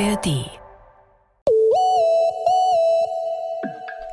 ARD. 0.00 0.50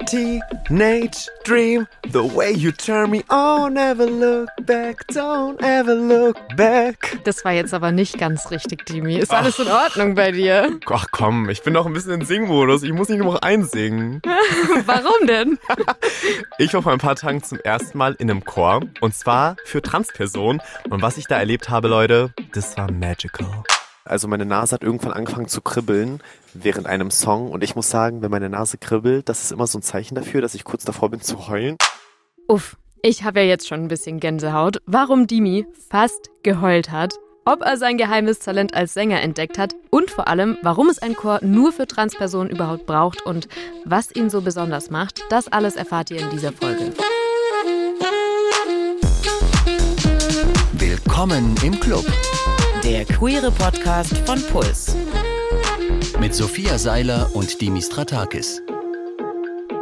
Teenage 0.05 1.27
Dream, 1.43 1.88
the 2.09 2.23
way 2.23 2.51
you 2.51 2.71
turn 2.71 3.09
me 3.09 3.23
on, 3.29 3.73
never 3.73 4.05
look 4.05 4.49
back, 4.65 5.07
don't 5.07 5.59
ever 5.63 5.96
look 5.96 6.38
back. 6.55 7.17
Das 7.23 7.44
war 7.46 7.54
jetzt 7.54 7.73
aber 7.73 7.91
nicht 7.91 8.19
ganz 8.19 8.51
richtig, 8.51 8.85
Dimi. 8.85 9.17
Ist 9.17 9.33
alles 9.33 9.57
in 9.57 9.69
Ordnung 9.69 10.13
bei 10.13 10.31
dir? 10.31 10.69
Ach 10.87 11.07
komm, 11.12 11.49
ich 11.49 11.63
bin 11.63 11.73
doch 11.73 11.87
ein 11.87 11.93
bisschen 11.93 12.13
in 12.13 12.25
Singmodus. 12.25 12.83
Ich 12.83 12.93
muss 12.93 13.09
nicht 13.09 13.19
nur 13.19 13.33
noch 13.33 13.41
einsingen. 13.41 14.21
Warum 14.85 15.27
denn? 15.27 15.57
Ich 16.57 16.75
war 16.75 16.84
vor 16.84 16.91
ein 16.91 16.99
paar 16.99 17.16
Tagen 17.16 17.41
zum 17.41 17.59
ersten 17.59 17.98
Mal 17.98 18.16
in 18.20 18.29
einem 18.29 18.45
Chor. 18.45 18.81
Und 18.99 19.16
zwar 19.16 19.55
für 19.66 19.81
Transpersonen. 19.81 20.61
Und 20.91 21.02
was 21.02 21.17
ich 21.17 21.25
da 21.25 21.39
erlebt 21.39 21.70
habe, 21.70 21.88
Leute, 21.88 22.34
das 22.53 22.77
war 22.77 22.91
magical. 22.91 23.63
Also 24.04 24.28
meine 24.28 24.46
Nase 24.46 24.73
hat 24.73 24.84
irgendwann 24.84 25.14
angefangen 25.14 25.48
zu 25.48 25.62
kribbeln 25.62 26.22
während 26.54 26.88
einem 26.88 27.12
Song. 27.12 27.52
Und 27.52 27.64
ich 27.64 27.76
muss 27.76 27.90
sagen, 27.90 28.22
wenn 28.22 28.32
meine 28.32 28.50
Nase 28.50 28.78
kribbelt, 28.78 29.30
das 29.30 29.44
ist 29.44 29.52
immer 29.52 29.68
so 29.68 29.78
ein 29.78 29.84
Zeichen 29.84 30.16
dafür, 30.16 30.42
dass 30.42 30.55
ich 30.55 30.64
kurz 30.64 30.84
davor 30.84 31.09
bin 31.09 31.22
zu 31.22 31.48
heulen. 31.48 31.78
Uff, 32.48 32.78
ich 33.04 33.23
habe 33.23 33.42
ja 33.42 33.45
jetzt 33.45 33.68
schon 33.68 33.82
ein 33.82 33.88
bisschen 33.88 34.20
Gänsehaut. 34.20 34.82
Warum 34.86 35.28
Dimi 35.28 35.68
fast 35.90 36.32
geheult 36.44 36.92
hat, 36.92 37.14
ob 37.45 37.62
er 37.62 37.78
sein 37.78 37.98
geheimes 37.98 38.40
Talent 38.40 38.73
als 38.73 38.94
Sänger 38.94 39.22
entdeckt 39.22 39.58
hat 39.58 39.73
und 39.90 40.09
vor 40.09 40.28
allem, 40.28 40.58
warum 40.64 40.90
es 40.90 41.00
ein 41.00 41.16
Chor 41.16 41.40
nur 41.44 41.72
für 41.72 41.88
Transpersonen 41.88 42.52
überhaupt 42.52 42.86
braucht 42.86 43.23
und 43.26 43.48
was 43.86 44.16
ihn 44.16 44.30
so 44.30 44.42
besonders 44.42 44.90
macht, 44.90 45.23
das 45.30 45.48
alles 45.48 45.76
erfahrt 45.76 46.12
ihr 46.12 46.20
in 46.20 46.30
dieser 46.31 46.52
Folge. 46.52 46.92
Willkommen 50.73 51.56
im 51.64 51.80
Club. 51.80 52.06
Der 52.91 53.05
queere 53.05 53.52
Podcast 53.52 54.18
von 54.26 54.41
Puls. 54.48 54.98
Mit 56.20 56.36
Sophia 56.36 56.78
Seiler 56.78 57.34
und 57.34 57.61
Dimis 57.61 57.86
Stratakis. 57.86 58.61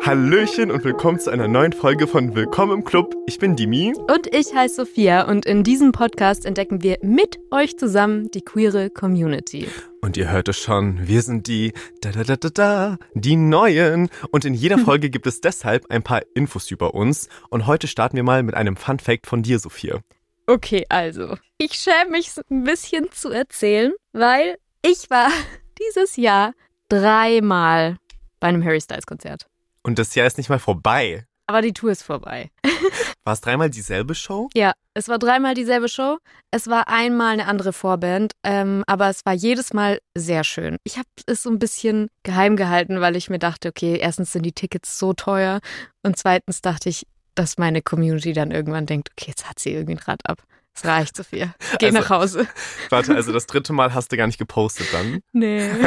Hallöchen 0.05 0.69
und 0.69 0.83
willkommen 0.83 1.19
zu 1.19 1.31
einer 1.31 1.47
neuen 1.47 1.73
Folge 1.73 2.05
von 2.05 2.35
Willkommen 2.35 2.71
im 2.71 2.83
Club. 2.83 3.15
Ich 3.25 3.39
bin 3.39 3.55
Dimi. 3.55 3.95
Und 3.95 4.31
ich 4.31 4.53
heiße 4.53 4.75
Sophia 4.85 5.23
und 5.23 5.47
in 5.47 5.63
diesem 5.63 5.91
Podcast 5.91 6.45
entdecken 6.45 6.83
wir 6.83 6.99
mit 7.01 7.39
euch 7.49 7.79
zusammen 7.79 8.29
die 8.29 8.41
queere 8.41 8.91
Community. 8.91 9.67
Und 10.01 10.15
ihr 10.15 10.29
hört 10.31 10.47
es 10.47 10.59
schon, 10.59 11.07
wir 11.07 11.23
sind 11.23 11.47
die 11.47 11.73
da 12.01 12.11
da 12.11 12.23
da 12.23 12.35
da 12.35 12.49
da, 12.49 12.97
die 13.15 13.37
Neuen. 13.37 14.09
Und 14.29 14.45
in 14.45 14.53
jeder 14.53 14.77
Folge 14.85 15.09
gibt 15.09 15.25
es 15.25 15.41
deshalb 15.41 15.89
ein 15.89 16.03
paar 16.03 16.21
Infos 16.35 16.69
über 16.69 16.93
uns. 16.93 17.27
Und 17.49 17.65
heute 17.65 17.87
starten 17.87 18.17
wir 18.17 18.23
mal 18.23 18.43
mit 18.43 18.53
einem 18.53 18.75
Fun 18.75 18.99
Fact 18.99 19.25
von 19.25 19.41
dir, 19.41 19.57
Sophia. 19.57 20.03
Okay, 20.49 20.83
also, 20.89 21.37
ich 21.59 21.73
schäme 21.73 22.09
mich 22.09 22.31
ein 22.49 22.63
bisschen 22.63 23.11
zu 23.11 23.29
erzählen, 23.29 23.93
weil 24.13 24.57
ich 24.81 25.07
war 25.11 25.29
dieses 25.79 26.15
Jahr 26.15 26.53
dreimal 26.87 27.97
bei 28.39 28.47
einem 28.47 28.65
Harry 28.65 28.81
Styles 28.81 29.05
Konzert. 29.05 29.45
Und 29.83 29.99
das 29.99 30.15
Jahr 30.15 30.25
ist 30.25 30.39
nicht 30.39 30.49
mal 30.49 30.57
vorbei. 30.57 31.23
Aber 31.45 31.61
die 31.61 31.71
Tour 31.71 31.91
ist 31.91 32.01
vorbei. 32.01 32.49
War 33.23 33.33
es 33.33 33.41
dreimal 33.41 33.69
dieselbe 33.69 34.15
Show? 34.15 34.49
Ja, 34.55 34.73
es 34.95 35.07
war 35.07 35.19
dreimal 35.19 35.53
dieselbe 35.53 35.87
Show. 35.87 36.17
Es 36.51 36.67
war 36.67 36.87
einmal 36.87 37.33
eine 37.33 37.45
andere 37.45 37.73
Vorband, 37.73 38.31
ähm, 38.43 38.83
aber 38.87 39.09
es 39.09 39.25
war 39.25 39.33
jedes 39.33 39.73
Mal 39.73 39.99
sehr 40.15 40.43
schön. 40.43 40.77
Ich 40.83 40.97
habe 40.97 41.07
es 41.27 41.43
so 41.43 41.49
ein 41.51 41.59
bisschen 41.59 42.07
geheim 42.23 42.55
gehalten, 42.55 43.01
weil 43.01 43.15
ich 43.15 43.29
mir 43.29 43.39
dachte, 43.39 43.69
okay, 43.69 43.97
erstens 43.99 44.31
sind 44.31 44.43
die 44.47 44.51
Tickets 44.51 44.97
so 44.97 45.13
teuer 45.13 45.59
und 46.01 46.17
zweitens 46.17 46.61
dachte 46.61 46.89
ich, 46.89 47.05
dass 47.39 47.57
meine 47.57 47.81
Community 47.81 48.33
dann 48.33 48.51
irgendwann 48.51 48.85
denkt, 48.85 49.09
okay, 49.11 49.27
jetzt 49.29 49.49
hat 49.49 49.59
sie 49.59 49.71
irgendwie 49.71 49.93
ein 49.93 49.99
Rad 49.99 50.19
ab. 50.25 50.43
Es 50.75 50.85
reicht, 50.85 51.15
Sophia. 51.15 51.55
Geh 51.79 51.87
Also- 51.87 51.97
nach 51.99 52.09
Hause. 52.09 52.47
Warte, 52.89 53.15
also 53.15 53.31
das 53.33 53.47
dritte 53.47 53.73
Mal 53.73 53.93
hast 53.93 54.11
du 54.11 54.17
gar 54.17 54.27
nicht 54.27 54.37
gepostet 54.39 54.87
dann. 54.91 55.21
Nee. 55.31 55.69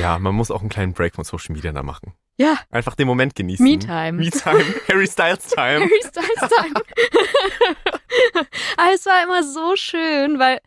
Ja, 0.00 0.18
man 0.18 0.34
muss 0.34 0.50
auch 0.50 0.60
einen 0.60 0.68
kleinen 0.70 0.92
Break 0.94 1.14
von 1.14 1.24
Social 1.24 1.54
Media 1.54 1.70
da 1.72 1.82
machen. 1.82 2.12
Ja, 2.38 2.58
Einfach 2.70 2.94
den 2.94 3.06
Moment 3.06 3.34
genießen. 3.34 3.64
Me-Time. 3.64 4.12
Me-Time. 4.24 4.64
Harry 4.88 5.06
Styles 5.06 5.48
Time. 5.48 5.80
Harry 5.80 6.00
Styles 6.02 6.50
Time. 6.50 6.74
Aber 8.76 8.94
es 8.94 9.06
war 9.06 9.22
immer 9.24 9.42
so 9.42 9.76
schön, 9.76 10.38
weil, 10.38 10.60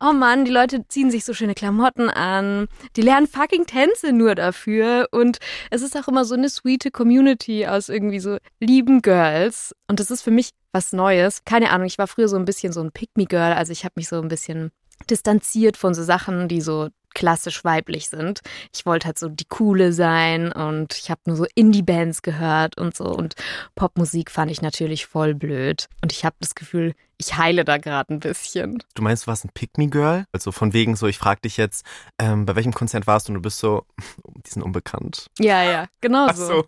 oh 0.00 0.12
Mann, 0.12 0.44
die 0.44 0.50
Leute 0.50 0.86
ziehen 0.88 1.10
sich 1.10 1.24
so 1.24 1.34
schöne 1.34 1.54
Klamotten 1.54 2.10
an. 2.10 2.68
Die 2.96 3.02
lernen 3.02 3.26
fucking 3.26 3.66
Tänze 3.66 4.12
nur 4.12 4.34
dafür. 4.34 5.08
Und 5.10 5.38
es 5.70 5.82
ist 5.82 5.96
auch 5.96 6.08
immer 6.08 6.24
so 6.24 6.34
eine 6.34 6.48
sweete 6.48 6.90
Community 6.90 7.66
aus 7.66 7.88
irgendwie 7.88 8.20
so 8.20 8.38
lieben 8.60 9.02
Girls. 9.02 9.74
Und 9.88 10.00
das 10.00 10.10
ist 10.10 10.22
für 10.22 10.30
mich 10.30 10.50
was 10.72 10.92
Neues. 10.92 11.44
Keine 11.44 11.70
Ahnung, 11.70 11.86
ich 11.86 11.98
war 11.98 12.06
früher 12.06 12.28
so 12.28 12.36
ein 12.36 12.44
bisschen 12.44 12.72
so 12.72 12.80
ein 12.80 12.92
Pick-Me-Girl. 12.92 13.52
Also 13.52 13.72
ich 13.72 13.84
habe 13.84 13.94
mich 13.96 14.08
so 14.08 14.20
ein 14.20 14.28
bisschen 14.28 14.70
distanziert 15.10 15.76
von 15.76 15.94
so 15.94 16.02
Sachen, 16.02 16.48
die 16.48 16.60
so 16.60 16.88
klassisch 17.18 17.64
weiblich 17.64 18.08
sind. 18.08 18.40
Ich 18.72 18.86
wollte 18.86 19.06
halt 19.08 19.18
so 19.18 19.28
die 19.28 19.44
coole 19.44 19.92
sein 19.92 20.52
und 20.52 20.96
ich 20.96 21.10
habe 21.10 21.20
nur 21.26 21.34
so 21.36 21.46
Indie-Bands 21.56 22.22
gehört 22.22 22.78
und 22.78 22.96
so 22.96 23.06
und 23.06 23.34
Popmusik 23.74 24.30
fand 24.30 24.52
ich 24.52 24.62
natürlich 24.62 25.06
voll 25.06 25.34
blöd 25.34 25.88
und 26.00 26.12
ich 26.12 26.24
habe 26.24 26.36
das 26.38 26.54
Gefühl, 26.54 26.94
ich 27.20 27.36
heile 27.36 27.64
da 27.64 27.78
gerade 27.78 28.14
ein 28.14 28.20
bisschen. 28.20 28.80
Du 28.94 29.02
meinst, 29.02 29.24
du 29.24 29.26
warst 29.26 29.44
ein 29.44 29.50
Pick-Me-Girl? 29.52 30.26
Also 30.30 30.52
von 30.52 30.72
wegen 30.72 30.94
so, 30.94 31.08
ich 31.08 31.18
frag 31.18 31.42
dich 31.42 31.56
jetzt, 31.56 31.84
ähm, 32.20 32.46
bei 32.46 32.54
welchem 32.54 32.72
Konzert 32.72 33.08
warst 33.08 33.26
du 33.26 33.32
und 33.32 33.34
du 33.34 33.40
bist 33.42 33.58
so, 33.58 33.84
die 34.46 34.48
sind 34.50 34.62
unbekannt. 34.62 35.26
Ja, 35.40 35.64
ja, 35.64 35.86
genau 36.00 36.28
so. 36.32 36.46
so. 36.46 36.58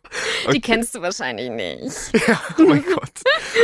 Okay. 0.47 0.53
Die 0.55 0.61
kennst 0.61 0.97
du 0.97 1.03
wahrscheinlich 1.03 1.51
nicht. 1.51 1.97
Ja, 2.27 2.41
oh 2.59 2.63
mein 2.65 2.83
Gott. 2.95 3.13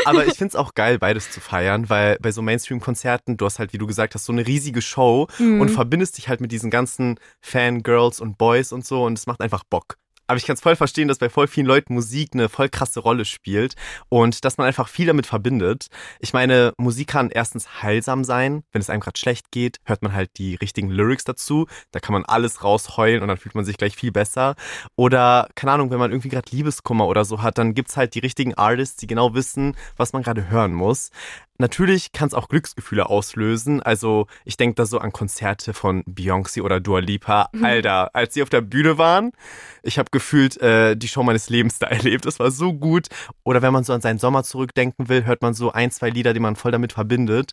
Aber 0.05 0.27
ich 0.27 0.35
find's 0.35 0.55
auch 0.55 0.75
geil, 0.75 1.01
beides 1.01 1.33
zu 1.33 1.41
feiern, 1.41 1.91
weil 1.91 2.19
bei 2.21 2.31
so 2.31 2.41
Mainstream-Konzerten, 2.41 3.37
du 3.37 3.45
hast 3.47 3.59
halt, 3.59 3.73
wie 3.73 3.79
du 3.79 3.87
gesagt 3.89 4.15
hast, 4.15 4.25
so 4.25 4.33
eine 4.33 4.47
riesige 4.47 4.81
Show 4.81 5.27
Mhm. 5.39 5.61
und 5.61 5.71
verbindest 5.71 6.19
dich 6.19 6.29
halt 6.29 6.41
mit 6.41 6.53
diesen 6.53 6.71
ganzen 6.77 7.19
Fangirls 7.41 8.21
und 8.21 8.39
Boys 8.39 8.73
und 8.73 8.87
so 8.87 9.05
und 9.05 9.19
es 9.19 9.27
macht 9.27 9.41
einfach 9.41 9.65
Bock. 9.65 9.97
Aber 10.29 10.37
ich 10.37 10.45
kann 10.45 10.55
es 10.55 10.61
voll 10.61 10.77
verstehen, 10.77 11.09
dass 11.09 11.19
bei 11.19 11.29
voll 11.29 11.47
vielen 11.47 11.67
Leuten 11.67 11.95
Musik 11.95 12.31
eine 12.35 12.49
voll 12.49 12.69
krasse 12.69 13.01
Rolle 13.01 13.25
spielt 13.25 13.75
und 14.09 14.45
dass 14.45 14.59
man 14.59 14.67
einfach 14.67 14.89
viel 14.89 15.07
damit 15.07 15.27
verbindet. 15.27 15.87
Ich 16.19 16.33
meine, 16.33 16.73
Musik 16.79 17.09
kann 17.09 17.31
erstens 17.31 17.83
heilsam 17.83 18.25
sein. 18.25 18.65
Wenn 18.73 18.81
es 18.81 18.91
einem 18.91 19.01
gerade 19.01 19.19
schlecht 19.19 19.53
geht, 19.53 19.79
hört 19.85 20.03
man 20.03 20.13
halt 20.13 20.31
die 20.39 20.57
richtigen 20.57 20.89
Lyrics 20.89 21.25
dazu. 21.25 21.67
Da 21.93 22.01
kann 22.01 22.13
man 22.13 22.25
alles 22.25 22.65
rausheulen 22.65 23.23
und 23.23 23.29
dann 23.29 23.37
fühlt 23.37 23.55
man 23.55 23.65
sich 23.65 23.77
gleich 23.77 23.95
viel 23.95 24.11
besser. 24.11 24.57
Oder, 24.97 25.49
keine 25.55 25.73
Ahnung, 25.73 25.91
wenn 25.91 25.99
man 25.99 26.11
irgendwie 26.11 26.31
gerade 26.31 26.51
Liebeskummer 26.51 27.07
oder 27.07 27.25
so 27.25 27.43
hat, 27.43 27.59
dann 27.59 27.75
gibt's 27.75 27.97
halt 27.97 28.15
die 28.15 28.21
richtigen 28.21 28.55
Artists, 28.55 28.97
die 28.97 29.07
genau 29.07 29.35
wissen, 29.35 29.77
was 29.97 30.13
man 30.13 30.23
gerade 30.23 30.51
hören 30.51 30.75
muss. 30.75 31.11
Natürlich 31.59 32.13
kann 32.13 32.29
es 32.29 32.35
auch 32.35 32.49
Glücksgefühle 32.49 33.09
auslösen. 33.09 33.83
Also 33.83 34.27
ich 34.45 34.57
denke 34.57 34.75
da 34.75 34.87
so 34.87 34.99
an 34.99 35.13
Konzerte 35.13 35.73
von 35.73 36.03
Beyoncé 36.05 36.63
oder 36.63 36.81
Dua 36.81 37.01
Lipa. 37.01 37.51
Alter, 37.63 38.15
als 38.15 38.35
sie 38.35 38.43
auf 38.43 38.51
der 38.51 38.61
Bühne 38.61 38.99
waren, 38.99 39.33
ich 39.83 39.99
habe 39.99 40.11
gefühlt 40.11 40.61
äh, 40.61 40.97
die 40.97 41.09
Show 41.09 41.23
meines 41.23 41.49
Lebens 41.49 41.79
da 41.79 41.87
erlebt. 41.89 42.27
Das 42.27 42.39
war 42.39 42.51
so 42.51 42.73
gut. 42.73 43.09
Oder 43.45 43.63
wenn 43.63 43.73
man 43.73 43.85
so 43.85 43.93
an 43.93 44.01
seinen 44.01 44.19
Sommer 44.19 44.45
zurückdenken 44.45 45.09
will, 45.09 45.25
hört 45.25 45.43
man 45.43 45.55
so 45.55 45.73
ein, 45.73 45.91
zwei 45.91 46.11
Lieder, 46.11 46.35
die 46.35 46.41
man 46.41 46.57
voll 46.57 46.73
damit 46.73 46.93
verbindet. 46.93 47.53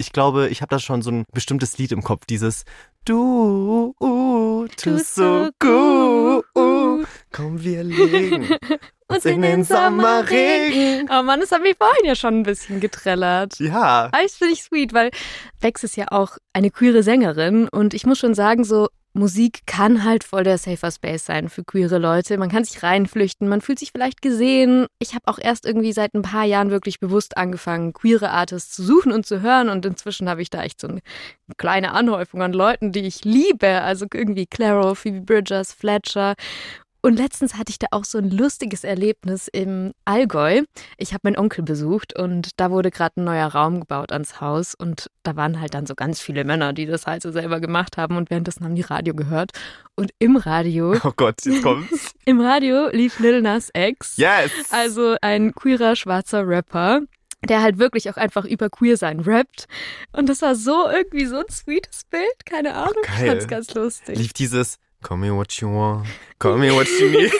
Ich 0.00 0.12
glaube, 0.12 0.48
ich 0.48 0.62
habe 0.62 0.70
da 0.70 0.78
schon 0.78 1.02
so 1.02 1.10
ein 1.10 1.24
bestimmtes 1.32 1.76
Lied 1.78 1.90
im 1.90 2.02
Kopf. 2.02 2.24
Dieses 2.26 2.64
Du, 3.04 3.94
uh, 4.00 4.66
tust 4.76 5.16
so 5.16 5.48
gut. 5.58 6.44
Komm, 7.32 7.62
wir 7.62 7.82
legen 7.82 8.48
uns 9.08 9.24
in 9.24 9.42
den 9.42 9.64
Sommerregen. 9.64 11.08
Oh 11.10 11.22
Mann, 11.22 11.40
das 11.40 11.52
hat 11.52 11.62
mich 11.62 11.76
vorhin 11.76 12.04
ja 12.04 12.14
schon 12.14 12.40
ein 12.40 12.42
bisschen 12.42 12.80
getrellert. 12.80 13.58
Ja. 13.58 14.10
Aber 14.12 14.22
das 14.22 14.36
finde 14.36 14.54
ich 14.54 14.62
sweet, 14.62 14.92
weil 14.92 15.10
Bex 15.60 15.82
ist 15.84 15.96
ja 15.96 16.06
auch 16.10 16.36
eine 16.52 16.70
queere 16.70 17.02
Sängerin 17.02 17.68
und 17.68 17.94
ich 17.94 18.06
muss 18.06 18.18
schon 18.18 18.34
sagen, 18.34 18.64
so 18.64 18.88
Musik 19.14 19.62
kann 19.66 20.04
halt 20.04 20.22
voll 20.22 20.44
der 20.44 20.58
Safer 20.58 20.90
Space 20.90 21.24
sein 21.24 21.48
für 21.48 21.64
queere 21.64 21.98
Leute. 21.98 22.38
Man 22.38 22.50
kann 22.50 22.64
sich 22.64 22.82
reinflüchten, 22.82 23.48
man 23.48 23.60
fühlt 23.60 23.78
sich 23.78 23.90
vielleicht 23.90 24.22
gesehen. 24.22 24.86
Ich 25.00 25.14
habe 25.14 25.26
auch 25.26 25.38
erst 25.40 25.66
irgendwie 25.66 25.92
seit 25.92 26.14
ein 26.14 26.22
paar 26.22 26.44
Jahren 26.44 26.70
wirklich 26.70 27.00
bewusst 27.00 27.36
angefangen, 27.36 27.92
queere 27.92 28.30
Artists 28.30 28.76
zu 28.76 28.84
suchen 28.84 29.10
und 29.10 29.26
zu 29.26 29.40
hören 29.40 29.70
und 29.70 29.84
inzwischen 29.86 30.28
habe 30.28 30.42
ich 30.42 30.50
da 30.50 30.62
echt 30.62 30.80
so 30.80 30.88
eine 30.88 31.00
kleine 31.56 31.92
Anhäufung 31.92 32.42
an 32.42 32.52
Leuten, 32.52 32.92
die 32.92 33.06
ich 33.06 33.24
liebe. 33.24 33.80
Also 33.80 34.06
irgendwie 34.12 34.46
Claro, 34.46 34.94
Phoebe 34.94 35.22
Bridgers, 35.22 35.72
Fletcher. 35.72 36.34
Und 37.00 37.16
letztens 37.16 37.54
hatte 37.54 37.70
ich 37.70 37.78
da 37.78 37.86
auch 37.92 38.04
so 38.04 38.18
ein 38.18 38.30
lustiges 38.30 38.82
Erlebnis 38.82 39.48
im 39.48 39.92
Allgäu. 40.04 40.62
Ich 40.96 41.12
habe 41.12 41.20
meinen 41.24 41.38
Onkel 41.38 41.62
besucht 41.64 42.18
und 42.18 42.58
da 42.58 42.70
wurde 42.70 42.90
gerade 42.90 43.20
ein 43.20 43.24
neuer 43.24 43.46
Raum 43.46 43.80
gebaut 43.80 44.12
ans 44.12 44.40
Haus 44.40 44.74
und 44.74 45.08
da 45.22 45.36
waren 45.36 45.60
halt 45.60 45.74
dann 45.74 45.86
so 45.86 45.94
ganz 45.94 46.20
viele 46.20 46.44
Männer, 46.44 46.72
die 46.72 46.86
das 46.86 47.06
halt 47.06 47.22
so 47.22 47.30
selber 47.30 47.60
gemacht 47.60 47.96
haben 47.96 48.16
und 48.16 48.30
währenddessen 48.30 48.64
haben 48.64 48.74
die 48.74 48.82
Radio 48.82 49.14
gehört. 49.14 49.52
Und 49.94 50.10
im 50.18 50.36
Radio, 50.36 50.96
Oh 51.04 51.12
Gott, 51.16 51.36
jetzt 51.44 51.62
kommt's. 51.62 52.14
im 52.24 52.40
Radio 52.40 52.88
lief 52.88 53.20
Lil 53.20 53.42
Nas 53.42 53.70
X. 53.74 54.16
Yes! 54.16 54.50
Also 54.70 55.16
ein 55.22 55.54
queerer 55.54 55.94
schwarzer 55.94 56.46
Rapper, 56.46 57.02
der 57.48 57.62
halt 57.62 57.78
wirklich 57.78 58.10
auch 58.10 58.16
einfach 58.16 58.44
über 58.44 58.68
queer 58.70 58.96
sein 58.96 59.20
rappt. 59.20 59.66
Und 60.12 60.28
das 60.28 60.42
war 60.42 60.56
so 60.56 60.88
irgendwie 60.88 61.26
so 61.26 61.36
ein 61.36 61.48
sweetes 61.48 62.04
Bild, 62.10 62.44
keine 62.44 62.74
Ahnung. 62.74 63.02
ich 63.02 63.18
geil. 63.18 63.28
fand's 63.28 63.46
ganz 63.46 63.74
lustig. 63.74 64.18
lief 64.18 64.32
dieses 64.32 64.78
Call 65.02 65.16
me 65.16 65.30
what 65.30 65.52
you 65.60 65.68
want, 65.68 66.06
call 66.38 66.56
me 66.56 66.70
what 66.70 66.88
you 67.00 67.10
need, 67.10 67.32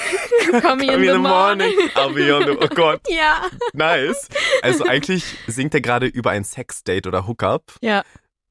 Call 0.62 0.76
me 0.76 0.86
in 0.94 1.02
the 1.02 1.18
morning, 1.18 1.74
I'll 1.96 2.14
be 2.14 2.32
on 2.32 2.44
the... 2.46 2.56
Oh 2.60 2.68
Gott, 2.68 3.00
Ja. 3.08 3.46
nice. 3.74 4.28
Also 4.62 4.86
eigentlich 4.86 5.24
singt 5.46 5.74
er 5.74 5.80
gerade 5.80 6.06
über 6.06 6.30
ein 6.30 6.44
Sexdate 6.44 7.06
oder 7.06 7.26
Hookup. 7.26 7.74
Ja. 7.82 8.02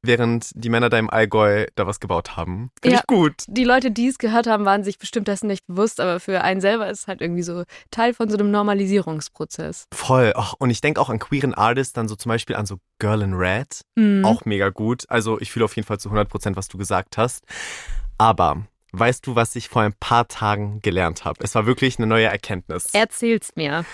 während 0.03 0.51
die 0.55 0.69
Männer 0.69 0.89
da 0.89 0.97
im 0.99 1.09
Allgäu 1.09 1.65
da 1.75 1.85
was 1.87 1.99
gebaut 1.99 2.37
haben. 2.37 2.71
Finde 2.81 2.95
ja, 2.95 3.01
ich 3.01 3.07
gut. 3.07 3.43
Die 3.47 3.63
Leute, 3.63 3.91
die 3.91 4.07
es 4.07 4.17
gehört 4.17 4.47
haben, 4.47 4.63
waren 4.65 4.83
sich 4.83 4.99
bestimmt 4.99 5.27
dessen 5.27 5.47
nicht 5.47 5.65
bewusst, 5.67 5.99
aber 5.99 6.19
für 6.19 6.41
einen 6.41 6.61
selber 6.61 6.89
ist 6.89 7.01
es 7.01 7.07
halt 7.07 7.21
irgendwie 7.21 7.43
so 7.43 7.63
Teil 7.91 8.13
von 8.13 8.29
so 8.29 8.37
einem 8.37 8.51
Normalisierungsprozess. 8.51 9.85
Voll. 9.93 10.33
Och, 10.35 10.53
und 10.59 10.69
ich 10.69 10.81
denke 10.81 11.01
auch 11.01 11.09
an 11.09 11.19
queeren 11.19 11.53
Artists, 11.53 11.93
dann 11.93 12.07
so 12.07 12.15
zum 12.15 12.29
Beispiel 12.29 12.55
an 12.55 12.65
so 12.65 12.77
Girl 12.99 13.21
in 13.21 13.33
Red. 13.33 13.81
Mhm. 13.95 14.23
Auch 14.23 14.45
mega 14.45 14.69
gut. 14.69 15.03
Also 15.09 15.39
ich 15.39 15.51
fühle 15.51 15.65
auf 15.65 15.75
jeden 15.75 15.85
Fall 15.87 15.99
zu 15.99 16.09
100 16.09 16.29
Prozent, 16.29 16.57
was 16.57 16.67
du 16.67 16.77
gesagt 16.77 17.17
hast. 17.17 17.43
Aber 18.17 18.63
weißt 18.91 19.25
du, 19.27 19.35
was 19.35 19.55
ich 19.55 19.69
vor 19.69 19.81
ein 19.81 19.93
paar 19.93 20.27
Tagen 20.27 20.81
gelernt 20.81 21.25
habe? 21.25 21.43
Es 21.43 21.55
war 21.55 21.65
wirklich 21.65 21.97
eine 21.97 22.07
neue 22.07 22.25
Erkenntnis. 22.25 22.89
Erzähl's 22.93 23.51
mir. 23.55 23.85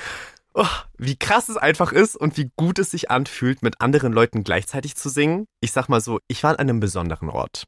Oh, 0.55 0.67
wie 0.97 1.15
krass 1.15 1.49
es 1.49 1.57
einfach 1.57 1.91
ist 1.91 2.15
und 2.15 2.37
wie 2.37 2.51
gut 2.55 2.77
es 2.77 2.91
sich 2.91 3.09
anfühlt, 3.09 3.63
mit 3.63 3.81
anderen 3.81 4.13
Leuten 4.13 4.43
gleichzeitig 4.43 4.95
zu 4.95 5.09
singen. 5.09 5.47
Ich 5.61 5.71
sag 5.71 5.89
mal 5.89 5.99
so, 5.99 6.19
ich 6.27 6.43
war 6.43 6.51
an 6.51 6.57
einem 6.57 6.79
besonderen 6.79 7.29
Ort. 7.29 7.65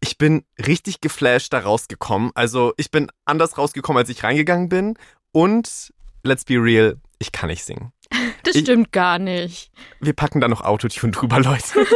Ich 0.00 0.18
bin 0.18 0.44
richtig 0.58 1.00
geflasht 1.00 1.52
da 1.52 1.60
rausgekommen. 1.60 2.30
Also 2.34 2.74
ich 2.76 2.90
bin 2.90 3.10
anders 3.24 3.56
rausgekommen, 3.56 4.00
als 4.00 4.10
ich 4.10 4.22
reingegangen 4.24 4.68
bin. 4.68 4.98
Und 5.32 5.92
let's 6.22 6.44
be 6.44 6.54
real, 6.54 6.98
ich 7.18 7.32
kann 7.32 7.48
nicht 7.48 7.64
singen. 7.64 7.92
Das 8.44 8.56
ich, 8.56 8.62
stimmt 8.62 8.90
gar 8.90 9.20
nicht. 9.20 9.70
Wir 10.00 10.14
packen 10.14 10.40
da 10.40 10.48
noch 10.48 10.62
Autotune 10.62 11.12
drüber, 11.12 11.38
Leute. 11.38 11.86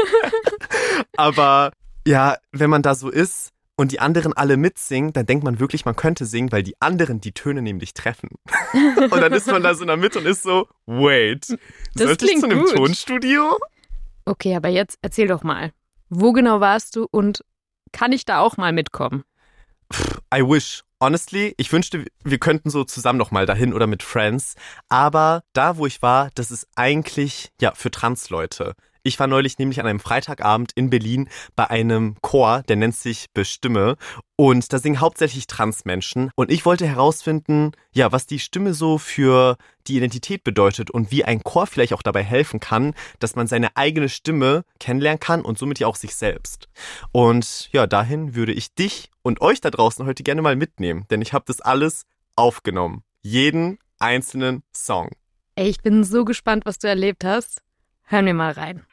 Aber 1.17 1.73
ja, 2.07 2.37
wenn 2.53 2.71
man 2.71 2.83
da 2.83 2.95
so 2.95 3.11
ist, 3.11 3.51
und 3.77 3.93
die 3.93 4.01
anderen 4.01 4.33
alle 4.33 4.57
mitsingen, 4.57 5.13
dann 5.13 5.27
denkt 5.27 5.45
man 5.45 5.61
wirklich, 5.61 5.85
man 5.85 5.97
könnte 5.97 6.25
singen, 6.25 6.51
weil 6.51 6.63
die 6.63 6.81
anderen 6.81 7.21
die 7.21 7.33
Töne 7.33 7.63
nämlich 7.63 7.95
treffen. 7.95 8.31
und 8.73 9.21
dann 9.21 9.33
ist 9.33 9.47
man 9.47 9.63
da 9.63 9.75
so 9.75 9.83
in 9.83 9.89
der 9.89 9.97
Mitte 9.97 10.19
und 10.19 10.27
ist 10.27 10.43
so, 10.43 10.67
wait, 10.87 11.51
das 11.95 12.07
sollte 12.07 12.27
ich 12.27 12.39
zu 12.39 12.47
einem 12.47 12.61
gut. 12.61 12.75
Tonstudio? 12.75 13.59
Okay, 14.25 14.57
aber 14.57 14.69
jetzt 14.69 14.99
erzähl 15.03 15.29
doch 15.29 15.43
mal. 15.43 15.73
Wo 16.09 16.33
genau 16.33 16.61
warst 16.61 16.97
du 16.97 17.07
und 17.11 17.45
kann 17.93 18.13
ich 18.13 18.25
da 18.25 18.41
auch 18.41 18.57
mal 18.57 18.73
mitkommen? 18.73 19.25
I 20.35 20.41
wish. 20.43 20.83
Honestly, 20.99 21.55
ich 21.59 21.71
wünschte, 21.73 22.07
wir 22.25 22.39
könnten 22.39 22.71
so 22.71 22.83
zusammen 22.83 23.19
noch 23.19 23.31
mal 23.31 23.45
dahin 23.45 23.75
oder 23.75 23.87
mit 23.87 24.03
Friends. 24.03 24.55
Aber 24.89 25.43
da, 25.53 25.77
wo 25.77 25.85
ich 25.87 26.01
war, 26.01 26.31
das 26.35 26.51
ist 26.51 26.67
eigentlich 26.75 27.51
ja 27.61 27.73
für 27.75 27.91
Transleute. 27.91 28.75
Ich 29.07 29.21
war 29.21 29.29
neulich 29.29 29.61
nämlich 29.61 29.79
an 29.79 29.87
einem 29.87 30.01
Freitagabend 30.01 30.73
in 30.75 30.91
Berlin 30.91 31.29
bei 31.55 31.71
einem 31.71 32.17
Chor, 32.23 32.65
der 32.67 32.75
nennt 32.75 32.97
sich 32.97 33.27
Bestimme. 33.33 33.95
Und 34.35 34.73
da 34.73 34.81
singen 34.81 34.99
hauptsächlich 34.99 35.47
Transmenschen. 35.47 36.33
Und 36.35 36.51
ich 36.51 36.67
wollte 36.67 36.89
herausfinden, 36.89 37.71
ja, 37.93 38.11
was 38.11 38.27
die 38.27 38.41
Stimme 38.41 38.75
so 38.75 38.99
für 38.99 39.59
die 39.87 39.97
Identität 39.97 40.43
bedeutet 40.43 40.91
und 40.91 41.13
wie 41.13 41.25
ein 41.25 41.45
Chor 41.45 41.69
vielleicht 41.69 41.93
auch 41.93 42.03
dabei 42.03 42.25
helfen 42.25 42.59
kann, 42.59 42.95
dass 43.21 43.37
man 43.37 43.47
seine 43.47 43.77
eigene 43.77 44.09
Stimme 44.09 44.65
kennenlernen 44.81 45.21
kann 45.21 45.43
und 45.43 45.57
somit 45.57 45.79
ja 45.79 45.87
auch 45.87 45.95
sich 45.95 46.17
selbst. 46.17 46.69
Und 47.13 47.69
ja, 47.71 47.87
dahin 47.87 48.35
würde 48.35 48.55
ich 48.55 48.75
dich 48.75 49.13
und 49.23 49.41
euch 49.41 49.61
da 49.61 49.71
draußen 49.71 50.05
heute 50.05 50.25
gerne 50.25 50.43
mal 50.43 50.57
mitnehmen, 50.57 51.05
denn 51.11 51.23
ich 51.23 51.33
habe 51.33 51.45
das 51.47 51.61
alles 51.61 52.07
aufgenommen. 52.35 53.05
Jeden 53.23 53.79
einzelnen 54.01 54.65
Song. 54.75 55.11
Ey, 55.55 55.69
ich 55.69 55.81
bin 55.81 56.03
so 56.03 56.25
gespannt, 56.25 56.67
was 56.67 56.81
du 56.81 56.89
erlebt 56.89 57.25
hast. 57.25 57.63
Hören 58.03 58.27
wir 58.27 58.35
mal 58.35 58.51
rein. 58.51 58.85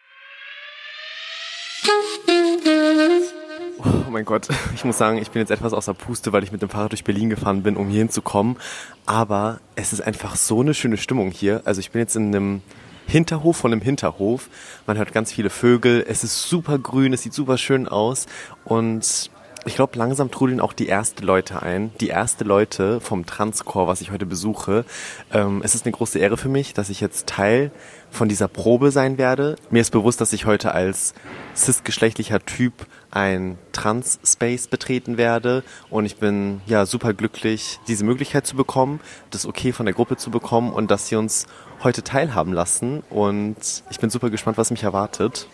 Oh 3.84 4.10
mein 4.10 4.26
Gott, 4.26 4.48
ich 4.76 4.86
muss 4.86 4.98
sagen, 4.98 5.18
ich 5.18 5.32
bin 5.32 5.40
jetzt 5.42 5.50
etwas 5.50 5.74
außer 5.74 5.94
Puste, 5.94 6.32
weil 6.32 6.44
ich 6.44 6.52
mit 6.52 6.62
dem 6.62 6.70
Fahrrad 6.70 6.92
durch 6.92 7.04
Berlin 7.04 7.30
gefahren 7.30 7.64
bin, 7.64 7.76
um 7.76 7.90
hier 7.90 8.00
hinzukommen. 8.00 8.58
Aber 9.06 9.60
es 9.76 9.92
ist 9.92 10.02
einfach 10.02 10.36
so 10.36 10.62
eine 10.62 10.74
schöne 10.74 10.98
Stimmung 10.98 11.32
hier. 11.32 11.62
Also 11.66 11.80
ich 11.80 11.92
bin 11.92 12.00
jetzt 12.00 12.16
in 12.16 12.28
einem 12.28 12.62
Hinterhof 13.08 13.58
von 13.58 13.72
einem 13.72 13.82
Hinterhof. 13.82 14.50
Man 14.88 14.98
hört 14.98 15.14
ganz 15.14 15.32
viele 15.32 15.50
Vögel. 15.50 16.06
Es 16.08 16.24
ist 16.24 16.48
super 16.48 16.80
grün, 16.80 17.14
es 17.14 17.24
sieht 17.24 17.34
super 17.34 17.58
schön 17.58 17.88
aus. 17.88 18.28
Und 18.66 19.30
ich 19.66 19.76
glaube, 19.76 19.98
langsam 19.98 20.30
trudeln 20.30 20.60
auch 20.60 20.74
die 20.74 20.88
erste 20.88 21.24
Leute 21.24 21.62
ein. 21.62 21.92
Die 22.00 22.10
erste 22.10 22.44
Leute 22.44 23.00
vom 23.00 23.26
Transchor, 23.26 23.88
was 23.88 24.02
ich 24.02 24.12
heute 24.12 24.26
besuche. 24.26 24.86
Ähm, 25.32 25.62
es 25.64 25.76
ist 25.76 25.86
eine 25.86 25.94
große 25.94 26.20
Ehre 26.20 26.38
für 26.38 26.50
mich, 26.50 26.74
dass 26.74 26.90
ich 26.90 27.00
jetzt 27.00 27.28
Teil 27.28 27.72
von 28.12 28.30
dieser 28.30 28.48
Probe 28.48 28.92
sein 28.92 29.18
werde. 29.18 29.56
Mir 29.70 29.82
ist 29.82 29.92
bewusst, 29.92 30.22
dass 30.22 30.34
ich 30.34 30.46
heute 30.46 30.74
als 30.74 31.14
cisgeschlechtlicher 31.56 32.46
Typ 32.46 32.74
ein 33.10 33.58
Trans-Space 33.72 34.68
betreten 34.68 35.18
werde 35.18 35.64
und 35.90 36.06
ich 36.06 36.18
bin 36.18 36.62
ja 36.66 36.86
super 36.86 37.14
glücklich, 37.14 37.80
diese 37.88 38.04
Möglichkeit 38.04 38.46
zu 38.46 38.56
bekommen, 38.56 39.00
das 39.32 39.46
Okay 39.46 39.72
von 39.72 39.86
der 39.86 39.94
Gruppe 39.94 40.18
zu 40.18 40.32
bekommen 40.32 40.74
und 40.74 40.90
dass 40.90 41.08
sie 41.08 41.16
uns 41.16 41.46
heute 41.84 42.04
teilhaben 42.04 42.54
lassen 42.54 43.04
und 43.10 43.84
ich 43.90 44.00
bin 44.00 44.10
super 44.10 44.30
gespannt, 44.30 44.58
was 44.58 44.72
mich 44.72 44.84
erwartet. 44.84 45.48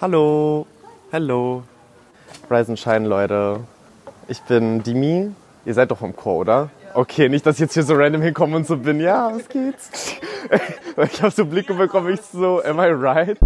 Hallo, 0.00 0.66
hallo, 1.12 1.62
Rise 2.50 2.70
and 2.70 2.78
Shine 2.78 3.08
Leute. 3.08 3.60
Ich 4.28 4.40
bin 4.42 4.82
Dimi. 4.82 5.32
Ihr 5.64 5.74
seid 5.74 5.90
doch 5.90 5.98
vom 5.98 6.14
Chor, 6.14 6.36
oder? 6.36 6.70
Okay, 6.94 7.28
nicht, 7.28 7.44
dass 7.44 7.56
ich 7.56 7.60
jetzt 7.60 7.74
hier 7.74 7.82
so 7.82 7.94
random 7.94 8.22
hinkomme 8.22 8.56
und 8.56 8.66
so 8.66 8.76
bin, 8.76 9.00
ja, 9.00 9.30
was 9.34 9.48
geht's? 9.48 10.14
ich 11.12 11.22
habe 11.22 11.32
so 11.32 11.44
Blicke 11.44 11.74
bekommen, 11.74 12.14
ich 12.14 12.20
so, 12.22 12.62
am 12.62 12.78
I 12.78 12.86
right? 12.86 13.36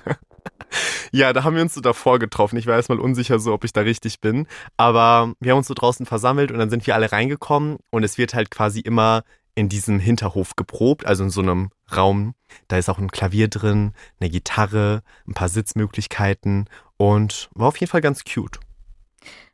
ja, 1.12 1.32
da 1.32 1.44
haben 1.44 1.56
wir 1.56 1.62
uns 1.62 1.74
so 1.74 1.80
davor 1.80 2.18
getroffen. 2.18 2.56
Ich 2.56 2.66
war 2.66 2.76
erstmal 2.76 3.00
unsicher 3.00 3.38
so, 3.38 3.52
ob 3.52 3.64
ich 3.64 3.72
da 3.72 3.80
richtig 3.80 4.20
bin. 4.20 4.46
Aber 4.76 5.34
wir 5.40 5.52
haben 5.52 5.58
uns 5.58 5.66
so 5.66 5.74
draußen 5.74 6.06
versammelt 6.06 6.52
und 6.52 6.58
dann 6.58 6.70
sind 6.70 6.86
wir 6.86 6.94
alle 6.94 7.10
reingekommen 7.10 7.78
und 7.90 8.04
es 8.04 8.16
wird 8.16 8.32
halt 8.32 8.50
quasi 8.50 8.80
immer 8.80 9.24
in 9.54 9.68
diesem 9.68 9.98
Hinterhof 9.98 10.56
geprobt, 10.56 11.04
also 11.04 11.24
in 11.24 11.30
so 11.30 11.42
einem 11.42 11.70
Raum. 11.94 12.34
Da 12.68 12.78
ist 12.78 12.88
auch 12.88 12.98
ein 12.98 13.10
Klavier 13.10 13.48
drin, 13.48 13.92
eine 14.20 14.30
Gitarre, 14.30 15.02
ein 15.26 15.34
paar 15.34 15.48
Sitzmöglichkeiten 15.48 16.66
und 17.02 17.50
war 17.54 17.66
auf 17.66 17.76
jeden 17.78 17.90
Fall 17.90 18.00
ganz 18.00 18.22
cute. 18.22 18.60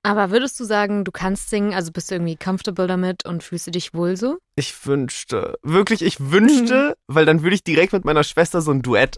Aber 0.03 0.31
würdest 0.31 0.61
du 0.61 0.65
sagen, 0.65 1.05
du 1.05 1.11
kannst 1.11 1.49
singen, 1.49 1.73
also 1.73 1.93
bist 1.93 2.11
du 2.11 2.15
irgendwie 2.15 2.37
comfortable 2.37 2.87
damit 2.87 3.25
und 3.25 3.43
fühlst 3.43 3.67
du 3.67 3.71
dich 3.71 3.95
wohl 3.95 4.19
so? 4.19 4.37
Ich 4.55 4.87
wünschte, 4.87 5.59
wirklich, 5.63 6.03
ich 6.03 6.21
wünschte, 6.21 6.91
mhm. 6.91 6.95
weil 7.15 7.25
dann 7.25 7.43
würde 7.43 7.55
ich 7.55 7.65
direkt 7.65 7.95
mit 7.95 8.05
meiner 8.05 8.23
Schwester 8.23 8.61
so 8.61 8.71
ein 8.71 8.83
Duett 8.83 9.17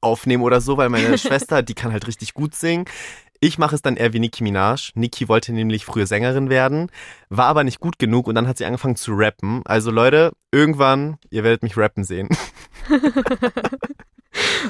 aufnehmen 0.00 0.42
oder 0.42 0.62
so, 0.62 0.78
weil 0.78 0.88
meine 0.88 1.18
Schwester, 1.18 1.62
die 1.62 1.74
kann 1.74 1.92
halt 1.92 2.06
richtig 2.06 2.32
gut 2.32 2.54
singen. 2.54 2.86
Ich 3.40 3.58
mache 3.58 3.74
es 3.74 3.82
dann 3.82 3.98
eher 3.98 4.14
wie 4.14 4.20
Nicki 4.20 4.42
Minaj. 4.42 4.92
Nicki 4.94 5.28
wollte 5.28 5.52
nämlich 5.52 5.84
früher 5.84 6.06
Sängerin 6.06 6.48
werden, 6.48 6.90
war 7.28 7.46
aber 7.46 7.62
nicht 7.62 7.80
gut 7.80 7.98
genug 7.98 8.26
und 8.26 8.36
dann 8.36 8.48
hat 8.48 8.56
sie 8.56 8.64
angefangen 8.64 8.96
zu 8.96 9.12
rappen. 9.12 9.60
Also 9.66 9.90
Leute, 9.90 10.32
irgendwann, 10.50 11.18
ihr 11.28 11.44
werdet 11.44 11.62
mich 11.62 11.76
rappen 11.76 12.04
sehen. 12.04 12.30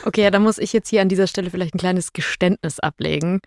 Okay, 0.05 0.23
ja, 0.23 0.31
da 0.31 0.39
muss 0.39 0.59
ich 0.59 0.73
jetzt 0.73 0.89
hier 0.89 1.03
an 1.03 1.09
dieser 1.09 1.27
Stelle 1.27 1.51
vielleicht 1.51 1.75
ein 1.75 1.79
kleines 1.79 2.13
Geständnis 2.13 2.81
ablegen. 2.81 3.41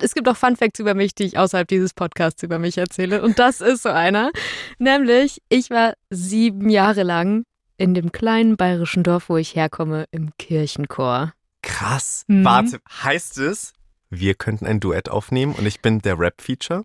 Es 0.00 0.14
gibt 0.14 0.28
auch 0.28 0.36
Fun 0.36 0.56
Facts 0.56 0.78
über 0.80 0.94
mich, 0.94 1.14
die 1.14 1.24
ich 1.24 1.38
außerhalb 1.38 1.66
dieses 1.66 1.94
Podcasts 1.94 2.42
über 2.42 2.58
mich 2.58 2.78
erzähle. 2.78 3.22
Und 3.22 3.38
das 3.38 3.60
ist 3.60 3.82
so 3.82 3.88
einer. 3.88 4.30
Nämlich, 4.78 5.42
ich 5.48 5.70
war 5.70 5.94
sieben 6.10 6.70
Jahre 6.70 7.02
lang 7.02 7.44
in 7.76 7.94
dem 7.94 8.12
kleinen 8.12 8.56
bayerischen 8.56 9.02
Dorf, 9.02 9.28
wo 9.28 9.36
ich 9.36 9.54
herkomme, 9.54 10.06
im 10.10 10.30
Kirchenchor. 10.38 11.32
Krass. 11.62 12.24
Mhm. 12.26 12.44
Warte, 12.44 12.80
heißt 13.02 13.38
es, 13.38 13.72
wir 14.10 14.34
könnten 14.34 14.66
ein 14.66 14.80
Duett 14.80 15.08
aufnehmen 15.08 15.54
und 15.54 15.66
ich 15.66 15.80
bin 15.80 16.00
der 16.00 16.18
Rap-Feature? 16.18 16.84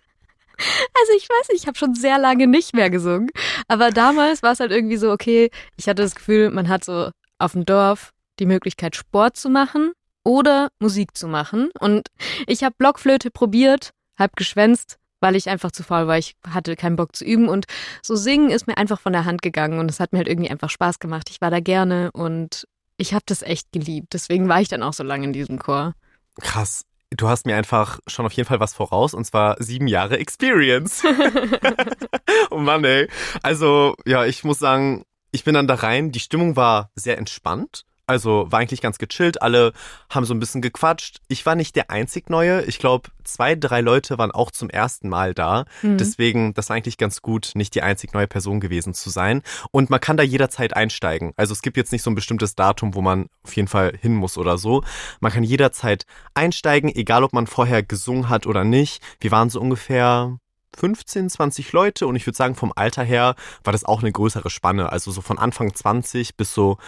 Also 0.59 1.13
ich 1.17 1.29
weiß 1.29 1.49
nicht, 1.51 1.63
ich 1.63 1.67
habe 1.67 1.79
schon 1.79 1.95
sehr 1.95 2.19
lange 2.19 2.47
nicht 2.47 2.75
mehr 2.75 2.91
gesungen. 2.91 3.31
Aber 3.69 3.91
damals 3.91 4.43
war 4.43 4.53
es 4.53 4.61
halt 4.61 4.73
irgendwie 4.73 4.97
so, 4.97 5.11
okay, 5.11 5.51
ich 5.77 5.89
hatte 5.89 6.03
das 6.03 6.15
Gefühl, 6.15 6.51
man 6.51 6.69
hat 6.69 6.85
so 6.85 7.11
auf 7.39 7.53
dem 7.53 7.65
Dorf 7.65 8.13
die 8.39 8.47
Möglichkeit, 8.47 8.97
Sport 8.97 9.37
zu 9.37 9.49
machen 9.49 9.93
oder 10.25 10.69
Musik 10.79 11.17
zu 11.17 11.29
machen. 11.29 11.71
Und 11.79 12.09
ich 12.47 12.65
habe 12.65 12.75
Blockflöte 12.77 13.31
probiert, 13.31 13.93
halb 14.19 14.37
geschwänzt, 14.37 14.99
weil 15.21 15.37
ich 15.37 15.49
einfach 15.49 15.73
zu 15.73 15.83
faul 15.83 16.07
war. 16.07 16.19
Ich 16.19 16.37
hatte 16.47 16.77
keinen 16.77 16.97
Bock 16.97 17.15
zu 17.15 17.25
üben. 17.25 17.49
Und 17.49 17.67
so 18.03 18.17
singen 18.17 18.51
ist 18.51 18.67
mir 18.67 18.77
einfach 18.77 19.01
von 19.01 19.13
der 19.13 19.25
Hand 19.25 19.43
gegangen. 19.43 19.79
Und 19.79 19.91
es 19.91 20.01
hat 20.01 20.13
mir 20.13 20.19
halt 20.19 20.29
irgendwie 20.29 20.51
einfach 20.51 20.71
Spaß 20.71 20.99
gemacht. 20.99 21.29
Ich 21.31 21.41
war 21.41 21.51
da 21.51 21.61
gerne 21.61 22.11
und 22.13 22.67
ich 22.97 23.15
habe 23.15 23.25
das 23.27 23.43
echt 23.43 23.73
geliebt. 23.73 24.09
Deswegen 24.13 24.49
war 24.49 24.61
ich 24.61 24.69
dann 24.69 24.83
auch 24.83 24.93
so 24.93 25.05
lange 25.05 25.25
in 25.25 25.33
diesem 25.33 25.59
Chor. 25.59 25.95
Krass. 26.41 26.85
Du 27.11 27.29
hast 27.29 27.47
mir 27.47 27.57
einfach 27.57 28.01
schon 28.07 28.27
auf 28.27 28.33
jeden 28.33 28.47
Fall 28.47 28.61
was 28.61 28.75
voraus 28.75 29.15
und 29.15 29.25
zwar 29.25 29.57
sieben 29.63 29.87
Jahre 29.87 30.19
Experience. 30.19 31.03
oh 32.51 32.59
Mann, 32.59 32.85
ey. 32.85 33.09
Also, 33.43 33.95
ja, 34.05 34.27
ich 34.27 34.45
muss 34.45 34.59
sagen, 34.59 35.05
ich 35.31 35.45
bin 35.45 35.55
dann 35.55 35.67
da 35.67 35.75
rein. 35.75 36.13
Die 36.13 36.21
Stimmung 36.21 36.57
war 36.57 36.91
sehr 36.95 37.19
entspannt. 37.19 37.85
Also 38.09 38.47
war 38.51 38.59
eigentlich 38.59 38.81
ganz 38.81 38.97
gechillt, 38.97 39.43
alle 39.43 39.73
haben 40.09 40.25
so 40.25 40.33
ein 40.33 40.41
bisschen 40.41 40.63
gequatscht. 40.63 41.19
Ich 41.29 41.45
war 41.45 41.55
nicht 41.55 41.77
der 41.77 41.91
einzig 41.91 42.31
Neue. 42.31 42.63
Ich 42.65 42.79
glaube, 42.79 43.11
zwei, 43.23 43.55
drei 43.55 43.83
Leute 43.83 44.17
waren 44.17 44.31
auch 44.31 44.51
zum 44.51 44.71
ersten 44.71 45.11
Mal 45.11 45.35
da. 45.35 45.67
Mhm. 45.83 45.99
Deswegen, 45.99 46.55
das 46.55 46.71
war 46.71 46.77
eigentlich 46.77 46.97
ganz 46.97 47.21
gut, 47.21 47.53
nicht 47.55 47.75
die 47.75 47.83
einzig 47.83 48.15
neue 48.15 48.27
Person 48.27 48.61
gewesen 48.61 48.95
zu 48.95 49.11
sein. 49.11 49.43
Und 49.73 49.91
man 49.91 50.01
kann 50.01 50.17
da 50.17 50.23
jederzeit 50.23 50.75
einsteigen. 50.75 51.35
Also 51.37 51.53
es 51.53 51.61
gibt 51.61 51.77
jetzt 51.77 51.93
nicht 51.93 52.03
so 52.03 52.11
ein 52.11 52.15
bestimmtes 52.15 52.55
Datum, 52.55 52.95
wo 52.95 53.03
man 53.03 53.27
auf 53.45 53.55
jeden 53.55 53.69
Fall 53.69 53.93
hin 54.01 54.15
muss 54.15 54.39
oder 54.39 54.57
so. 54.57 54.83
Man 55.21 55.31
kann 55.31 55.45
jederzeit 55.45 56.07
einsteigen, 56.33 56.89
egal 56.89 57.25
ob 57.25 57.35
man 57.35 57.47
vorher 57.47 57.83
gesungen 57.83 58.31
hat 58.31 58.47
oder 58.47 58.65
nicht. 58.65 59.03
Wir 59.21 59.33
waren 59.33 59.51
so 59.51 59.61
ungefähr 59.61 60.39
15, 60.79 61.29
20 61.29 61.73
Leute 61.73 62.07
und 62.07 62.17
ich 62.17 62.27
würde 62.27 62.37
sagen, 62.37 62.55
vom 62.55 62.73
Alter 62.75 63.03
her 63.03 63.35
war 63.65 63.73
das 63.73 63.85
auch 63.85 64.01
eine 64.01 64.13
größere 64.13 64.49
Spanne. 64.49 64.93
Also 64.93 65.11
so 65.11 65.21
von 65.21 65.39
Anfang 65.39 65.75
20 65.75 66.37
bis 66.37 66.55
so 66.55 66.79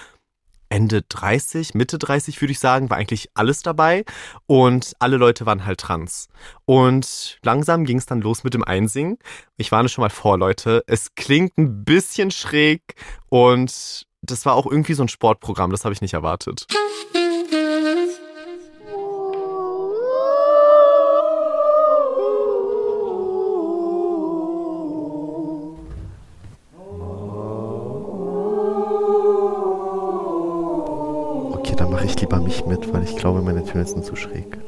Ende 0.71 1.03
30, 1.03 1.75
Mitte 1.75 1.99
30 1.99 2.41
würde 2.41 2.53
ich 2.53 2.61
sagen, 2.61 2.89
war 2.89 2.97
eigentlich 2.97 3.29
alles 3.35 3.63
dabei 3.63 4.05
und 4.47 4.95
alle 5.01 5.19
Leute 5.19 5.45
waren 5.45 5.67
halt 5.67 5.81
trans. 5.81 6.29
Und 6.65 7.39
langsam 7.43 7.85
ging 7.85 7.99
es 7.99 8.07
dann 8.07 8.23
los 8.23 8.45
mit 8.45 8.55
dem 8.55 8.65
Einsingen. 8.65 9.19
Ich 9.57 9.73
warne 9.73 9.89
schon 9.89 10.03
mal 10.03 10.11
vor, 10.11 10.39
Leute, 10.39 10.83
es 10.87 11.15
klingt 11.15 11.59
ein 11.59 11.85
bisschen 11.85 12.31
schräg 12.31 12.95
und 13.29 14.07
das 14.23 14.47
war 14.47 14.55
auch 14.55 14.67
irgendwie 14.67 14.95
so 14.95 15.03
ein 15.03 15.09
Sportprogramm, 15.09 15.71
das 15.71 15.85
habe 15.85 15.93
ich 15.93 16.01
nicht 16.01 16.15
erwartet. 16.15 16.67
Sind 33.91 34.05
zu 34.05 34.17
schräg. 34.17 34.59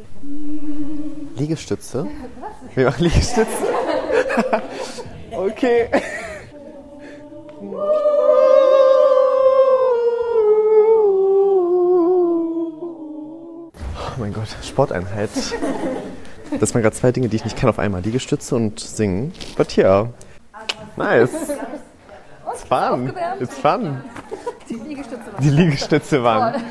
Liegestütze? 1.37 2.07
Wir 2.75 2.87
machen 2.87 3.05
Liegestütze. 3.05 3.49
okay. 5.33 5.89
Oh 13.95 14.19
mein 14.19 14.33
Gott, 14.33 14.49
Sporteinheit. 14.63 15.31
Das 16.61 16.75
waren 16.75 16.83
gerade 16.83 16.95
zwei 16.95 17.13
Dinge, 17.13 17.29
die 17.29 17.37
ich 17.37 17.45
nicht 17.45 17.57
kann 17.57 17.71
auf 17.71 17.79
einmal. 17.79 18.03
Liegestütze 18.03 18.55
und 18.55 18.79
singen. 18.79 19.33
But 19.57 19.77
yeah. 19.77 20.09
Nice. 20.97 21.31
It's 22.53 22.65
fun. 22.65 23.13
It's 23.41 23.59
fun. 23.59 24.05
Die 24.69 24.75
Liegestütze 24.75 25.33
waren. 25.33 25.43
Die 25.43 25.51
Liegestütze 25.51 26.23
waren. 26.23 26.63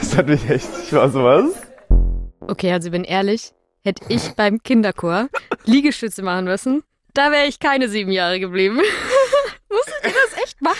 Es 0.00 0.16
hat 0.16 0.28
mich 0.28 0.48
echt, 0.48 0.68
ich 0.84 0.92
war 0.92 1.08
sowas. 1.10 1.50
Okay, 2.40 2.72
also 2.72 2.88
ich 2.88 2.92
bin 2.92 3.04
ehrlich, 3.04 3.52
hätte 3.82 4.04
ich 4.08 4.30
beim 4.32 4.62
Kinderchor 4.62 5.28
Liegestütze 5.64 6.22
machen 6.22 6.44
müssen, 6.44 6.82
da 7.14 7.32
wäre 7.32 7.46
ich 7.46 7.58
keine 7.58 7.88
sieben 7.88 8.12
Jahre 8.12 8.38
geblieben. 8.38 8.76
Musstet 9.70 10.04
ihr 10.04 10.12
das 10.12 10.42
echt 10.42 10.62
machen? 10.62 10.76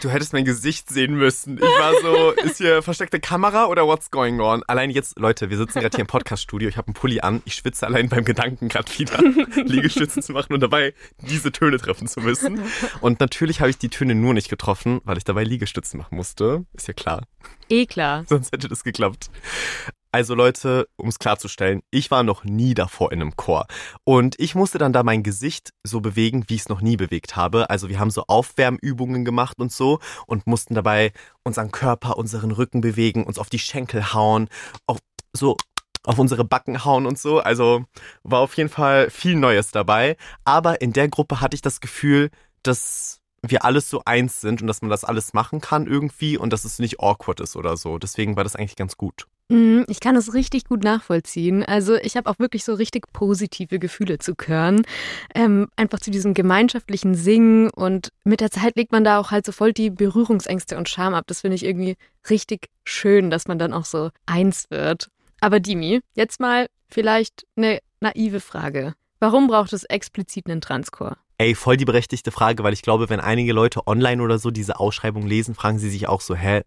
Du 0.00 0.10
hättest 0.10 0.32
mein 0.32 0.44
Gesicht 0.44 0.88
sehen 0.88 1.14
müssen. 1.14 1.58
Ich 1.58 1.62
war 1.62 1.92
so, 2.00 2.30
ist 2.42 2.58
hier 2.58 2.82
versteckte 2.82 3.18
Kamera 3.18 3.66
oder 3.66 3.86
what's 3.86 4.10
going 4.10 4.40
on? 4.40 4.62
Allein 4.66 4.90
jetzt, 4.90 5.18
Leute, 5.18 5.50
wir 5.50 5.56
sitzen 5.56 5.80
gerade 5.80 5.96
hier 5.96 6.02
im 6.02 6.06
Podcaststudio. 6.06 6.68
Ich 6.68 6.76
habe 6.76 6.88
einen 6.88 6.94
Pulli 6.94 7.20
an. 7.20 7.42
Ich 7.44 7.54
schwitze 7.54 7.86
allein 7.86 8.08
beim 8.08 8.24
Gedanken 8.24 8.68
gerade 8.68 8.90
wieder, 8.98 9.18
Liegestützen 9.64 10.22
zu 10.22 10.32
machen 10.32 10.52
und 10.52 10.60
dabei 10.60 10.94
diese 11.22 11.50
Töne 11.50 11.78
treffen 11.78 12.06
zu 12.06 12.20
müssen. 12.20 12.62
Und 13.00 13.20
natürlich 13.20 13.60
habe 13.60 13.70
ich 13.70 13.78
die 13.78 13.88
Töne 13.88 14.14
nur 14.14 14.34
nicht 14.34 14.48
getroffen, 14.48 15.00
weil 15.04 15.18
ich 15.18 15.24
dabei 15.24 15.44
Liegestützen 15.44 15.98
machen 15.98 16.16
musste. 16.16 16.64
Ist 16.74 16.86
ja 16.86 16.94
klar. 16.94 17.22
Eh 17.68 17.86
klar. 17.86 18.24
Sonst 18.28 18.52
hätte 18.52 18.68
das 18.68 18.84
geklappt. 18.84 19.30
Also 20.10 20.34
Leute, 20.34 20.88
um 20.96 21.08
es 21.08 21.18
klarzustellen, 21.18 21.82
ich 21.90 22.10
war 22.10 22.22
noch 22.22 22.42
nie 22.42 22.72
davor 22.72 23.12
in 23.12 23.20
einem 23.20 23.36
Chor. 23.36 23.66
Und 24.04 24.36
ich 24.38 24.54
musste 24.54 24.78
dann 24.78 24.94
da 24.94 25.02
mein 25.02 25.22
Gesicht 25.22 25.70
so 25.84 26.00
bewegen, 26.00 26.44
wie 26.48 26.54
ich 26.54 26.62
es 26.62 26.68
noch 26.70 26.80
nie 26.80 26.96
bewegt 26.96 27.36
habe. 27.36 27.68
Also 27.68 27.90
wir 27.90 27.98
haben 28.00 28.10
so 28.10 28.24
Aufwärmübungen 28.26 29.26
gemacht 29.26 29.58
und 29.58 29.70
so 29.70 29.98
und 30.26 30.46
mussten 30.46 30.74
dabei 30.74 31.12
unseren 31.44 31.70
Körper, 31.70 32.16
unseren 32.16 32.52
Rücken 32.52 32.80
bewegen, 32.80 33.24
uns 33.24 33.38
auf 33.38 33.50
die 33.50 33.58
Schenkel 33.58 34.14
hauen, 34.14 34.48
auf 34.86 34.98
so 35.34 35.56
auf 36.04 36.18
unsere 36.18 36.44
Backen 36.44 36.86
hauen 36.86 37.04
und 37.04 37.18
so. 37.18 37.40
Also 37.40 37.84
war 38.22 38.40
auf 38.40 38.56
jeden 38.56 38.70
Fall 38.70 39.10
viel 39.10 39.34
Neues 39.34 39.72
dabei. 39.72 40.16
Aber 40.44 40.80
in 40.80 40.94
der 40.94 41.08
Gruppe 41.08 41.42
hatte 41.42 41.54
ich 41.54 41.60
das 41.60 41.80
Gefühl, 41.80 42.30
dass 42.62 43.20
wir 43.42 43.64
alles 43.64 43.90
so 43.90 44.02
eins 44.06 44.40
sind 44.40 44.62
und 44.62 44.68
dass 44.68 44.80
man 44.80 44.90
das 44.90 45.04
alles 45.04 45.34
machen 45.34 45.60
kann 45.60 45.86
irgendwie 45.86 46.38
und 46.38 46.52
dass 46.52 46.64
es 46.64 46.78
nicht 46.78 47.00
awkward 47.00 47.40
ist 47.40 47.56
oder 47.56 47.76
so. 47.76 47.98
Deswegen 47.98 48.36
war 48.36 48.44
das 48.44 48.56
eigentlich 48.56 48.76
ganz 48.76 48.96
gut. 48.96 49.26
Mhm, 49.50 49.86
ich 49.88 50.00
kann 50.00 50.14
das 50.14 50.34
richtig 50.34 50.64
gut 50.64 50.84
nachvollziehen. 50.84 51.64
Also 51.64 51.94
ich 51.96 52.16
habe 52.16 52.28
auch 52.28 52.38
wirklich 52.38 52.64
so 52.64 52.74
richtig 52.74 53.10
positive 53.12 53.78
Gefühle 53.78 54.18
zu 54.18 54.34
Chören. 54.34 54.82
Ähm, 55.34 55.68
einfach 55.74 56.00
zu 56.00 56.10
diesem 56.10 56.34
gemeinschaftlichen 56.34 57.14
Singen 57.14 57.70
und 57.70 58.12
mit 58.24 58.40
der 58.40 58.50
Zeit 58.50 58.76
legt 58.76 58.92
man 58.92 59.04
da 59.04 59.18
auch 59.18 59.30
halt 59.30 59.46
so 59.46 59.52
voll 59.52 59.72
die 59.72 59.88
Berührungsängste 59.88 60.76
und 60.76 60.88
Scham 60.88 61.14
ab. 61.14 61.24
Das 61.28 61.40
finde 61.40 61.54
ich 61.54 61.64
irgendwie 61.64 61.96
richtig 62.28 62.68
schön, 62.84 63.30
dass 63.30 63.48
man 63.48 63.58
dann 63.58 63.72
auch 63.72 63.86
so 63.86 64.10
eins 64.26 64.66
wird. 64.70 65.08
Aber 65.40 65.60
Dimi, 65.60 66.00
jetzt 66.14 66.40
mal 66.40 66.66
vielleicht 66.90 67.46
eine 67.56 67.78
naive 68.00 68.40
Frage. 68.40 68.94
Warum 69.18 69.48
braucht 69.48 69.72
es 69.72 69.84
explizit 69.84 70.46
einen 70.46 70.60
Transchor? 70.60 71.16
Ey, 71.38 71.54
voll 71.54 71.76
die 71.76 71.84
berechtigte 71.84 72.32
Frage, 72.32 72.64
weil 72.64 72.72
ich 72.72 72.82
glaube, 72.82 73.08
wenn 73.08 73.20
einige 73.20 73.52
Leute 73.52 73.86
online 73.86 74.22
oder 74.22 74.38
so 74.38 74.50
diese 74.50 74.78
Ausschreibung 74.78 75.26
lesen, 75.26 75.54
fragen 75.54 75.78
sie 75.78 75.88
sich 75.88 76.08
auch 76.08 76.20
so, 76.20 76.34
hä, 76.34 76.62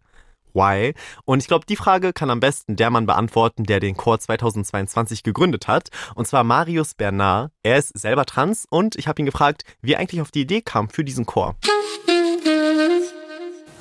why? 0.53 0.93
Und 1.25 1.41
ich 1.41 1.47
glaube, 1.47 1.65
die 1.65 1.75
Frage 1.75 2.13
kann 2.13 2.29
am 2.29 2.39
besten 2.39 2.75
der 2.75 2.89
Mann 2.89 3.05
beantworten, 3.05 3.63
der 3.63 3.79
den 3.79 3.97
Chor 3.97 4.19
2022 4.19 5.23
gegründet 5.23 5.67
hat. 5.67 5.89
Und 6.15 6.27
zwar 6.27 6.43
Marius 6.43 6.93
Bernard. 6.93 7.51
Er 7.63 7.77
ist 7.77 7.97
selber 7.97 8.25
trans 8.25 8.65
und 8.69 8.95
ich 8.95 9.07
habe 9.07 9.21
ihn 9.21 9.25
gefragt, 9.25 9.63
wie 9.81 9.93
er 9.93 9.99
eigentlich 9.99 10.21
auf 10.21 10.31
die 10.31 10.41
Idee 10.41 10.61
kam 10.61 10.89
für 10.89 11.03
diesen 11.03 11.25
Chor. 11.25 11.55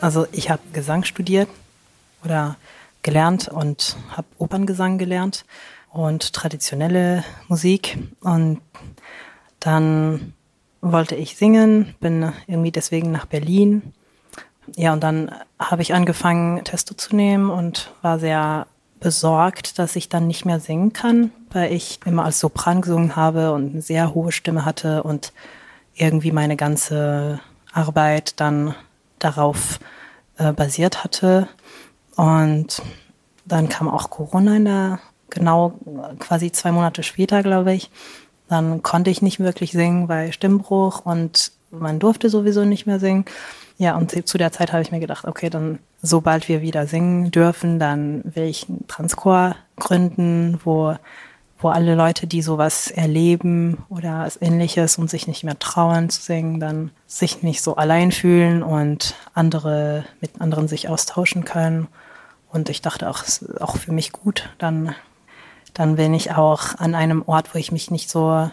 Also 0.01 0.27
ich 0.33 0.51
habe 0.51 0.63
Gesang 0.73 1.05
studiert 1.05 1.49
oder 2.25 2.57
gelernt 3.03 3.49
und 3.49 3.97
habe 4.17 4.27
Operngesang 4.39 4.99
gelernt 4.99 5.45
und 5.91 6.33
traditionelle 6.33 7.25
Musik. 7.49 7.99
Und 8.21 8.61
dann 9.59 10.33
wollte 10.81 11.15
ich 11.17 11.37
singen, 11.37 11.95
bin 12.01 12.33
irgendwie 12.47 12.73
deswegen 12.73 13.11
nach 13.11 13.27
Berlin. 13.27 13.93
Ja, 14.77 14.93
und 14.93 15.03
dann 15.03 15.31
habe 15.59 15.83
ich 15.83 15.95
angefangen, 15.95 16.65
Testo 16.65 16.95
zu 16.95 17.17
nehmen 17.17 17.51
und 17.51 17.93
war 18.03 18.19
sehr 18.19 18.67
besorgt, 19.01 19.79
dass 19.79 19.97
ich 19.97 20.09
dann 20.09 20.27
nicht 20.27 20.45
mehr 20.45 20.61
singen 20.61 20.93
kann, 20.93 21.33
weil 21.51 21.73
ich 21.73 22.01
immer 22.05 22.25
als 22.25 22.39
Sopran 22.39 22.83
gesungen 22.83 23.17
habe 23.17 23.53
und 23.53 23.73
eine 23.73 23.83
sehr 23.83 24.15
hohe 24.15 24.31
Stimme 24.31 24.65
hatte 24.65 25.03
und 25.03 25.33
irgendwie 25.95 26.33
meine 26.33 26.57
ganze 26.57 27.41
Arbeit 27.73 28.39
dann 28.41 28.75
darauf 29.19 29.81
äh, 30.37 30.53
basiert 30.53 31.03
hatte. 31.03 31.49
Und 32.17 32.83
dann 33.47 33.69
kam 33.69 33.89
auch 33.89 34.11
Corona 34.11 34.57
in 34.57 34.65
der, 34.67 35.01
genau 35.31 35.75
quasi 36.19 36.53
zwei 36.53 36.73
Monate 36.73 37.03
später, 37.03 37.43
glaube 37.43 37.73
ich. 37.73 37.91
Dann 38.49 38.83
konnte 38.83 39.11
ich 39.11 39.23
nicht 39.23 39.41
wirklich 39.41 39.73
singen, 39.73 40.09
weil 40.09 40.33
Stimmbruch 40.33 41.05
und 41.07 41.53
man 41.71 41.99
durfte 41.99 42.29
sowieso 42.29 42.65
nicht 42.65 42.87
mehr 42.87 43.01
singen. 43.01 43.25
Ja, 43.79 43.97
und 43.97 44.29
zu 44.29 44.39
der 44.39 44.53
Zeit 44.53 44.73
habe 44.73 44.83
ich 44.83 44.93
mir 44.93 45.01
gedacht, 45.01 45.25
okay, 45.25 45.49
dann 45.49 45.79
sobald 46.03 46.49
wir 46.49 46.61
wieder 46.61 46.87
singen 46.87 47.31
dürfen, 47.31 47.79
dann 47.79 48.23
will 48.25 48.45
ich 48.45 48.69
einen 48.69 48.87
Transchor 48.87 49.57
gründen, 49.77 50.61
wo, 50.65 50.95
wo 51.59 51.69
alle 51.69 51.95
Leute, 51.95 52.27
die 52.27 52.43
sowas 52.43 52.91
erleben 52.91 53.79
oder 53.89 54.29
ähnliches 54.41 54.99
und 54.99 55.09
sich 55.09 55.27
nicht 55.27 55.45
mehr 55.45 55.59
trauen 55.59 56.11
zu 56.11 56.21
singen, 56.21 56.61
dann 56.61 56.91
sich 57.07 57.43
nicht 57.43 57.63
so 57.63 57.77
allein 57.77 58.13
fühlen 58.13 58.63
und 58.63 59.15
andere 59.33 60.05
mit 60.21 60.41
anderen 60.41 60.69
sich 60.69 60.89
austauschen 60.89 61.45
können. 61.45 61.89
Und 62.53 62.69
ich 62.69 62.83
dachte 62.83 63.09
auch, 63.09 63.23
es 63.23 63.39
ist 63.43 63.63
auch 63.63 63.77
für 63.77 63.93
mich 63.93 64.13
gut, 64.13 64.51
dann 64.59 64.95
dann 65.75 65.97
bin 65.97 66.15
ich 66.15 66.33
auch 66.33 66.79
an 66.79 66.95
einem 66.95 67.23
Ort, 67.27 67.55
wo 67.55 67.59
ich 67.59 67.73
mich 67.73 67.91
nicht 67.91 68.11
so 68.11 68.51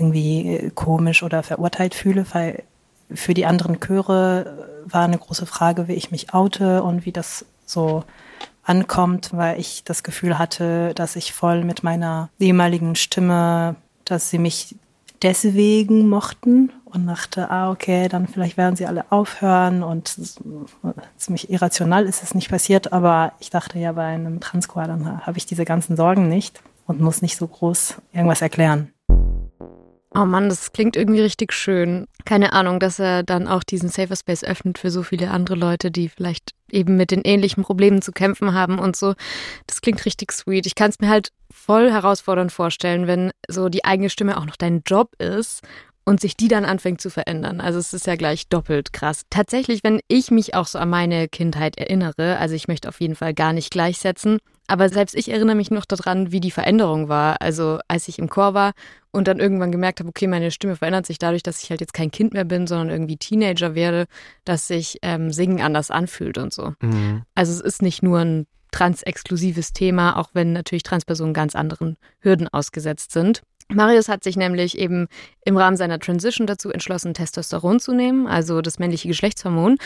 irgendwie 0.00 0.48
äh, 0.48 0.70
komisch 0.70 1.22
oder 1.22 1.42
verurteilt 1.42 1.94
fühle, 1.94 2.24
weil 2.32 2.62
für 3.12 3.34
die 3.34 3.46
anderen 3.46 3.80
Chöre 3.80 4.68
war 4.86 5.04
eine 5.04 5.18
große 5.18 5.46
Frage, 5.46 5.88
wie 5.88 5.94
ich 5.94 6.10
mich 6.10 6.32
oute 6.32 6.82
und 6.82 7.04
wie 7.04 7.12
das 7.12 7.44
so 7.66 8.04
ankommt, 8.62 9.30
weil 9.32 9.58
ich 9.58 9.84
das 9.84 10.02
Gefühl 10.02 10.38
hatte, 10.38 10.94
dass 10.94 11.16
ich 11.16 11.32
voll 11.32 11.64
mit 11.64 11.82
meiner 11.82 12.30
ehemaligen 12.38 12.94
Stimme, 12.94 13.76
dass 14.04 14.30
sie 14.30 14.38
mich 14.38 14.76
deswegen 15.22 16.08
mochten 16.08 16.72
und 16.84 17.06
dachte, 17.06 17.50
ah, 17.50 17.70
okay, 17.70 18.08
dann 18.08 18.26
vielleicht 18.26 18.56
werden 18.56 18.76
sie 18.76 18.86
alle 18.86 19.10
aufhören 19.10 19.82
und 19.82 20.16
ziemlich 21.16 21.50
irrational 21.50 22.06
ist 22.06 22.22
es 22.22 22.34
nicht 22.34 22.50
passiert, 22.50 22.92
aber 22.92 23.32
ich 23.38 23.50
dachte 23.50 23.78
ja, 23.78 23.92
bei 23.92 24.06
einem 24.06 24.40
Transchor, 24.40 24.84
dann 24.84 25.26
habe 25.26 25.38
ich 25.38 25.46
diese 25.46 25.64
ganzen 25.64 25.96
Sorgen 25.96 26.28
nicht 26.28 26.62
und 26.86 27.00
muss 27.00 27.22
nicht 27.22 27.36
so 27.36 27.46
groß 27.46 27.96
irgendwas 28.12 28.42
erklären. 28.42 28.92
Oh 30.12 30.24
Mann, 30.24 30.48
das 30.48 30.72
klingt 30.72 30.96
irgendwie 30.96 31.20
richtig 31.20 31.52
schön. 31.52 32.06
Keine 32.24 32.52
Ahnung, 32.52 32.80
dass 32.80 32.98
er 32.98 33.22
dann 33.22 33.46
auch 33.46 33.62
diesen 33.62 33.88
Safer 33.88 34.16
Space 34.16 34.42
öffnet 34.42 34.78
für 34.78 34.90
so 34.90 35.04
viele 35.04 35.30
andere 35.30 35.54
Leute, 35.54 35.92
die 35.92 36.08
vielleicht 36.08 36.50
eben 36.70 36.96
mit 36.96 37.12
den 37.12 37.22
ähnlichen 37.22 37.62
Problemen 37.62 38.02
zu 38.02 38.10
kämpfen 38.10 38.52
haben 38.52 38.80
und 38.80 38.96
so. 38.96 39.14
Das 39.68 39.80
klingt 39.80 40.04
richtig 40.04 40.32
sweet. 40.32 40.66
Ich 40.66 40.74
kann 40.74 40.90
es 40.90 40.98
mir 40.98 41.08
halt 41.08 41.30
voll 41.52 41.92
herausfordernd 41.92 42.50
vorstellen, 42.50 43.06
wenn 43.06 43.30
so 43.48 43.68
die 43.68 43.84
eigene 43.84 44.10
Stimme 44.10 44.36
auch 44.36 44.46
noch 44.46 44.56
dein 44.56 44.82
Job 44.84 45.14
ist 45.20 45.62
und 46.04 46.20
sich 46.20 46.36
die 46.36 46.48
dann 46.48 46.64
anfängt 46.64 47.00
zu 47.00 47.08
verändern. 47.08 47.60
Also 47.60 47.78
es 47.78 47.92
ist 47.92 48.08
ja 48.08 48.16
gleich 48.16 48.48
doppelt 48.48 48.92
krass. 48.92 49.22
Tatsächlich, 49.30 49.84
wenn 49.84 50.00
ich 50.08 50.32
mich 50.32 50.54
auch 50.54 50.66
so 50.66 50.80
an 50.80 50.90
meine 50.90 51.28
Kindheit 51.28 51.78
erinnere, 51.78 52.36
also 52.38 52.56
ich 52.56 52.66
möchte 52.66 52.88
auf 52.88 53.00
jeden 53.00 53.14
Fall 53.14 53.32
gar 53.32 53.52
nicht 53.52 53.70
gleichsetzen, 53.70 54.38
Aber 54.70 54.88
selbst 54.88 55.16
ich 55.16 55.28
erinnere 55.28 55.56
mich 55.56 55.72
noch 55.72 55.84
daran, 55.84 56.30
wie 56.30 56.38
die 56.38 56.52
Veränderung 56.52 57.08
war. 57.08 57.42
Also 57.42 57.80
als 57.88 58.06
ich 58.06 58.20
im 58.20 58.28
Chor 58.28 58.54
war 58.54 58.70
und 59.10 59.26
dann 59.26 59.40
irgendwann 59.40 59.72
gemerkt 59.72 59.98
habe, 59.98 60.08
okay, 60.08 60.28
meine 60.28 60.52
Stimme 60.52 60.76
verändert 60.76 61.06
sich 61.06 61.18
dadurch, 61.18 61.42
dass 61.42 61.64
ich 61.64 61.70
halt 61.70 61.80
jetzt 61.80 61.92
kein 61.92 62.12
Kind 62.12 62.34
mehr 62.34 62.44
bin, 62.44 62.68
sondern 62.68 62.90
irgendwie 62.90 63.16
Teenager 63.16 63.74
werde, 63.74 64.06
dass 64.44 64.68
sich 64.68 64.98
ähm, 65.02 65.32
Singen 65.32 65.60
anders 65.60 65.90
anfühlt 65.90 66.38
und 66.38 66.54
so. 66.54 66.74
Mhm. 66.82 67.22
Also 67.34 67.52
es 67.52 67.60
ist 67.60 67.82
nicht 67.82 68.04
nur 68.04 68.20
ein 68.20 68.46
transexklusives 68.70 69.72
Thema, 69.72 70.16
auch 70.16 70.30
wenn 70.34 70.52
natürlich 70.52 70.84
Transpersonen 70.84 71.34
ganz 71.34 71.56
anderen 71.56 71.96
Hürden 72.20 72.46
ausgesetzt 72.46 73.10
sind. 73.10 73.42
Marius 73.72 74.08
hat 74.08 74.24
sich 74.24 74.36
nämlich 74.36 74.78
eben 74.78 75.06
im 75.44 75.56
Rahmen 75.56 75.76
seiner 75.76 75.98
Transition 75.98 76.46
dazu 76.46 76.70
entschlossen, 76.70 77.14
Testosteron 77.14 77.80
zu 77.80 77.92
nehmen, 77.92 78.26
also 78.26 78.62
das 78.62 78.78
männliche 78.78 79.08
Geschlechtshormon. 79.08 79.76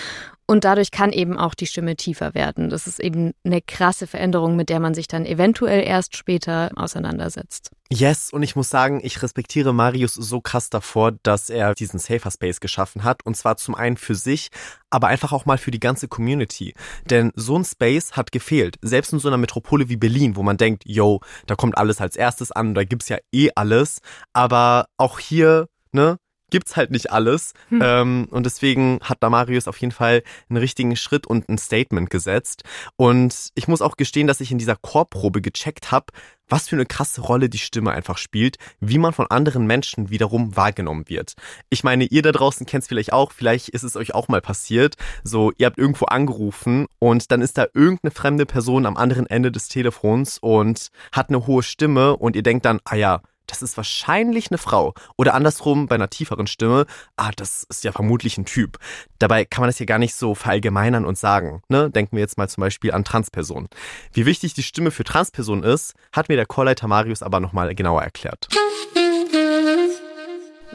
Und 0.46 0.64
dadurch 0.64 0.90
kann 0.90 1.12
eben 1.12 1.38
auch 1.38 1.54
die 1.54 1.66
Stimme 1.66 1.96
tiefer 1.96 2.34
werden. 2.34 2.70
Das 2.70 2.86
ist 2.86 3.00
eben 3.00 3.32
eine 3.44 3.60
krasse 3.60 4.06
Veränderung, 4.06 4.56
mit 4.56 4.68
der 4.68 4.80
man 4.80 4.94
sich 4.94 5.08
dann 5.08 5.24
eventuell 5.26 5.86
erst 5.86 6.16
später 6.16 6.70
auseinandersetzt. 6.76 7.70
Yes, 7.92 8.32
und 8.32 8.42
ich 8.42 8.56
muss 8.56 8.70
sagen, 8.70 9.00
ich 9.04 9.22
respektiere 9.22 9.74
Marius 9.74 10.14
so 10.14 10.40
krass 10.40 10.70
davor, 10.70 11.12
dass 11.22 11.50
er 11.50 11.74
diesen 11.74 11.98
Safer 11.98 12.30
Space 12.30 12.60
geschaffen 12.60 13.04
hat. 13.04 13.24
Und 13.26 13.36
zwar 13.36 13.58
zum 13.58 13.74
einen 13.74 13.98
für 13.98 14.14
sich, 14.14 14.48
aber 14.88 15.08
einfach 15.08 15.32
auch 15.32 15.44
mal 15.44 15.58
für 15.58 15.70
die 15.70 15.80
ganze 15.80 16.08
Community. 16.08 16.74
Denn 17.10 17.30
so 17.36 17.58
ein 17.58 17.64
Space 17.64 18.12
hat 18.12 18.32
gefehlt. 18.32 18.76
Selbst 18.80 19.12
in 19.12 19.18
so 19.18 19.28
einer 19.28 19.36
Metropole 19.36 19.90
wie 19.90 19.96
Berlin, 19.96 20.34
wo 20.34 20.42
man 20.42 20.56
denkt, 20.56 20.84
yo, 20.86 21.20
da 21.46 21.56
kommt 21.56 21.76
alles 21.76 22.00
als 22.00 22.16
erstes 22.16 22.50
an, 22.52 22.74
da 22.74 22.84
gibt's 22.84 23.10
ja 23.10 23.18
eh 23.32 23.50
alles. 23.54 24.00
Aber 24.32 24.86
auch 24.96 25.18
hier, 25.18 25.68
ne, 25.92 26.16
gibt's 26.54 26.76
halt 26.76 26.92
nicht 26.92 27.10
alles. 27.10 27.52
Hm. 27.70 27.80
Ähm, 27.82 28.28
und 28.30 28.46
deswegen 28.46 29.00
hat 29.02 29.18
da 29.24 29.28
Marius 29.28 29.66
auf 29.66 29.76
jeden 29.78 29.90
Fall 29.90 30.22
einen 30.48 30.58
richtigen 30.58 30.94
Schritt 30.94 31.26
und 31.26 31.48
ein 31.48 31.58
Statement 31.58 32.10
gesetzt. 32.10 32.62
Und 32.94 33.48
ich 33.56 33.66
muss 33.66 33.82
auch 33.82 33.96
gestehen, 33.96 34.28
dass 34.28 34.40
ich 34.40 34.52
in 34.52 34.58
dieser 34.58 34.76
Chorprobe 34.76 35.42
gecheckt 35.42 35.90
habe, 35.90 36.06
was 36.48 36.68
für 36.68 36.76
eine 36.76 36.86
krasse 36.86 37.22
Rolle 37.22 37.48
die 37.48 37.58
Stimme 37.58 37.90
einfach 37.90 38.18
spielt, 38.18 38.58
wie 38.78 38.98
man 38.98 39.12
von 39.12 39.26
anderen 39.28 39.66
Menschen 39.66 40.10
wiederum 40.10 40.56
wahrgenommen 40.56 41.08
wird. 41.08 41.32
Ich 41.70 41.82
meine, 41.82 42.04
ihr 42.04 42.22
da 42.22 42.30
draußen 42.30 42.66
kennt 42.66 42.82
es 42.82 42.88
vielleicht 42.88 43.12
auch, 43.12 43.32
vielleicht 43.32 43.70
ist 43.70 43.82
es 43.82 43.96
euch 43.96 44.14
auch 44.14 44.28
mal 44.28 44.40
passiert. 44.40 44.94
So, 45.24 45.50
ihr 45.58 45.66
habt 45.66 45.78
irgendwo 45.78 46.04
angerufen 46.04 46.86
und 47.00 47.32
dann 47.32 47.42
ist 47.42 47.58
da 47.58 47.66
irgendeine 47.74 48.12
fremde 48.12 48.46
Person 48.46 48.86
am 48.86 48.96
anderen 48.96 49.26
Ende 49.26 49.50
des 49.50 49.66
Telefons 49.66 50.38
und 50.38 50.92
hat 51.10 51.30
eine 51.30 51.48
hohe 51.48 51.64
Stimme 51.64 52.16
und 52.16 52.36
ihr 52.36 52.44
denkt 52.44 52.64
dann, 52.64 52.78
ah 52.84 52.94
ja, 52.94 53.22
das 53.46 53.62
ist 53.62 53.76
wahrscheinlich 53.76 54.50
eine 54.50 54.58
Frau. 54.58 54.94
Oder 55.16 55.34
andersrum 55.34 55.86
bei 55.86 55.94
einer 55.94 56.10
tieferen 56.10 56.46
Stimme, 56.46 56.86
ah, 57.16 57.30
das 57.36 57.64
ist 57.68 57.84
ja 57.84 57.92
vermutlich 57.92 58.38
ein 58.38 58.44
Typ. 58.44 58.78
Dabei 59.18 59.44
kann 59.44 59.62
man 59.62 59.68
das 59.68 59.78
ja 59.78 59.86
gar 59.86 59.98
nicht 59.98 60.14
so 60.14 60.34
verallgemeinern 60.34 61.04
und 61.04 61.18
sagen. 61.18 61.62
Ne? 61.68 61.90
Denken 61.90 62.16
wir 62.16 62.20
jetzt 62.20 62.38
mal 62.38 62.48
zum 62.48 62.62
Beispiel 62.62 62.92
an 62.92 63.04
Transpersonen. 63.04 63.68
Wie 64.12 64.26
wichtig 64.26 64.54
die 64.54 64.62
Stimme 64.62 64.90
für 64.90 65.04
Transpersonen 65.04 65.64
ist, 65.64 65.94
hat 66.12 66.28
mir 66.28 66.36
der 66.36 66.46
Chorleiter 66.46 66.88
Marius 66.88 67.22
aber 67.22 67.40
nochmal 67.40 67.74
genauer 67.74 68.02
erklärt. 68.02 68.48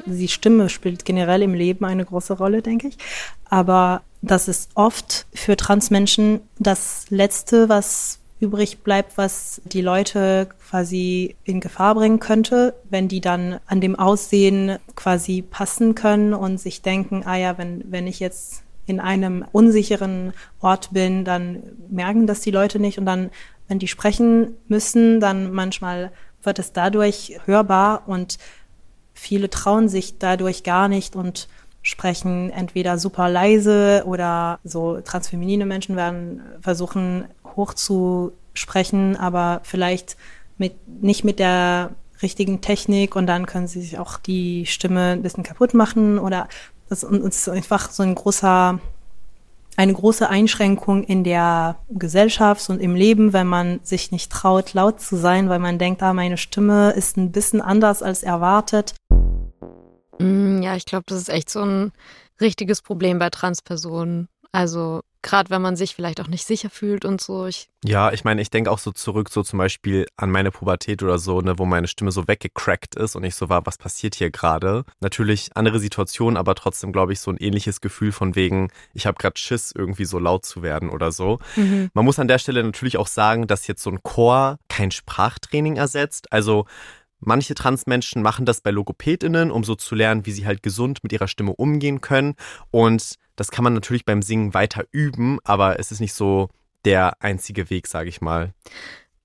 Die 0.05 0.27
Stimme 0.27 0.69
spielt 0.69 1.05
generell 1.05 1.41
im 1.41 1.53
Leben 1.53 1.85
eine 1.85 2.05
große 2.05 2.33
Rolle, 2.33 2.61
denke 2.61 2.87
ich. 2.87 2.97
Aber 3.49 4.01
das 4.21 4.47
ist 4.47 4.71
oft 4.75 5.25
für 5.33 5.55
Transmenschen 5.57 6.41
das 6.57 7.05
Letzte, 7.09 7.69
was 7.69 8.18
übrig 8.39 8.79
bleibt, 8.79 9.17
was 9.17 9.61
die 9.65 9.81
Leute 9.81 10.47
quasi 10.69 11.35
in 11.43 11.59
Gefahr 11.59 11.95
bringen 11.95 12.19
könnte, 12.19 12.73
wenn 12.89 13.07
die 13.07 13.21
dann 13.21 13.59
an 13.65 13.81
dem 13.81 13.97
Aussehen 13.97 14.77
quasi 14.95 15.41
passen 15.41 15.95
können 15.95 16.33
und 16.33 16.59
sich 16.59 16.81
denken, 16.81 17.23
ah 17.25 17.35
ja, 17.35 17.57
wenn, 17.57 17.83
wenn 17.91 18.07
ich 18.07 18.19
jetzt 18.19 18.63
in 18.85 18.99
einem 18.99 19.45
unsicheren 19.51 20.33
Ort 20.61 20.91
bin, 20.91 21.23
dann 21.23 21.63
merken 21.89 22.27
das 22.27 22.41
die 22.41 22.51
Leute 22.51 22.79
nicht. 22.79 22.97
Und 22.97 23.05
dann, 23.05 23.29
wenn 23.67 23.79
die 23.79 23.87
sprechen 23.87 24.55
müssen, 24.67 25.19
dann 25.19 25.51
manchmal 25.51 26.11
wird 26.41 26.59
es 26.59 26.73
dadurch 26.73 27.39
hörbar 27.45 28.03
und 28.07 28.39
viele 29.13 29.49
trauen 29.49 29.89
sich 29.89 30.17
dadurch 30.17 30.63
gar 30.63 30.87
nicht 30.87 31.15
und 31.15 31.49
sprechen 31.81 32.49
entweder 32.49 32.97
super 32.97 33.29
leise 33.29 34.03
oder 34.05 34.59
so 34.63 34.99
transfeminine 35.01 35.65
Menschen 35.65 35.95
werden 35.95 36.41
versuchen 36.61 37.25
hoch 37.59 37.73
zu 37.73 38.31
sprechen, 38.53 39.17
aber 39.17 39.59
vielleicht 39.63 40.15
mit, 40.57 40.73
nicht 41.01 41.23
mit 41.23 41.39
der 41.39 41.91
richtigen 42.21 42.61
Technik 42.61 43.15
und 43.15 43.27
dann 43.27 43.45
können 43.45 43.67
sie 43.67 43.81
sich 43.81 43.99
auch 43.99 44.17
die 44.17 44.65
Stimme 44.65 45.11
ein 45.11 45.21
bisschen 45.21 45.43
kaputt 45.43 45.73
machen 45.73 46.19
oder 46.19 46.47
das 46.89 47.03
ist 47.03 47.49
einfach 47.49 47.91
so 47.91 48.03
ein 48.03 48.15
großer, 48.15 48.79
eine 49.77 49.93
große 49.93 50.27
Einschränkung 50.27 51.03
in 51.03 51.23
der 51.23 51.77
Gesellschaft 51.89 52.69
und 52.69 52.79
im 52.79 52.95
Leben, 52.95 53.31
wenn 53.31 53.47
man 53.47 53.79
sich 53.83 54.11
nicht 54.11 54.31
traut, 54.31 54.73
laut 54.73 54.99
zu 54.99 55.15
sein, 55.15 55.49
weil 55.49 55.59
man 55.59 55.77
denkt, 55.77 56.01
ah, 56.01 56.13
meine 56.13 56.37
Stimme 56.37 56.91
ist 56.91 57.17
ein 57.17 57.31
bisschen 57.31 57.61
anders 57.61 58.01
als 58.01 58.23
erwartet. 58.23 58.95
Mm, 60.19 60.61
ja, 60.61 60.75
ich 60.75 60.85
glaube, 60.85 61.05
das 61.07 61.19
ist 61.19 61.29
echt 61.29 61.49
so 61.49 61.61
ein 61.61 61.91
richtiges 62.41 62.81
Problem 62.81 63.19
bei 63.19 63.29
Transpersonen. 63.29 64.27
Also 64.51 65.01
gerade 65.21 65.49
wenn 65.49 65.61
man 65.61 65.75
sich 65.75 65.95
vielleicht 65.95 66.21
auch 66.21 66.27
nicht 66.27 66.45
sicher 66.45 66.69
fühlt 66.69 67.05
und 67.05 67.21
so. 67.21 67.45
Ich 67.45 67.69
ja, 67.85 68.11
ich 68.11 68.25
meine, 68.25 68.41
ich 68.41 68.49
denke 68.49 68.71
auch 68.71 68.79
so 68.79 68.91
zurück, 68.91 69.29
so 69.29 69.41
zum 69.41 69.57
Beispiel 69.57 70.05
an 70.17 70.31
meine 70.31 70.51
Pubertät 70.51 71.01
oder 71.01 71.17
so, 71.17 71.39
ne, 71.39 71.57
wo 71.57 71.65
meine 71.65 71.87
Stimme 71.87 72.11
so 72.11 72.27
weggecrackt 72.27 72.95
ist 72.95 73.15
und 73.15 73.23
ich 73.23 73.35
so 73.35 73.47
war, 73.47 73.65
was 73.65 73.77
passiert 73.77 74.15
hier 74.15 74.31
gerade? 74.31 74.83
Natürlich 74.99 75.51
andere 75.55 75.79
Situation, 75.79 76.35
aber 76.35 76.55
trotzdem 76.55 76.91
glaube 76.91 77.13
ich 77.13 77.21
so 77.21 77.31
ein 77.31 77.37
ähnliches 77.37 77.79
Gefühl 77.79 78.11
von 78.11 78.35
wegen, 78.35 78.69
ich 78.93 79.05
habe 79.05 79.17
gerade 79.17 79.37
Schiss, 79.37 79.71
irgendwie 79.73 80.03
so 80.03 80.19
laut 80.19 80.45
zu 80.45 80.61
werden 80.61 80.89
oder 80.89 81.13
so. 81.13 81.39
Mhm. 81.55 81.89
Man 81.93 82.03
muss 82.03 82.19
an 82.19 82.27
der 82.27 82.39
Stelle 82.39 82.63
natürlich 82.63 82.97
auch 82.97 83.07
sagen, 83.07 83.47
dass 83.47 83.67
jetzt 83.67 83.83
so 83.83 83.91
ein 83.91 84.03
Chor 84.03 84.59
kein 84.67 84.91
Sprachtraining 84.91 85.77
ersetzt. 85.77 86.33
Also 86.33 86.65
Manche 87.19 87.55
Transmenschen 87.55 88.21
machen 88.21 88.45
das 88.45 88.61
bei 88.61 88.71
LogopädInnen, 88.71 89.51
um 89.51 89.63
so 89.63 89.75
zu 89.75 89.95
lernen, 89.95 90.25
wie 90.25 90.31
sie 90.31 90.45
halt 90.45 90.63
gesund 90.63 91.03
mit 91.03 91.11
ihrer 91.11 91.27
Stimme 91.27 91.53
umgehen 91.55 92.01
können. 92.01 92.35
Und 92.71 93.15
das 93.35 93.51
kann 93.51 93.63
man 93.63 93.73
natürlich 93.73 94.05
beim 94.05 94.21
Singen 94.21 94.53
weiter 94.53 94.83
üben, 94.91 95.39
aber 95.43 95.79
es 95.79 95.91
ist 95.91 95.99
nicht 95.99 96.13
so 96.13 96.49
der 96.85 97.21
einzige 97.21 97.69
Weg, 97.69 97.87
sage 97.87 98.09
ich 98.09 98.21
mal. 98.21 98.53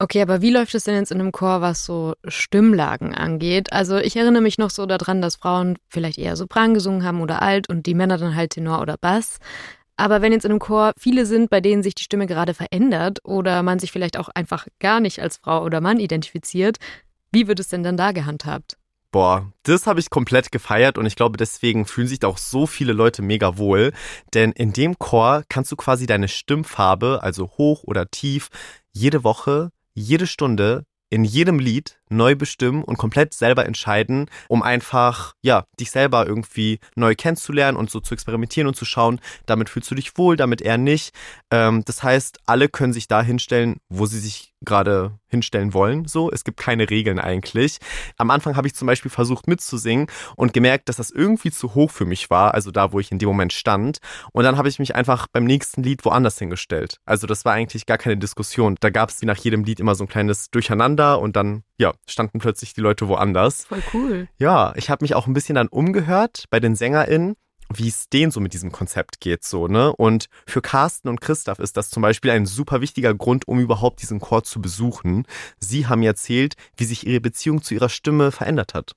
Okay, 0.01 0.21
aber 0.23 0.43
wie 0.43 0.51
läuft 0.51 0.75
es 0.75 0.85
denn 0.85 0.97
jetzt 0.97 1.13
in 1.13 1.21
einem 1.21 1.31
Chor, 1.31 1.61
was 1.61 1.85
so 1.85 2.15
Stimmlagen 2.27 3.15
angeht? 3.15 3.73
Also 3.73 3.97
ich 3.97 4.17
erinnere 4.17 4.43
mich 4.43 4.59
noch 4.59 4.71
so 4.71 4.87
daran, 4.87 5.23
dass 5.23 5.37
Frauen 5.37 5.79
vielleicht 5.89 6.19
eher 6.19 6.35
Sopran 6.37 6.75
gesungen 6.75 7.05
haben 7.05 7.21
oder 7.21 7.43
Alt 7.43 7.69
und 7.69 7.87
die 7.87 7.95
Männer 7.95 8.19
dann 8.19 8.35
halt 8.35 8.51
Tenor 8.51 8.83
oder 8.83 8.97
Bass. 9.01 9.39
Aber 9.97 10.21
wenn 10.21 10.33
jetzt 10.33 10.45
in 10.45 10.51
einem 10.51 10.59
Chor 10.59 10.93
viele 10.99 11.25
sind, 11.25 11.51
bei 11.51 11.61
denen 11.61 11.85
sich 11.85 11.95
die 11.95 12.03
Stimme 12.03 12.27
gerade 12.27 12.55
verändert 12.55 13.21
oder 13.23 13.63
man 13.63 13.79
sich 13.79 13.93
vielleicht 13.93 14.19
auch 14.19 14.29
einfach 14.29 14.67
gar 14.81 14.99
nicht 14.99 15.21
als 15.21 15.37
Frau 15.37 15.63
oder 15.63 15.81
Mann 15.81 16.01
identifiziert, 16.01 16.79
wie 17.35 17.49
wird 17.49 17.61
es 17.61 17.69
denn 17.69 17.83
dann 17.83 17.97
da 17.97 18.13
gehandhabt? 18.13 18.79
Boah, 19.11 19.53
das 19.63 19.87
habe 19.87 20.01
ich 20.01 20.11
komplett 20.11 20.51
gefeiert 20.51 20.99
und 20.99 21.07
ich 21.07 21.15
glaube, 21.15 21.37
deswegen 21.37 21.87
fühlen 21.87 22.09
sich 22.09 22.19
da 22.19 22.27
auch 22.27 22.39
so 22.39 22.67
viele 22.67 22.93
Leute 22.93 23.23
mega 23.23 23.59
wohl. 23.59 23.93
Denn 24.35 24.51
in 24.51 24.73
dem 24.73 24.99
Chor 24.99 25.45
kannst 25.49 25.71
du 25.71 25.77
quasi 25.77 26.07
deine 26.07 26.27
Stimmfarbe, 26.27 27.21
also 27.23 27.51
hoch 27.59 27.85
oder 27.85 28.11
tief, 28.11 28.49
jede 28.93 29.23
Woche, 29.23 29.71
jede 29.95 30.27
Stunde, 30.27 30.85
in 31.11 31.25
jedem 31.25 31.61
Lied 31.61 32.01
neu 32.09 32.35
bestimmen 32.35 32.85
und 32.85 32.97
komplett 32.97 33.35
selber 33.35 33.67
entscheiden, 33.67 34.31
um 34.49 34.63
einfach, 34.63 35.35
ja, 35.43 35.65
dich 35.79 35.91
selber 35.91 36.27
irgendwie 36.27 36.79
neu 36.95 37.15
kennenzulernen 37.15 37.77
und 37.77 37.91
so 37.91 38.01
zu 38.01 38.15
experimentieren 38.15 38.69
und 38.69 38.75
zu 38.75 38.85
schauen, 38.85 39.21
damit 39.47 39.69
fühlst 39.69 39.91
du 39.91 39.95
dich 39.95 40.17
wohl, 40.17 40.37
damit 40.37 40.63
eher 40.63 40.79
nicht. 40.79 41.15
Ähm, 41.51 41.85
das 41.85 42.03
heißt, 42.03 42.39
alle 42.47 42.69
können 42.69 42.93
sich 42.93 43.09
da 43.09 43.23
hinstellen, 43.23 43.77
wo 43.89 44.07
sie 44.07 44.19
sich 44.19 44.55
gerade 44.65 45.19
hinstellen 45.29 45.75
wollen. 45.75 46.07
So, 46.07 46.31
es 46.31 46.45
gibt 46.45 46.59
keine 46.59 46.91
Regeln 46.91 47.19
eigentlich. 47.19 47.79
Am 48.17 48.31
Anfang 48.31 48.57
habe 48.57 48.67
ich 48.67 48.75
zum 48.75 48.87
Beispiel 48.87 49.11
versucht 49.11 49.47
mitzusingen 49.47 50.07
und 50.37 50.53
gemerkt, 50.53 50.89
dass 50.89 50.97
das 50.97 51.11
irgendwie 51.11 51.51
zu 51.51 51.75
hoch 51.75 51.91
für 51.91 52.05
mich 52.05 52.31
war, 52.31 52.55
also 52.55 52.71
da, 52.71 52.93
wo 52.93 53.01
ich 53.01 53.13
in 53.13 53.19
dem 53.19 53.29
Moment 53.29 53.53
stand. 53.53 53.99
Und 54.33 54.45
dann 54.45 54.57
habe 54.57 54.69
ich 54.69 54.79
mich 54.79 54.95
einfach 54.95 55.27
beim 55.33 55.45
nächsten 55.45 55.83
Lied 55.83 56.05
woanders 56.05 56.39
hingestellt. 56.39 56.99
Also 57.05 57.27
das 57.27 57.45
war 57.45 57.53
eigentlich 57.53 57.87
gar 57.87 57.99
keine 57.99 58.17
Diskussion. 58.17 58.77
Da 58.81 58.91
gab 58.91 59.11
es 59.11 59.21
wie 59.23 59.27
nach 59.27 59.39
jedem 59.39 59.65
Lied 59.65 59.81
immer 59.81 59.95
so 59.95 60.05
ein 60.05 60.09
kleines 60.09 60.51
Durcheinander 60.51 61.21
und 61.21 61.37
dann, 61.37 61.63
ja, 61.79 61.93
standen 62.09 62.39
plötzlich 62.39 62.75
die 62.75 62.81
Leute 62.81 63.09
woanders. 63.09 63.65
Voll 63.65 63.83
cool. 63.93 64.29
Ja, 64.39 64.73
ich 64.77 64.91
habe 64.91 65.05
mich 65.05 65.15
auch 65.15 65.27
ein 65.27 65.33
bisschen 65.33 65.57
dann 65.57 65.69
umgehört 65.69 66.45
bei 66.51 66.61
den 66.61 66.77
SängerInnen 66.77 67.37
wie 67.73 67.89
es 67.89 68.09
denen 68.09 68.31
so 68.31 68.41
mit 68.41 68.53
diesem 68.53 68.73
Konzept 68.73 69.21
geht, 69.21 69.45
so, 69.45 69.69
ne? 69.69 69.95
Und 69.97 70.29
für 70.47 70.61
Carsten 70.61 71.09
und 71.09 71.21
Christoph 71.21 71.59
ist 71.59 71.77
das 71.77 71.91
zum 71.91 72.03
Beispiel 72.03 72.31
ein 72.31 72.47
super 72.47 72.81
wichtiger 72.81 73.15
Grund, 73.15 73.49
um 73.49 73.59
überhaupt 73.59 74.03
diesen 74.03 74.21
Chor 74.21 74.45
zu 74.45 74.61
besuchen. 74.61 75.27
Sie 75.59 75.87
haben 75.87 76.01
mir 76.01 76.11
erzählt, 76.11 76.55
wie 76.77 76.85
sich 76.85 77.07
ihre 77.07 77.21
Beziehung 77.21 77.63
zu 77.63 77.75
ihrer 77.75 77.89
Stimme 77.89 78.33
verändert 78.33 78.75
hat. 78.75 78.93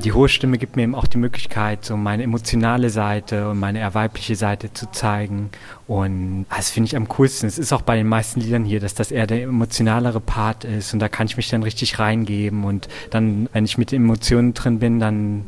Die 0.00 0.12
hohe 0.12 0.28
Stimme 0.28 0.58
gibt 0.58 0.76
mir 0.76 0.82
eben 0.82 0.94
auch 0.94 1.06
die 1.06 1.18
Möglichkeit, 1.18 1.84
so 1.84 1.96
meine 1.96 2.22
emotionale 2.22 2.90
Seite 2.90 3.50
und 3.50 3.60
meine 3.60 3.80
eher 3.80 3.94
weibliche 3.94 4.34
Seite 4.36 4.72
zu 4.72 4.90
zeigen. 4.90 5.50
Und 5.86 6.46
das 6.50 6.70
finde 6.70 6.86
ich 6.86 6.96
am 6.96 7.08
coolsten. 7.08 7.46
Es 7.46 7.58
ist 7.58 7.72
auch 7.72 7.82
bei 7.82 7.96
den 7.96 8.08
meisten 8.08 8.40
Liedern 8.40 8.64
hier, 8.64 8.80
dass 8.80 8.94
das 8.94 9.10
eher 9.10 9.26
der 9.26 9.42
emotionalere 9.42 10.20
Part 10.20 10.64
ist. 10.64 10.92
Und 10.92 11.00
da 11.00 11.08
kann 11.08 11.26
ich 11.26 11.36
mich 11.36 11.48
dann 11.50 11.62
richtig 11.62 11.98
reingeben. 11.98 12.64
Und 12.64 12.88
dann, 13.10 13.48
wenn 13.52 13.64
ich 13.64 13.78
mit 13.78 13.92
Emotionen 13.92 14.54
drin 14.54 14.78
bin, 14.78 14.98
dann 14.98 15.44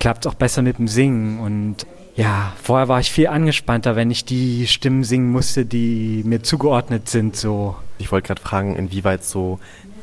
klappt 0.00 0.26
es 0.26 0.32
auch 0.32 0.36
besser 0.36 0.62
mit 0.62 0.78
dem 0.78 0.88
Singen. 0.88 1.38
Und 1.40 1.86
Ja, 2.16 2.52
vorher 2.62 2.88
war 2.88 3.00
ich 3.00 3.10
viel 3.10 3.28
angespannter, 3.28 3.96
wenn 3.96 4.10
ich 4.10 4.24
die 4.24 4.66
Stimmen 4.66 5.04
singen 5.04 5.30
musste, 5.30 5.64
die 5.64 6.22
mir 6.26 6.42
zugeordnet 6.42 7.08
sind, 7.08 7.36
so. 7.36 7.76
Ich 7.98 8.12
wollte 8.12 8.28
gerade 8.28 8.42
fragen, 8.42 8.76
inwieweit 8.76 9.24
so 9.24 9.60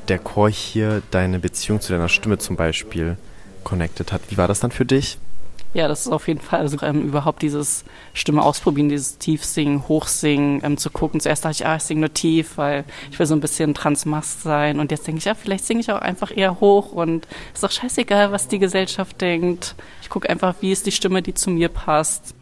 der 0.07 0.19
Chor 0.19 0.49
hier 0.49 1.03
deine 1.11 1.39
Beziehung 1.39 1.81
zu 1.81 1.93
deiner 1.93 2.09
Stimme 2.09 2.39
zum 2.39 2.55
Beispiel 2.55 3.17
connected 3.63 4.11
hat. 4.11 4.21
Wie 4.29 4.37
war 4.37 4.47
das 4.47 4.59
dann 4.59 4.71
für 4.71 4.85
dich? 4.85 5.17
Ja, 5.73 5.87
das 5.87 6.01
ist 6.01 6.11
auf 6.11 6.27
jeden 6.27 6.41
Fall, 6.41 6.61
also 6.61 6.77
ähm, 6.81 7.03
überhaupt 7.03 7.43
dieses 7.43 7.83
Stimme 8.15 8.41
ausprobieren, 8.41 8.89
dieses 8.89 9.19
Tiefsingen, 9.19 9.87
Hochsingen, 9.87 10.61
ähm, 10.63 10.77
zu 10.77 10.89
gucken. 10.89 11.19
Zuerst 11.19 11.45
dachte 11.45 11.57
ich, 11.57 11.65
ah, 11.67 11.75
ich 11.75 11.83
singe 11.83 12.01
nur 12.01 12.13
tief, 12.13 12.57
weil 12.57 12.85
ich 13.11 13.19
will 13.19 13.27
so 13.27 13.35
ein 13.35 13.39
bisschen 13.39 13.75
Transmast 13.75 14.41
sein. 14.41 14.79
Und 14.79 14.89
jetzt 14.89 15.05
denke 15.05 15.19
ich, 15.19 15.25
ja, 15.25 15.35
vielleicht 15.35 15.65
singe 15.65 15.81
ich 15.81 15.91
auch 15.91 16.01
einfach 16.01 16.35
eher 16.35 16.59
hoch 16.59 16.91
und 16.91 17.27
ist 17.53 17.63
doch 17.63 17.69
scheißegal, 17.69 18.31
was 18.31 18.47
die 18.47 18.57
Gesellschaft 18.57 19.21
denkt. 19.21 19.75
Ich 20.01 20.09
gucke 20.09 20.27
einfach, 20.27 20.55
wie 20.61 20.71
ist 20.71 20.87
die 20.87 20.91
Stimme, 20.91 21.21
die 21.21 21.35
zu 21.35 21.51
mir 21.51 21.69
passt. 21.69 22.33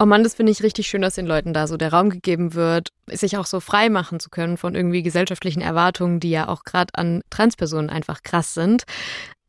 Oh 0.00 0.06
Mann, 0.06 0.22
das 0.22 0.34
finde 0.34 0.52
ich 0.52 0.62
richtig 0.62 0.86
schön, 0.86 1.02
dass 1.02 1.14
den 1.14 1.26
Leuten 1.26 1.54
da 1.54 1.66
so 1.66 1.76
der 1.76 1.92
Raum 1.92 2.10
gegeben 2.10 2.54
wird, 2.54 2.90
sich 3.10 3.36
auch 3.36 3.46
so 3.46 3.58
frei 3.58 3.88
machen 3.88 4.20
zu 4.20 4.28
können 4.28 4.58
von 4.58 4.74
irgendwie 4.74 5.02
gesellschaftlichen 5.02 5.62
Erwartungen, 5.62 6.20
die 6.20 6.30
ja 6.30 6.48
auch 6.48 6.62
gerade 6.62 6.94
an 6.94 7.22
Transpersonen 7.30 7.90
einfach 7.90 8.22
krass 8.22 8.54
sind. 8.54 8.84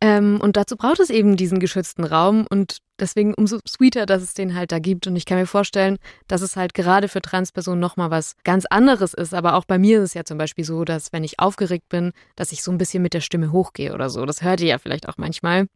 Ähm, 0.02 0.40
und 0.42 0.56
dazu 0.56 0.78
braucht 0.78 1.00
es 1.00 1.10
eben 1.10 1.36
diesen 1.36 1.60
geschützten 1.60 2.06
Raum 2.06 2.46
und 2.50 2.78
deswegen 3.00 3.34
umso 3.34 3.60
sweeter, 3.68 4.06
dass 4.06 4.22
es 4.22 4.34
den 4.34 4.56
halt 4.56 4.72
da 4.72 4.80
gibt. 4.80 5.08
Und 5.08 5.16
ich 5.16 5.26
kann 5.26 5.38
mir 5.38 5.46
vorstellen, 5.46 5.98
dass 6.28 6.42
es 6.42 6.56
halt 6.56 6.74
gerade 6.74 7.10
für 7.10 7.22
Transpersonen 7.22 7.80
nochmal 7.80 8.10
was 8.10 8.36
ganz 8.46 8.66
anderes 8.66 9.14
ist. 9.14 9.34
Aber 9.34 9.56
auch 9.56 9.66
bei 9.66 9.78
mir 9.78 9.98
ist 10.00 10.10
es 10.10 10.14
ja 10.14 10.24
zum 10.24 10.38
Beispiel 10.38 10.64
so, 10.64 10.86
dass 10.86 11.12
wenn 11.12 11.26
ich 11.26 11.40
aufgeregt 11.40 11.90
bin, 11.90 12.14
dass 12.38 12.54
ich 12.54 12.64
so 12.64 12.72
ein 12.72 12.78
bisschen 12.78 13.04
mit 13.04 13.14
der 13.14 13.22
Stimme 13.22 13.52
hochgehe 13.52 13.94
oder 13.94 14.10
so. 14.10 14.26
Das 14.26 14.42
hört 14.42 14.62
ihr 14.62 14.68
ja 14.68 14.78
vielleicht 14.78 15.10
auch 15.10 15.18
manchmal. 15.18 15.68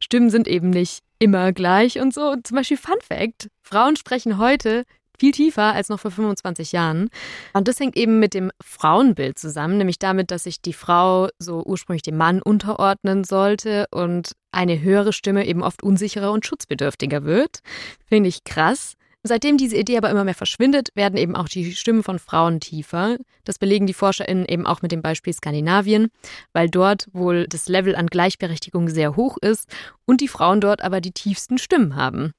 Stimmen 0.00 0.30
sind 0.30 0.46
eben 0.46 0.70
nicht 0.70 1.00
immer 1.18 1.52
gleich 1.52 1.98
und 1.98 2.14
so. 2.14 2.30
Und 2.30 2.46
zum 2.46 2.56
Beispiel 2.56 2.76
Fun 2.76 3.00
Fact: 3.00 3.48
Frauen 3.62 3.96
sprechen 3.96 4.38
heute 4.38 4.84
viel 5.22 5.30
tiefer 5.30 5.72
als 5.72 5.88
noch 5.88 6.00
vor 6.00 6.10
25 6.10 6.72
Jahren. 6.72 7.08
Und 7.52 7.68
das 7.68 7.78
hängt 7.78 7.96
eben 7.96 8.18
mit 8.18 8.34
dem 8.34 8.50
Frauenbild 8.60 9.38
zusammen, 9.38 9.78
nämlich 9.78 10.00
damit, 10.00 10.32
dass 10.32 10.42
sich 10.42 10.60
die 10.60 10.72
Frau 10.72 11.28
so 11.38 11.62
ursprünglich 11.64 12.02
dem 12.02 12.16
Mann 12.16 12.42
unterordnen 12.42 13.22
sollte 13.22 13.86
und 13.92 14.32
eine 14.50 14.80
höhere 14.80 15.12
Stimme 15.12 15.46
eben 15.46 15.62
oft 15.62 15.84
unsicherer 15.84 16.32
und 16.32 16.44
schutzbedürftiger 16.44 17.22
wird. 17.22 17.60
Finde 18.04 18.30
ich 18.30 18.42
krass. 18.42 18.94
Seitdem 19.22 19.58
diese 19.58 19.76
Idee 19.76 19.96
aber 19.96 20.10
immer 20.10 20.24
mehr 20.24 20.34
verschwindet, 20.34 20.88
werden 20.96 21.16
eben 21.16 21.36
auch 21.36 21.48
die 21.48 21.72
Stimmen 21.76 22.02
von 22.02 22.18
Frauen 22.18 22.58
tiefer. 22.58 23.18
Das 23.44 23.60
belegen 23.60 23.86
die 23.86 23.94
ForscherInnen 23.94 24.46
eben 24.46 24.66
auch 24.66 24.82
mit 24.82 24.90
dem 24.90 25.02
Beispiel 25.02 25.32
Skandinavien, 25.32 26.08
weil 26.52 26.68
dort 26.68 27.06
wohl 27.12 27.46
das 27.46 27.68
Level 27.68 27.94
an 27.94 28.08
Gleichberechtigung 28.08 28.88
sehr 28.88 29.14
hoch 29.14 29.36
ist 29.40 29.68
und 30.04 30.20
die 30.20 30.26
Frauen 30.26 30.60
dort 30.60 30.82
aber 30.82 31.00
die 31.00 31.12
tiefsten 31.12 31.58
Stimmen 31.58 31.94
haben. 31.94 32.32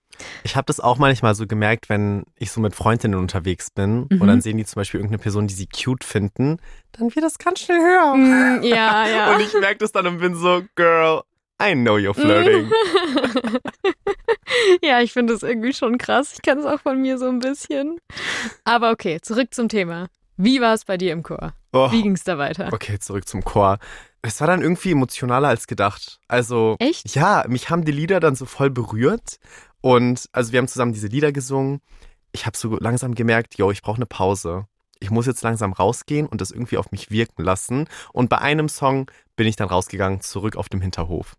Ich 0.43 0.55
habe 0.55 0.65
das 0.65 0.79
auch 0.79 0.97
manchmal 0.97 1.35
so 1.35 1.47
gemerkt, 1.47 1.89
wenn 1.89 2.23
ich 2.37 2.51
so 2.51 2.61
mit 2.61 2.75
Freundinnen 2.75 3.15
unterwegs 3.15 3.71
bin 3.71 4.07
mhm. 4.09 4.21
und 4.21 4.27
dann 4.27 4.41
sehen 4.41 4.57
die 4.57 4.65
zum 4.65 4.79
Beispiel 4.79 4.99
irgendeine 4.99 5.21
Person, 5.21 5.47
die 5.47 5.53
sie 5.53 5.67
cute 5.67 6.03
finden, 6.03 6.59
dann 6.93 7.13
wird 7.15 7.25
das 7.25 7.37
ganz 7.37 7.59
schnell 7.59 7.79
höher. 7.79 8.15
Mm, 8.15 8.63
ja, 8.63 9.07
ja. 9.07 9.31
und 9.35 9.41
ich 9.41 9.53
merke 9.53 9.79
das 9.79 9.91
dann 9.91 10.05
und 10.05 10.19
bin 10.19 10.35
so, 10.35 10.61
Girl, 10.75 11.23
I 11.61 11.73
know 11.73 11.95
you're 11.95 12.13
flirting. 12.13 12.71
ja, 14.83 15.01
ich 15.01 15.13
finde 15.13 15.33
das 15.33 15.43
irgendwie 15.43 15.73
schon 15.73 15.97
krass. 15.97 16.33
Ich 16.33 16.41
kenne 16.41 16.61
es 16.61 16.67
auch 16.67 16.81
von 16.81 17.01
mir 17.01 17.17
so 17.17 17.27
ein 17.27 17.39
bisschen. 17.39 17.99
Aber 18.63 18.91
okay, 18.91 19.19
zurück 19.21 19.53
zum 19.53 19.69
Thema. 19.69 20.07
Wie 20.35 20.61
war 20.61 20.73
es 20.73 20.85
bei 20.85 20.97
dir 20.97 21.13
im 21.13 21.23
Chor? 21.23 21.53
Oh, 21.71 21.91
Wie 21.91 22.01
ging 22.01 22.13
es 22.13 22.23
da 22.23 22.37
weiter? 22.37 22.69
Okay, 22.71 22.99
zurück 22.99 23.27
zum 23.27 23.43
Chor. 23.43 23.77
Es 24.25 24.39
war 24.39 24.47
dann 24.47 24.61
irgendwie 24.61 24.91
emotionaler 24.91 25.49
als 25.49 25.67
gedacht. 25.67 26.19
Also, 26.29 26.77
Echt? 26.79 27.13
Ja, 27.13 27.43
mich 27.49 27.69
haben 27.69 27.83
die 27.83 27.91
Lieder 27.91 28.21
dann 28.21 28.35
so 28.35 28.45
voll 28.45 28.69
berührt 28.69 29.37
und 29.81 30.29
also 30.31 30.53
wir 30.53 30.59
haben 30.59 30.67
zusammen 30.69 30.93
diese 30.93 31.07
Lieder 31.07 31.33
gesungen. 31.33 31.81
Ich 32.31 32.45
habe 32.45 32.57
so 32.57 32.77
langsam 32.79 33.15
gemerkt, 33.15 33.57
yo, 33.57 33.69
ich 33.69 33.81
brauche 33.81 33.97
eine 33.97 34.05
Pause. 34.05 34.65
Ich 35.01 35.11
muss 35.11 35.25
jetzt 35.25 35.43
langsam 35.43 35.73
rausgehen 35.73 36.25
und 36.25 36.39
das 36.39 36.51
irgendwie 36.51 36.77
auf 36.77 36.91
mich 36.91 37.11
wirken 37.11 37.43
lassen. 37.43 37.89
Und 38.13 38.29
bei 38.29 38.37
einem 38.37 38.69
Song 38.69 39.11
bin 39.35 39.45
ich 39.45 39.57
dann 39.57 39.67
rausgegangen, 39.67 40.21
zurück 40.21 40.55
auf 40.55 40.69
dem 40.69 40.79
Hinterhof. 40.79 41.35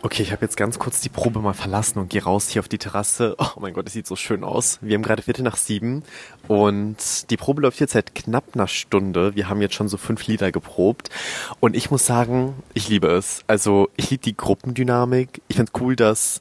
Okay, 0.00 0.22
ich 0.22 0.30
habe 0.30 0.44
jetzt 0.44 0.56
ganz 0.56 0.78
kurz 0.78 1.00
die 1.00 1.08
Probe 1.08 1.40
mal 1.40 1.54
verlassen 1.54 1.98
und 1.98 2.08
gehe 2.08 2.22
raus 2.22 2.48
hier 2.48 2.60
auf 2.60 2.68
die 2.68 2.78
Terrasse. 2.78 3.36
Oh 3.56 3.60
mein 3.60 3.74
Gott, 3.74 3.88
es 3.88 3.94
sieht 3.94 4.06
so 4.06 4.14
schön 4.14 4.44
aus. 4.44 4.78
Wir 4.80 4.94
haben 4.94 5.02
gerade 5.02 5.22
Viertel 5.22 5.42
nach 5.42 5.56
sieben 5.56 6.04
und 6.46 7.28
die 7.30 7.36
Probe 7.36 7.62
läuft 7.62 7.80
jetzt 7.80 7.94
seit 7.94 8.14
knapp 8.14 8.44
einer 8.54 8.68
Stunde. 8.68 9.34
Wir 9.34 9.48
haben 9.48 9.60
jetzt 9.60 9.74
schon 9.74 9.88
so 9.88 9.96
fünf 9.96 10.24
Lieder 10.28 10.52
geprobt 10.52 11.10
und 11.58 11.74
ich 11.74 11.90
muss 11.90 12.06
sagen, 12.06 12.54
ich 12.74 12.88
liebe 12.88 13.08
es. 13.08 13.42
Also 13.48 13.88
ich 13.96 14.10
liebe 14.10 14.22
die 14.22 14.36
Gruppendynamik. 14.36 15.42
Ich 15.48 15.56
finde 15.56 15.72
cool, 15.80 15.96
dass 15.96 16.40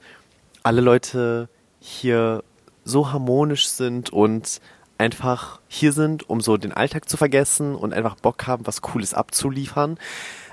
alle 0.61 0.81
Leute 0.81 1.49
hier 1.79 2.43
so 2.83 3.11
harmonisch 3.11 3.67
sind 3.67 4.11
und 4.11 4.61
einfach 4.97 5.60
hier 5.67 5.91
sind, 5.91 6.29
um 6.29 6.41
so 6.41 6.57
den 6.57 6.71
Alltag 6.71 7.10
zu 7.10 7.17
vergessen 7.17 7.75
und 7.75 7.93
einfach 7.93 8.15
Bock 8.15 8.47
haben, 8.47 8.65
was 8.65 8.81
Cooles 8.81 9.13
abzuliefern. 9.13 9.97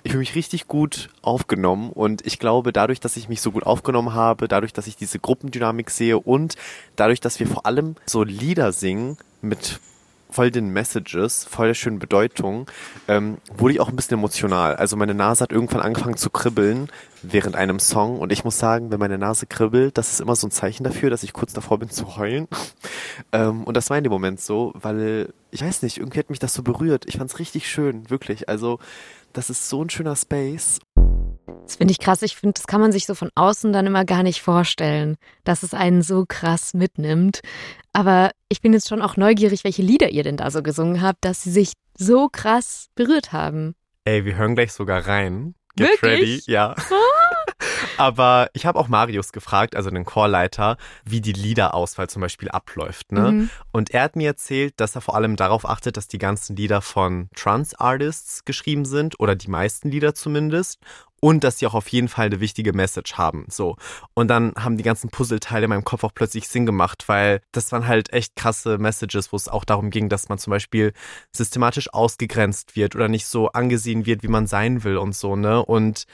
Ich 0.02 0.12
fühle 0.12 0.20
mich 0.20 0.34
richtig 0.34 0.68
gut 0.68 1.08
aufgenommen 1.22 1.90
und 1.90 2.26
ich 2.26 2.38
glaube, 2.38 2.72
dadurch, 2.72 3.00
dass 3.00 3.16
ich 3.16 3.28
mich 3.28 3.40
so 3.40 3.52
gut 3.52 3.64
aufgenommen 3.64 4.12
habe, 4.12 4.48
dadurch, 4.48 4.72
dass 4.72 4.86
ich 4.86 4.96
diese 4.96 5.18
Gruppendynamik 5.18 5.90
sehe 5.90 6.18
und 6.18 6.56
dadurch, 6.96 7.20
dass 7.20 7.40
wir 7.40 7.46
vor 7.46 7.64
allem 7.64 7.96
so 8.04 8.22
Lieder 8.22 8.72
singen 8.72 9.16
mit 9.40 9.80
voll 10.34 10.50
den 10.50 10.70
Messages, 10.70 11.44
voll 11.44 11.68
der 11.68 11.74
schönen 11.74 12.00
Bedeutung, 12.00 12.66
ähm, 13.06 13.38
wurde 13.56 13.74
ich 13.74 13.80
auch 13.80 13.88
ein 13.88 13.94
bisschen 13.94 14.18
emotional. 14.18 14.74
Also 14.74 14.96
meine 14.96 15.14
Nase 15.14 15.44
hat 15.44 15.52
irgendwann 15.52 15.80
angefangen 15.80 16.16
zu 16.16 16.28
kribbeln 16.28 16.88
während 17.22 17.54
einem 17.54 17.78
Song 17.78 18.18
und 18.18 18.32
ich 18.32 18.42
muss 18.42 18.58
sagen, 18.58 18.90
wenn 18.90 18.98
meine 18.98 19.16
Nase 19.16 19.46
kribbelt, 19.46 19.96
das 19.96 20.12
ist 20.12 20.20
immer 20.20 20.34
so 20.34 20.48
ein 20.48 20.50
Zeichen 20.50 20.82
dafür, 20.82 21.08
dass 21.08 21.22
ich 21.22 21.32
kurz 21.32 21.52
davor 21.52 21.78
bin 21.78 21.88
zu 21.88 22.16
heulen. 22.16 22.48
ähm, 23.32 23.62
und 23.62 23.76
das 23.76 23.90
war 23.90 23.96
in 23.96 24.02
dem 24.02 24.12
Moment 24.12 24.40
so, 24.40 24.72
weil 24.74 25.32
ich 25.52 25.62
weiß 25.62 25.82
nicht, 25.82 25.98
irgendwie 25.98 26.18
hat 26.18 26.30
mich 26.30 26.40
das 26.40 26.52
so 26.52 26.64
berührt. 26.64 27.04
Ich 27.06 27.18
fand 27.18 27.30
es 27.30 27.38
richtig 27.38 27.68
schön, 27.68 28.10
wirklich. 28.10 28.48
Also 28.48 28.80
das 29.32 29.50
ist 29.50 29.68
so 29.68 29.82
ein 29.82 29.90
schöner 29.90 30.16
Space. 30.16 30.80
Das 31.64 31.76
finde 31.76 31.92
ich 31.92 31.98
krass. 31.98 32.22
Ich 32.22 32.36
finde, 32.36 32.54
das 32.54 32.66
kann 32.66 32.80
man 32.80 32.92
sich 32.92 33.06
so 33.06 33.14
von 33.14 33.30
außen 33.34 33.72
dann 33.72 33.86
immer 33.86 34.04
gar 34.04 34.22
nicht 34.22 34.42
vorstellen, 34.42 35.16
dass 35.44 35.62
es 35.62 35.74
einen 35.74 36.02
so 36.02 36.24
krass 36.26 36.74
mitnimmt. 36.74 37.40
Aber 37.92 38.30
ich 38.48 38.60
bin 38.60 38.72
jetzt 38.72 38.88
schon 38.88 39.02
auch 39.02 39.16
neugierig, 39.16 39.64
welche 39.64 39.82
Lieder 39.82 40.10
ihr 40.10 40.22
denn 40.22 40.36
da 40.36 40.50
so 40.50 40.62
gesungen 40.62 41.02
habt, 41.02 41.24
dass 41.24 41.42
sie 41.42 41.50
sich 41.50 41.72
so 41.96 42.28
krass 42.28 42.88
berührt 42.94 43.32
haben. 43.32 43.74
Ey, 44.04 44.24
wir 44.24 44.36
hören 44.36 44.54
gleich 44.54 44.72
sogar 44.72 45.06
rein. 45.06 45.54
Get 45.76 46.02
Wirklich? 46.02 46.02
ready. 46.02 46.42
Ja. 46.46 46.74
Ah. 46.76 47.34
Aber 47.96 48.48
ich 48.52 48.66
habe 48.66 48.78
auch 48.78 48.88
Marius 48.88 49.32
gefragt, 49.32 49.76
also 49.76 49.90
den 49.90 50.04
Chorleiter, 50.04 50.76
wie 51.04 51.20
die 51.20 51.32
Liederauswahl 51.32 52.08
zum 52.08 52.22
Beispiel 52.22 52.48
abläuft. 52.48 53.12
Ne? 53.12 53.32
Mhm. 53.32 53.50
Und 53.72 53.90
er 53.90 54.02
hat 54.02 54.16
mir 54.16 54.28
erzählt, 54.28 54.74
dass 54.78 54.94
er 54.94 55.00
vor 55.00 55.14
allem 55.14 55.36
darauf 55.36 55.68
achtet, 55.68 55.96
dass 55.96 56.08
die 56.08 56.18
ganzen 56.18 56.56
Lieder 56.56 56.80
von 56.80 57.28
Trans-Artists 57.34 58.44
geschrieben 58.44 58.84
sind 58.84 59.20
oder 59.20 59.36
die 59.36 59.48
meisten 59.48 59.90
Lieder 59.90 60.14
zumindest 60.14 60.78
und 61.24 61.42
dass 61.42 61.58
sie 61.58 61.66
auch 61.66 61.72
auf 61.72 61.88
jeden 61.88 62.08
Fall 62.08 62.26
eine 62.26 62.40
wichtige 62.40 62.74
Message 62.74 63.14
haben. 63.14 63.46
So. 63.48 63.76
Und 64.12 64.28
dann 64.28 64.52
haben 64.58 64.76
die 64.76 64.82
ganzen 64.82 65.08
Puzzleteile 65.08 65.64
in 65.64 65.70
meinem 65.70 65.82
Kopf 65.82 66.04
auch 66.04 66.12
plötzlich 66.14 66.48
Sinn 66.48 66.66
gemacht, 66.66 67.04
weil 67.06 67.40
das 67.50 67.72
waren 67.72 67.86
halt 67.86 68.12
echt 68.12 68.36
krasse 68.36 68.76
Messages, 68.76 69.32
wo 69.32 69.36
es 69.36 69.48
auch 69.48 69.64
darum 69.64 69.88
ging, 69.88 70.10
dass 70.10 70.28
man 70.28 70.36
zum 70.36 70.50
Beispiel 70.50 70.92
systematisch 71.34 71.90
ausgegrenzt 71.94 72.76
wird 72.76 72.94
oder 72.94 73.08
nicht 73.08 73.24
so 73.24 73.48
angesehen 73.48 74.04
wird, 74.04 74.22
wie 74.22 74.28
man 74.28 74.46
sein 74.46 74.84
will 74.84 74.98
und 74.98 75.16
so, 75.16 75.34
ne? 75.34 75.64
Und 75.64 76.04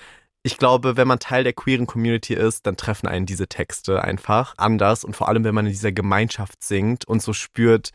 ich 0.44 0.58
glaube, 0.58 0.96
wenn 0.96 1.08
man 1.08 1.18
Teil 1.18 1.42
der 1.42 1.54
queeren 1.54 1.88
Community 1.88 2.34
ist, 2.34 2.64
dann 2.68 2.76
treffen 2.76 3.08
einen 3.08 3.26
diese 3.26 3.48
Texte 3.48 4.04
einfach 4.04 4.54
anders 4.58 5.02
und 5.02 5.16
vor 5.16 5.26
allem, 5.26 5.42
wenn 5.42 5.56
man 5.56 5.66
in 5.66 5.72
dieser 5.72 5.90
Gemeinschaft 5.90 6.62
singt 6.62 7.04
und 7.04 7.20
so 7.20 7.32
spürt, 7.32 7.90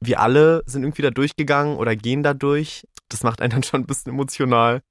wir 0.00 0.20
alle 0.20 0.62
sind 0.64 0.82
irgendwie 0.82 1.02
da 1.02 1.10
durchgegangen 1.10 1.76
oder 1.76 1.94
gehen 1.94 2.22
da 2.22 2.32
durch. 2.32 2.86
Das 3.08 3.22
macht 3.22 3.40
einen 3.40 3.50
dann 3.50 3.62
schon 3.62 3.82
ein 3.82 3.86
bisschen 3.86 4.12
emotional. 4.12 4.82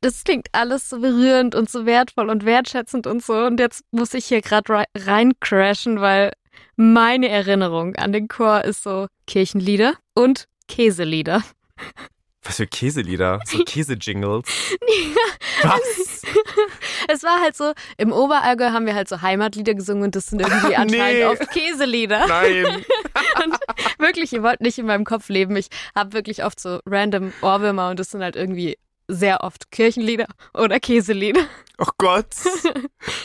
Das 0.00 0.24
klingt 0.24 0.48
alles 0.52 0.88
so 0.90 1.00
berührend 1.00 1.54
und 1.54 1.70
so 1.70 1.86
wertvoll 1.86 2.28
und 2.28 2.44
wertschätzend 2.44 3.06
und 3.06 3.22
so. 3.22 3.34
Und 3.44 3.58
jetzt 3.58 3.84
muss 3.90 4.14
ich 4.14 4.26
hier 4.26 4.42
gerade 4.42 4.84
reincrashen, 4.96 6.00
weil 6.00 6.32
meine 6.76 7.28
Erinnerung 7.28 7.96
an 7.96 8.12
den 8.12 8.28
Chor 8.28 8.64
ist 8.64 8.82
so 8.82 9.06
Kirchenlieder 9.26 9.94
und 10.14 10.46
Käselieder. 10.68 11.42
Was 12.44 12.56
für 12.56 12.66
Käselieder? 12.66 13.40
So 13.44 13.58
Käsejingles? 13.64 14.44
ja, 15.62 15.70
Was? 15.70 16.22
Es 17.08 17.22
war 17.22 17.40
halt 17.40 17.56
so, 17.56 17.72
im 17.98 18.12
Oberallgäu 18.12 18.70
haben 18.70 18.86
wir 18.86 18.94
halt 18.94 19.08
so 19.08 19.20
Heimatlieder 19.20 19.74
gesungen 19.74 20.04
und 20.04 20.16
das 20.16 20.26
sind 20.26 20.40
irgendwie 20.40 20.76
anscheinend 20.76 21.18
nee. 21.18 21.24
oft 21.24 21.50
Käselieder. 21.50 22.26
Nein. 22.26 22.66
und 23.44 23.58
wirklich, 23.98 24.32
ihr 24.32 24.42
wollt 24.42 24.60
nicht 24.60 24.78
in 24.78 24.86
meinem 24.86 25.04
Kopf 25.04 25.28
leben. 25.28 25.56
Ich 25.56 25.68
habe 25.94 26.12
wirklich 26.12 26.44
oft 26.44 26.58
so 26.58 26.80
random 26.86 27.32
Ohrwürmer 27.42 27.90
und 27.90 27.98
das 27.98 28.10
sind 28.10 28.22
halt 28.22 28.36
irgendwie 28.36 28.78
sehr 29.06 29.42
oft 29.42 29.70
Kirchenlieder 29.70 30.26
oder 30.54 30.80
Käselieder. 30.80 31.42
Oh 31.78 31.90
Gott. 31.98 32.34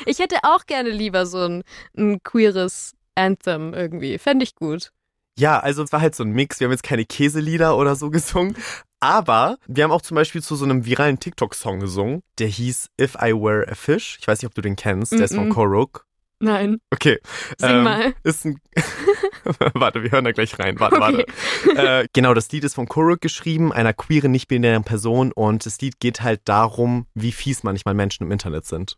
ich 0.05 0.19
hätte 0.19 0.37
auch 0.43 0.65
gerne 0.65 0.89
lieber 0.89 1.25
so 1.25 1.39
ein, 1.39 1.63
ein 1.97 2.21
queeres 2.23 2.95
Anthem 3.15 3.73
irgendwie. 3.73 4.17
Fände 4.17 4.43
ich 4.43 4.55
gut. 4.55 4.91
Ja, 5.37 5.59
also 5.59 5.83
es 5.83 5.93
war 5.93 6.01
halt 6.01 6.15
so 6.15 6.23
ein 6.23 6.31
Mix. 6.31 6.59
Wir 6.59 6.65
haben 6.65 6.73
jetzt 6.73 6.83
keine 6.83 7.05
Käselieder 7.05 7.77
oder 7.77 7.95
so 7.95 8.09
gesungen, 8.09 8.57
aber 8.99 9.57
wir 9.67 9.83
haben 9.83 9.91
auch 9.91 10.01
zum 10.01 10.15
Beispiel 10.15 10.41
zu 10.41 10.55
so 10.55 10.65
einem 10.65 10.85
viralen 10.85 11.19
TikTok-Song 11.19 11.79
gesungen, 11.79 12.21
der 12.37 12.47
hieß 12.47 12.89
If 12.99 13.15
I 13.15 13.33
Were 13.33 13.67
a 13.69 13.75
Fish. 13.75 14.17
Ich 14.19 14.27
weiß 14.27 14.41
nicht, 14.41 14.47
ob 14.47 14.55
du 14.55 14.61
den 14.61 14.75
kennst, 14.75 15.11
der 15.11 15.19
mm 15.19 15.21
-mm. 15.21 15.25
ist 15.25 15.35
von 15.35 15.49
Koruk. 15.49 16.05
Nein. 16.41 16.79
Okay. 16.89 17.19
Sing 17.57 17.69
ähm, 17.69 17.83
mal. 17.83 18.13
Ist 18.23 18.45
ein 18.45 18.61
warte, 19.73 20.03
wir 20.03 20.11
hören 20.11 20.23
da 20.23 20.31
gleich 20.31 20.57
rein. 20.57 20.79
Warte, 20.79 20.95
okay. 20.95 21.25
warte. 21.65 22.03
Äh, 22.03 22.07
genau, 22.13 22.33
das 22.33 22.49
Lied 22.51 22.63
ist 22.63 22.75
von 22.75 22.87
Kuruk 22.87 23.19
geschrieben, 23.19 23.73
einer 23.73 23.93
queeren, 23.93 24.31
nicht-binären 24.31 24.83
Person. 24.83 25.31
Und 25.33 25.65
das 25.65 25.81
Lied 25.81 25.99
geht 25.99 26.21
halt 26.21 26.41
darum, 26.45 27.07
wie 27.13 27.33
fies 27.33 27.63
manchmal 27.63 27.93
Menschen 27.93 28.23
im 28.23 28.31
Internet 28.31 28.65
sind. 28.65 28.97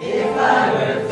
If 0.00 0.36
I 0.36 0.70
were 0.72 1.00
a 1.00 1.08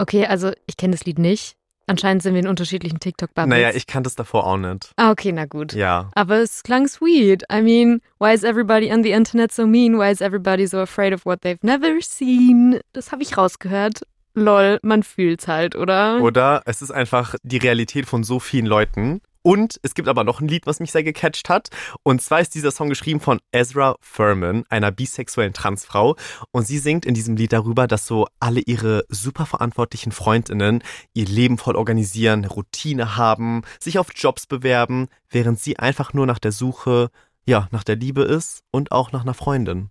Okay, 0.00 0.26
also 0.26 0.50
ich 0.66 0.76
kenne 0.76 0.92
das 0.96 1.04
Lied 1.04 1.18
nicht. 1.18 1.54
Anscheinend 1.86 2.22
sind 2.22 2.34
wir 2.34 2.40
in 2.40 2.48
unterschiedlichen 2.48 3.00
TikTok-Bubbles. 3.00 3.48
Naja, 3.48 3.70
ich 3.74 3.86
kannte 3.86 4.08
es 4.08 4.16
davor 4.16 4.46
auch 4.46 4.56
nicht. 4.56 4.90
Ah, 4.96 5.10
okay, 5.10 5.30
na 5.30 5.44
gut. 5.44 5.72
Ja. 5.72 6.10
Aber 6.14 6.38
es 6.38 6.62
klang 6.62 6.88
sweet. 6.88 7.44
I 7.52 7.60
mean, 7.60 8.00
why 8.18 8.32
is 8.32 8.42
everybody 8.42 8.92
on 8.92 9.02
the 9.02 9.10
internet 9.10 9.52
so 9.52 9.66
mean? 9.66 9.98
Why 9.98 10.10
is 10.10 10.20
everybody 10.20 10.66
so 10.66 10.78
afraid 10.78 11.12
of 11.12 11.26
what 11.26 11.42
they've 11.42 11.62
never 11.62 12.00
seen? 12.00 12.80
Das 12.92 13.12
habe 13.12 13.22
ich 13.22 13.36
rausgehört. 13.36 14.06
Lol, 14.34 14.78
man 14.82 15.02
fühlt's 15.02 15.48
halt, 15.48 15.76
oder? 15.76 16.20
Oder 16.22 16.62
es 16.64 16.82
ist 16.82 16.90
einfach 16.90 17.34
die 17.42 17.58
Realität 17.58 18.06
von 18.06 18.24
so 18.24 18.40
vielen 18.40 18.66
Leuten. 18.66 19.20
Und 19.42 19.80
es 19.82 19.94
gibt 19.94 20.08
aber 20.08 20.24
noch 20.24 20.40
ein 20.40 20.48
Lied, 20.48 20.66
was 20.66 20.80
mich 20.80 20.92
sehr 20.92 21.02
gecatcht 21.02 21.48
hat. 21.48 21.68
Und 22.02 22.20
zwar 22.20 22.40
ist 22.40 22.54
dieser 22.54 22.70
Song 22.70 22.88
geschrieben 22.88 23.20
von 23.20 23.40
Ezra 23.52 23.96
Furman, 24.00 24.64
einer 24.68 24.90
bisexuellen 24.90 25.52
Transfrau. 25.52 26.16
Und 26.50 26.66
sie 26.66 26.78
singt 26.78 27.06
in 27.06 27.14
diesem 27.14 27.36
Lied 27.36 27.52
darüber, 27.52 27.86
dass 27.86 28.06
so 28.06 28.26
alle 28.38 28.60
ihre 28.60 29.04
super 29.08 29.46
verantwortlichen 29.46 30.12
Freundinnen 30.12 30.82
ihr 31.14 31.26
Leben 31.26 31.58
voll 31.58 31.76
organisieren, 31.76 32.44
Routine 32.44 33.16
haben, 33.16 33.62
sich 33.78 33.98
auf 33.98 34.08
Jobs 34.14 34.46
bewerben, 34.46 35.08
während 35.30 35.58
sie 35.58 35.78
einfach 35.78 36.12
nur 36.12 36.26
nach 36.26 36.38
der 36.38 36.52
Suche, 36.52 37.10
ja, 37.46 37.68
nach 37.70 37.84
der 37.84 37.96
Liebe 37.96 38.22
ist 38.22 38.62
und 38.70 38.92
auch 38.92 39.12
nach 39.12 39.22
einer 39.22 39.34
Freundin. 39.34 39.90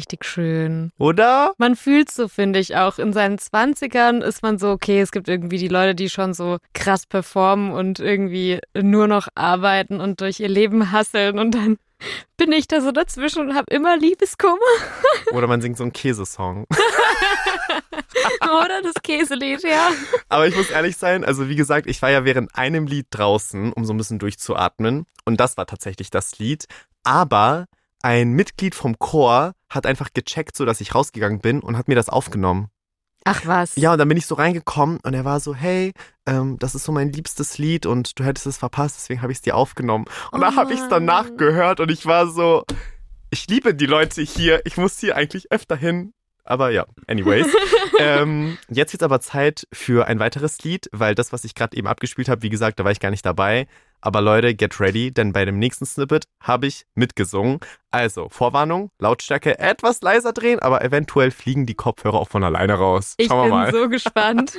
Richtig 0.00 0.24
schön. 0.24 0.92
Oder? 0.98 1.52
Man 1.58 1.76
fühlt 1.76 2.10
so, 2.10 2.26
finde 2.26 2.58
ich 2.58 2.74
auch. 2.76 2.98
In 2.98 3.12
seinen 3.12 3.36
Zwanzigern 3.38 4.22
ist 4.22 4.42
man 4.42 4.58
so, 4.58 4.70
okay, 4.70 5.00
es 5.00 5.12
gibt 5.12 5.28
irgendwie 5.28 5.58
die 5.58 5.68
Leute, 5.68 5.94
die 5.94 6.08
schon 6.08 6.32
so 6.32 6.56
krass 6.72 7.06
performen 7.06 7.72
und 7.72 8.00
irgendwie 8.00 8.60
nur 8.74 9.06
noch 9.06 9.28
arbeiten 9.34 10.00
und 10.00 10.22
durch 10.22 10.40
ihr 10.40 10.48
Leben 10.48 10.90
hasseln 10.90 11.38
und 11.38 11.54
dann 11.54 11.76
bin 12.38 12.50
ich 12.52 12.66
da 12.66 12.80
so 12.80 12.92
dazwischen 12.92 13.48
und 13.48 13.54
habe 13.54 13.72
immer 13.72 13.98
Liebeskummer. 13.98 14.56
Oder 15.32 15.46
man 15.46 15.60
singt 15.60 15.76
so 15.76 15.84
einen 15.84 15.92
Käsesong. 15.92 16.66
Oder 18.40 18.82
das 18.82 19.02
Käselied, 19.02 19.62
ja. 19.62 19.90
Aber 20.30 20.48
ich 20.48 20.56
muss 20.56 20.70
ehrlich 20.70 20.96
sein, 20.96 21.24
also 21.24 21.50
wie 21.50 21.56
gesagt, 21.56 21.86
ich 21.86 22.00
war 22.00 22.10
ja 22.10 22.24
während 22.24 22.54
einem 22.56 22.86
Lied 22.86 23.06
draußen, 23.10 23.74
um 23.74 23.84
so 23.84 23.92
ein 23.92 23.98
bisschen 23.98 24.18
durchzuatmen. 24.18 25.04
Und 25.26 25.38
das 25.38 25.58
war 25.58 25.66
tatsächlich 25.66 26.10
das 26.10 26.38
Lied. 26.38 26.64
Aber 27.04 27.66
ein 28.02 28.32
Mitglied 28.32 28.74
vom 28.74 28.98
Chor 28.98 29.52
hat 29.68 29.86
einfach 29.86 30.12
gecheckt, 30.12 30.56
so 30.56 30.64
dass 30.64 30.80
ich 30.80 30.94
rausgegangen 30.94 31.40
bin 31.40 31.60
und 31.60 31.76
hat 31.76 31.88
mir 31.88 31.94
das 31.94 32.08
aufgenommen. 32.08 32.68
Ach 33.24 33.42
was. 33.44 33.76
Ja, 33.76 33.92
und 33.92 33.98
dann 33.98 34.08
bin 34.08 34.16
ich 34.16 34.26
so 34.26 34.34
reingekommen 34.34 34.98
und 35.02 35.12
er 35.12 35.24
war 35.24 35.40
so, 35.40 35.54
hey, 35.54 35.92
ähm, 36.26 36.58
das 36.58 36.74
ist 36.74 36.84
so 36.84 36.92
mein 36.92 37.12
liebstes 37.12 37.58
Lied 37.58 37.84
und 37.84 38.18
du 38.18 38.24
hättest 38.24 38.46
es 38.46 38.56
verpasst, 38.56 38.96
deswegen 38.96 39.20
habe 39.20 39.32
ich 39.32 39.38
es 39.38 39.42
dir 39.42 39.56
aufgenommen. 39.56 40.06
Und 40.32 40.40
oh 40.40 40.42
da 40.42 40.56
habe 40.56 40.72
ich 40.72 40.80
es 40.80 40.88
danach 40.88 41.36
gehört 41.36 41.80
und 41.80 41.90
ich 41.90 42.06
war 42.06 42.26
so, 42.26 42.64
ich 43.30 43.46
liebe 43.48 43.74
die 43.74 43.86
Leute 43.86 44.22
hier, 44.22 44.62
ich 44.64 44.76
muss 44.76 44.98
hier 44.98 45.16
eigentlich 45.16 45.52
öfter 45.52 45.76
hin. 45.76 46.14
Aber 46.50 46.70
ja, 46.70 46.84
anyways. 47.06 47.46
ähm, 48.00 48.58
jetzt 48.68 48.92
wird 48.92 49.04
aber 49.04 49.20
Zeit 49.20 49.68
für 49.72 50.08
ein 50.08 50.18
weiteres 50.18 50.58
Lied, 50.64 50.88
weil 50.90 51.14
das, 51.14 51.32
was 51.32 51.44
ich 51.44 51.54
gerade 51.54 51.76
eben 51.76 51.86
abgespielt 51.86 52.28
habe, 52.28 52.42
wie 52.42 52.50
gesagt, 52.50 52.80
da 52.80 52.84
war 52.84 52.90
ich 52.90 52.98
gar 52.98 53.12
nicht 53.12 53.24
dabei. 53.24 53.68
Aber 54.00 54.20
Leute, 54.20 54.56
get 54.56 54.80
ready, 54.80 55.12
denn 55.12 55.32
bei 55.32 55.44
dem 55.44 55.60
nächsten 55.60 55.86
Snippet 55.86 56.24
habe 56.40 56.66
ich 56.66 56.86
mitgesungen. 56.96 57.60
Also, 57.92 58.28
Vorwarnung, 58.30 58.90
Lautstärke 58.98 59.60
etwas 59.60 60.02
leiser 60.02 60.32
drehen, 60.32 60.58
aber 60.58 60.82
eventuell 60.82 61.30
fliegen 61.30 61.66
die 61.66 61.74
Kopfhörer 61.74 62.18
auch 62.18 62.28
von 62.28 62.42
alleine 62.42 62.74
raus. 62.74 63.14
Ich 63.18 63.28
Schauen 63.28 63.50
mal. 63.50 63.70
bin 63.70 63.82
so 63.82 63.88
gespannt. 63.88 64.54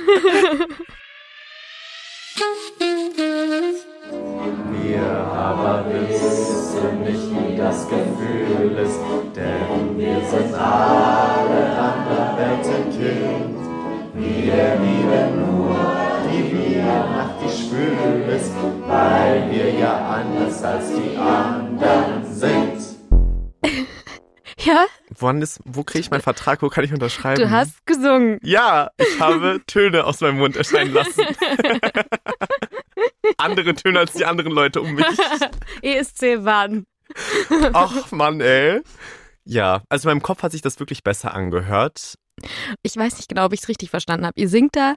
Wir 4.92 5.08
aber 5.08 5.86
wissen 5.88 7.00
nicht, 7.02 7.30
wie 7.30 7.56
das 7.56 7.88
Gefühl 7.88 8.76
ist, 8.76 9.00
denn 9.34 9.96
wir 9.96 10.20
sind 10.20 10.54
alle 10.54 11.62
Anderweltenkind. 11.78 13.56
Wir 14.12 14.76
lieben 14.76 15.56
nur 15.56 15.74
die 16.28 16.52
wir 16.52 16.84
nach 16.84 17.30
die 17.40 17.48
schwül 17.48 18.36
ist, 18.36 18.52
weil 18.86 19.50
wir 19.50 19.70
ja 19.70 20.20
anders 20.20 20.62
als 20.62 20.92
die 20.94 21.16
anderen 21.16 22.24
sind. 22.34 22.82
Ja? 24.58 24.84
Wann 25.18 25.42
ist, 25.42 25.58
wo 25.64 25.82
kriege 25.82 26.02
ich 26.02 26.10
meinen 26.12 26.20
Vertrag? 26.20 26.62
Wo 26.62 26.68
kann 26.68 26.84
ich 26.84 26.92
unterschreiben? 26.92 27.42
Du 27.42 27.50
hast 27.50 27.84
gesungen. 27.84 28.38
Ja, 28.44 28.90
ich 28.96 29.18
habe 29.18 29.60
Töne 29.66 30.04
aus 30.04 30.20
meinem 30.20 30.38
Mund 30.38 30.54
erscheinen 30.54 30.92
lassen. 30.92 31.24
Andere 33.38 33.74
Töne 33.74 34.00
als 34.00 34.12
die 34.12 34.24
anderen 34.24 34.52
Leute 34.52 34.80
um 34.80 34.94
mich. 34.94 35.06
ESC 35.82 36.38
wann? 36.40 36.84
Ach 37.72 38.10
Mann, 38.12 38.40
ey. 38.40 38.80
Ja, 39.44 39.82
also 39.88 40.08
in 40.08 40.16
meinem 40.16 40.22
Kopf 40.22 40.42
hat 40.42 40.52
sich 40.52 40.62
das 40.62 40.78
wirklich 40.78 41.02
besser 41.02 41.34
angehört. 41.34 42.14
Ich 42.82 42.96
weiß 42.96 43.16
nicht 43.16 43.28
genau, 43.28 43.44
ob 43.46 43.52
ich 43.52 43.60
es 43.62 43.68
richtig 43.68 43.90
verstanden 43.90 44.26
habe. 44.26 44.40
Ihr 44.40 44.48
singt 44.48 44.76
da 44.76 44.94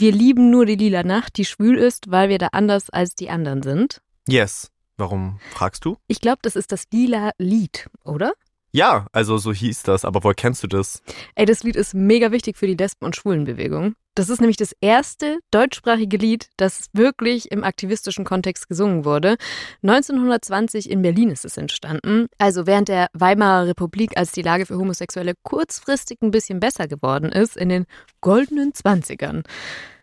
wir 0.00 0.12
lieben 0.12 0.48
nur 0.50 0.64
die 0.64 0.76
lila 0.76 1.02
Nacht, 1.02 1.36
die 1.36 1.44
schwül 1.44 1.76
ist, 1.76 2.10
weil 2.10 2.30
wir 2.30 2.38
da 2.38 2.48
anders 2.52 2.88
als 2.88 3.14
die 3.14 3.28
anderen 3.28 3.62
sind. 3.62 4.00
Yes. 4.26 4.70
Warum 4.96 5.40
fragst 5.50 5.84
du? 5.84 5.98
Ich 6.06 6.22
glaube, 6.22 6.38
das 6.40 6.56
ist 6.56 6.72
das 6.72 6.84
lila 6.90 7.32
Lied, 7.36 7.90
oder? 8.02 8.32
Ja, 8.72 9.08
also 9.12 9.36
so 9.36 9.52
hieß 9.52 9.82
das, 9.82 10.06
aber 10.06 10.24
woher 10.24 10.34
kennst 10.34 10.62
du 10.62 10.68
das? 10.68 11.02
Ey, 11.34 11.44
das 11.44 11.62
Lied 11.64 11.76
ist 11.76 11.92
mega 11.92 12.32
wichtig 12.32 12.56
für 12.56 12.66
die 12.66 12.76
Lesben- 12.76 13.04
und 13.04 13.14
Schwulenbewegung. 13.14 13.94
Das 14.20 14.28
ist 14.28 14.42
nämlich 14.42 14.58
das 14.58 14.76
erste 14.82 15.38
deutschsprachige 15.50 16.18
Lied, 16.18 16.50
das 16.58 16.90
wirklich 16.92 17.50
im 17.50 17.64
aktivistischen 17.64 18.26
Kontext 18.26 18.68
gesungen 18.68 19.06
wurde. 19.06 19.38
1920 19.82 20.90
in 20.90 21.00
Berlin 21.00 21.30
ist 21.30 21.46
es 21.46 21.56
entstanden, 21.56 22.26
also 22.36 22.66
während 22.66 22.88
der 22.88 23.06
Weimarer 23.14 23.68
Republik, 23.68 24.18
als 24.18 24.32
die 24.32 24.42
Lage 24.42 24.66
für 24.66 24.76
Homosexuelle 24.76 25.32
kurzfristig 25.42 26.18
ein 26.20 26.32
bisschen 26.32 26.60
besser 26.60 26.86
geworden 26.86 27.32
ist, 27.32 27.56
in 27.56 27.70
den 27.70 27.86
goldenen 28.20 28.74
Zwanzigern. 28.74 29.42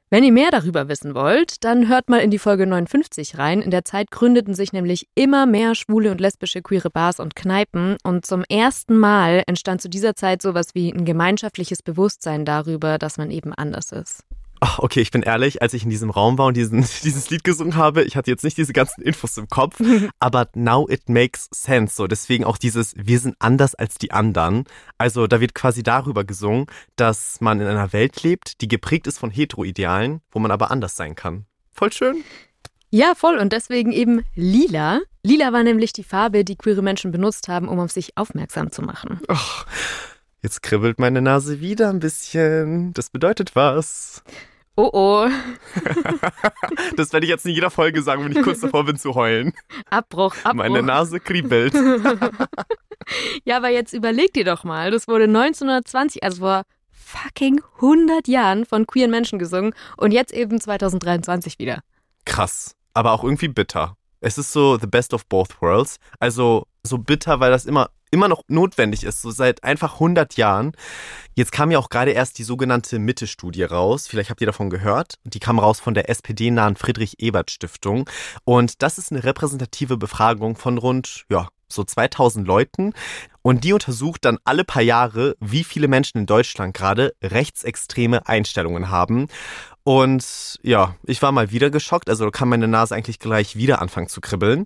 Wenn 0.10 0.24
ihr 0.24 0.32
mehr 0.32 0.52
darüber 0.52 0.88
wissen 0.88 1.16
wollt, 1.16 1.66
dann 1.66 1.90
hört 1.90 2.08
mal 2.08 2.20
in 2.20 2.32
die 2.32 2.40
Folge 2.40 2.66
59 2.66 3.38
rein. 3.38 3.62
In 3.62 3.72
der 3.72 3.84
Zeit 3.84 4.10
gründeten 4.10 4.54
sich 4.54 4.72
nämlich 4.72 5.10
immer 5.16 5.46
mehr 5.46 5.76
schwule 5.76 6.12
und 6.12 6.22
lesbische 6.22 6.62
queere 6.62 6.90
Bars 6.90 7.20
und 7.20 7.36
Kneipen 7.36 7.98
und 8.04 8.26
zum 8.26 8.46
ersten 8.48 8.98
Mal 8.98 9.44
entstand 9.48 9.82
zu 9.82 9.90
dieser 9.90 10.16
Zeit 10.16 10.42
sowas 10.42 10.70
wie 10.74 10.94
ein 10.94 11.04
gemeinschaftliches 11.04 11.84
Bewusstsein 11.84 12.46
darüber, 12.46 12.98
dass 12.98 13.18
man 13.18 13.32
eben 13.32 13.54
anders 13.54 13.92
ist. 13.92 14.24
Ach, 14.60 14.80
okay, 14.80 15.02
ich 15.02 15.12
bin 15.12 15.22
ehrlich, 15.22 15.62
als 15.62 15.74
ich 15.74 15.84
in 15.84 15.90
diesem 15.90 16.10
Raum 16.10 16.38
war 16.38 16.48
und 16.48 16.58
diesen, 16.58 16.82
dieses 17.04 17.30
Lied 17.30 17.44
gesungen 17.44 17.76
habe, 17.76 18.04
ich 18.04 18.16
hatte 18.16 18.32
jetzt 18.32 18.44
nicht 18.44 18.58
diese 18.58 18.74
ganzen 18.74 19.02
Infos 19.02 19.38
im 19.38 19.48
Kopf, 19.48 19.80
aber 20.20 20.50
now 20.56 20.88
it 20.90 21.10
makes 21.10 21.48
sense. 21.52 21.96
So, 21.96 22.08
deswegen 22.08 22.44
auch 22.44 22.58
dieses, 22.58 22.94
wir 22.98 23.20
sind 23.20 23.36
anders 23.40 23.76
als 23.76 23.96
die 23.96 24.12
anderen. 24.12 24.66
Also 24.98 25.28
da 25.28 25.40
wird 25.40 25.54
quasi 25.54 25.84
darüber 25.84 26.24
gesungen, 26.24 26.68
dass 26.96 27.42
man 27.42 27.60
in 27.60 27.68
einer 27.68 27.94
Welt 27.94 28.24
lebt, 28.24 28.62
die 28.62 28.68
geprägt 28.68 29.08
ist 29.08 29.20
von 29.20 29.30
Heteroidealen, 29.30 30.22
wo 30.32 30.40
man 30.40 30.52
aber 30.52 30.72
anders 30.72 30.96
sein 30.96 31.16
kann. 31.16 31.46
Voll 31.72 31.94
schön. 31.94 32.24
Ja, 32.90 33.16
voll. 33.16 33.38
Und 33.38 33.54
deswegen 33.54 33.92
eben 33.92 34.24
lila. 34.36 35.02
Lila 35.24 35.52
war 35.52 35.64
nämlich 35.64 35.92
die 35.92 36.04
Farbe, 36.04 36.46
die 36.46 36.56
queere 36.56 36.82
Menschen 36.82 37.12
benutzt 37.12 37.50
haben, 37.50 37.68
um 37.68 37.80
auf 37.80 37.92
sich 37.92 38.18
aufmerksam 38.18 38.72
zu 38.72 38.82
machen. 38.82 39.20
Ach, 39.28 39.66
Jetzt 40.44 40.62
kribbelt 40.62 41.00
meine 41.00 41.22
Nase 41.22 41.60
wieder 41.60 41.90
ein 41.90 42.00
bisschen. 42.00 42.94
Das 42.94 43.10
bedeutet 43.10 43.56
was? 43.56 44.24
Oh 44.76 44.90
oh. 44.94 45.28
das 46.96 47.12
werde 47.12 47.26
ich 47.26 47.32
jetzt 47.32 47.48
in 47.48 47.54
jeder 47.56 47.72
Folge 47.72 48.04
sagen, 48.04 48.24
wenn 48.24 48.32
ich 48.32 48.44
kurz 48.44 48.60
davor 48.60 48.86
bin 48.86 48.98
zu 48.98 49.16
heulen. 49.16 49.54
Abbruch, 49.90 50.36
Abbruch. 50.44 50.54
Meine 50.54 50.84
Nase 50.84 51.20
kribbelt. 51.20 51.74
ja, 53.44 53.58
aber 53.58 53.70
jetzt 53.70 53.94
überleg 53.94 54.34
dir 54.34 54.46
doch 54.46 54.64
mal, 54.64 54.92
das 54.92 55.08
wurde 55.08 55.24
1920, 55.24 56.24
also 56.24 56.42
vor 56.42 56.62
fucking 56.92 57.60
100 57.78 58.28
Jahren 58.28 58.66
von 58.66 58.86
queeren 58.86 59.10
Menschen 59.10 59.40
gesungen 59.40 59.74
und 59.98 60.12
jetzt 60.12 60.32
eben 60.32 60.62
2023 60.62 61.58
wieder. 61.58 61.80
Krass, 62.26 62.76
aber 62.94 63.14
auch 63.14 63.24
irgendwie 63.24 63.48
bitter. 63.48 63.98
Es 64.20 64.38
ist 64.38 64.52
so 64.52 64.78
the 64.78 64.88
best 64.88 65.14
of 65.14 65.26
both 65.28 65.62
worlds. 65.62 65.98
Also 66.20 66.68
so 66.84 66.98
bitter, 66.98 67.40
weil 67.40 67.52
das 67.52 67.66
immer 67.66 67.90
immer 68.12 68.28
noch 68.28 68.44
notwendig 68.48 69.04
ist, 69.04 69.22
so 69.22 69.32
seit 69.32 69.64
einfach 69.64 69.96
100 69.96 70.38
Jahren. 70.38 70.72
Jetzt 71.36 71.52
kam 71.52 71.72
ja 71.72 71.80
auch 71.80 71.90
gerade 71.90 72.12
erst 72.12 72.38
die 72.38 72.44
sogenannte 72.44 73.00
Mitte-Studie 73.00 73.64
raus. 73.64 74.08
Vielleicht 74.08 74.30
habt 74.30 74.42
ihr 74.42 74.48
davon 74.48 74.70
gehört. 74.70 75.16
Die 75.24 75.40
kam 75.40 75.60
raus 75.60 75.80
von 75.80 75.94
der 75.94 76.10
SPD-nahen 76.10 76.76
Friedrich-Ebert-Stiftung. 76.76 78.10
Und 78.44 78.82
das 78.82 78.98
ist 78.98 79.12
eine 79.12 79.24
repräsentative 79.24 79.98
Befragung 79.98 80.56
von 80.56 80.78
rund, 80.78 81.26
ja, 81.30 81.48
so 81.70 81.84
2000 81.84 82.48
Leuten. 82.48 82.94
Und 83.42 83.64
die 83.64 83.74
untersucht 83.74 84.26
dann 84.26 84.40
alle 84.46 84.64
paar 84.64 84.82
Jahre, 84.82 85.36
wie 85.40 85.64
viele 85.64 85.88
Menschen 85.88 86.20
in 86.20 86.26
Deutschland 86.26 86.74
gerade 86.74 87.14
rechtsextreme 87.22 88.28
Einstellungen 88.28 88.90
haben. 88.90 89.28
Und 89.88 90.60
ja, 90.64 90.98
ich 91.04 91.22
war 91.22 91.32
mal 91.32 91.52
wieder 91.52 91.70
geschockt, 91.70 92.10
also 92.10 92.30
kann 92.30 92.50
meine 92.50 92.68
Nase 92.68 92.94
eigentlich 92.94 93.20
gleich 93.20 93.56
wieder 93.56 93.82
anfangen 93.82 94.10
zu 94.10 94.20
kribbeln. 94.20 94.66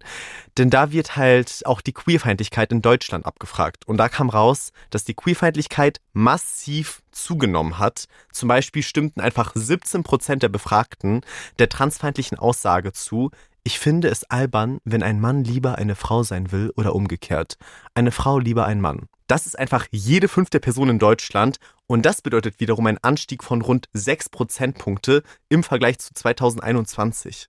Denn 0.58 0.72
da 0.72 0.92
wird 0.92 1.16
halt 1.16 1.62
auch 1.66 1.82
die 1.82 1.94
Queerfeindlichkeit 1.94 2.72
in 2.72 2.82
Deutschland 2.82 3.28
abgefragt. 3.28 3.88
Und 3.88 3.98
da 3.98 4.10
kam 4.10 4.32
raus, 4.32 4.72
dass 4.90 5.04
die 5.04 5.14
Queerfeindlichkeit 5.14 6.02
massiv 6.14 7.04
zugenommen 7.12 7.78
hat. 7.78 8.06
Zum 8.32 8.50
Beispiel 8.50 8.82
stimmten 8.82 9.22
einfach 9.22 9.52
17 9.54 10.02
Prozent 10.02 10.42
der 10.42 10.50
Befragten 10.50 11.22
der 11.60 11.70
transfeindlichen 11.70 12.40
Aussage 12.40 12.92
zu, 12.92 13.30
ich 13.64 13.78
finde 13.78 14.08
es 14.08 14.24
albern, 14.24 14.80
wenn 14.86 15.04
ein 15.04 15.20
Mann 15.20 15.44
lieber 15.44 15.76
eine 15.76 15.94
Frau 15.94 16.24
sein 16.24 16.52
will 16.52 16.74
oder 16.76 16.96
umgekehrt. 16.96 17.58
Eine 17.94 18.12
Frau 18.12 18.40
lieber 18.40 18.66
ein 18.66 18.82
Mann. 18.82 19.08
Das 19.28 19.46
ist 19.46 19.58
einfach 19.58 19.86
jede 19.92 20.28
fünfte 20.28 20.60
Person 20.60 20.90
in 20.90 20.98
Deutschland 20.98 21.58
und 21.92 22.06
das 22.06 22.22
bedeutet 22.22 22.62
wiederum 22.62 22.88
einen 22.88 23.00
Anstieg 23.02 23.44
von 23.44 23.62
rund 23.62 23.90
6 23.92 24.30
Prozentpunkte 24.30 25.24
im 25.50 25.62
Vergleich 25.62 26.00
zu 26.00 26.14
2021. 26.14 27.48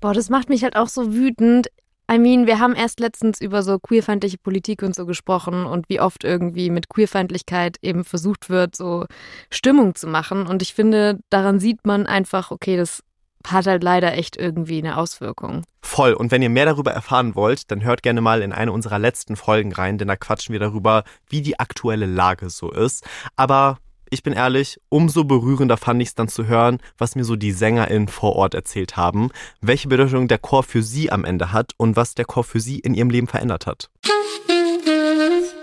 Boah, 0.00 0.14
das 0.14 0.30
macht 0.30 0.48
mich 0.48 0.62
halt 0.62 0.76
auch 0.76 0.86
so 0.86 1.12
wütend. 1.12 1.66
I 2.08 2.18
mean, 2.18 2.46
wir 2.46 2.60
haben 2.60 2.76
erst 2.76 3.00
letztens 3.00 3.40
über 3.40 3.64
so 3.64 3.80
queerfeindliche 3.80 4.38
Politik 4.38 4.82
und 4.82 4.94
so 4.94 5.06
gesprochen 5.06 5.66
und 5.66 5.88
wie 5.88 5.98
oft 5.98 6.22
irgendwie 6.22 6.70
mit 6.70 6.88
Queerfeindlichkeit 6.88 7.78
eben 7.82 8.04
versucht 8.04 8.48
wird, 8.48 8.76
so 8.76 9.06
Stimmung 9.50 9.96
zu 9.96 10.06
machen. 10.06 10.46
Und 10.46 10.62
ich 10.62 10.72
finde, 10.72 11.18
daran 11.30 11.58
sieht 11.58 11.84
man 11.84 12.06
einfach, 12.06 12.52
okay, 12.52 12.76
das 12.76 13.02
hat 13.46 13.66
halt 13.66 13.82
leider 13.82 14.14
echt 14.14 14.36
irgendwie 14.36 14.78
eine 14.78 14.96
Auswirkung. 14.96 15.64
Voll. 15.82 16.14
Und 16.14 16.30
wenn 16.30 16.42
ihr 16.42 16.50
mehr 16.50 16.66
darüber 16.66 16.92
erfahren 16.92 17.34
wollt, 17.34 17.70
dann 17.70 17.84
hört 17.84 18.02
gerne 18.02 18.20
mal 18.20 18.42
in 18.42 18.52
eine 18.52 18.72
unserer 18.72 18.98
letzten 18.98 19.36
Folgen 19.36 19.72
rein, 19.72 19.98
denn 19.98 20.08
da 20.08 20.16
quatschen 20.16 20.52
wir 20.52 20.60
darüber, 20.60 21.04
wie 21.28 21.42
die 21.42 21.58
aktuelle 21.58 22.06
Lage 22.06 22.50
so 22.50 22.70
ist. 22.70 23.04
Aber 23.36 23.78
ich 24.10 24.22
bin 24.22 24.32
ehrlich, 24.32 24.80
umso 24.88 25.24
berührender 25.24 25.76
fand 25.76 26.00
ich 26.00 26.08
es 26.08 26.14
dann 26.14 26.28
zu 26.28 26.46
hören, 26.46 26.78
was 26.98 27.16
mir 27.16 27.24
so 27.24 27.36
die 27.36 27.52
SängerInnen 27.52 28.08
vor 28.08 28.36
Ort 28.36 28.54
erzählt 28.54 28.96
haben, 28.96 29.30
welche 29.60 29.88
Bedeutung 29.88 30.28
der 30.28 30.38
Chor 30.38 30.62
für 30.62 30.82
sie 30.82 31.10
am 31.10 31.24
Ende 31.24 31.52
hat 31.52 31.72
und 31.78 31.96
was 31.96 32.14
der 32.14 32.24
Chor 32.24 32.44
für 32.44 32.60
sie 32.60 32.78
in 32.78 32.94
ihrem 32.94 33.10
Leben 33.10 33.26
verändert 33.26 33.66
hat. 33.66 33.90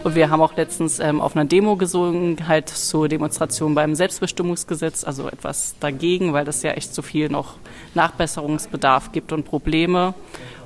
Und 0.03 0.15
wir 0.15 0.31
haben 0.31 0.41
auch 0.41 0.55
letztens 0.57 0.99
ähm, 0.99 1.21
auf 1.21 1.35
einer 1.35 1.45
Demo 1.45 1.75
gesungen, 1.75 2.47
halt 2.47 2.69
zur 2.69 3.07
Demonstration 3.07 3.75
beim 3.75 3.93
Selbstbestimmungsgesetz, 3.93 5.03
also 5.03 5.27
etwas 5.27 5.75
dagegen, 5.79 6.33
weil 6.33 6.43
das 6.43 6.63
ja 6.63 6.71
echt 6.71 6.95
so 6.95 7.03
viel 7.03 7.29
noch 7.29 7.57
Nachbesserungsbedarf 7.93 9.11
gibt 9.11 9.31
und 9.31 9.43
Probleme. 9.43 10.15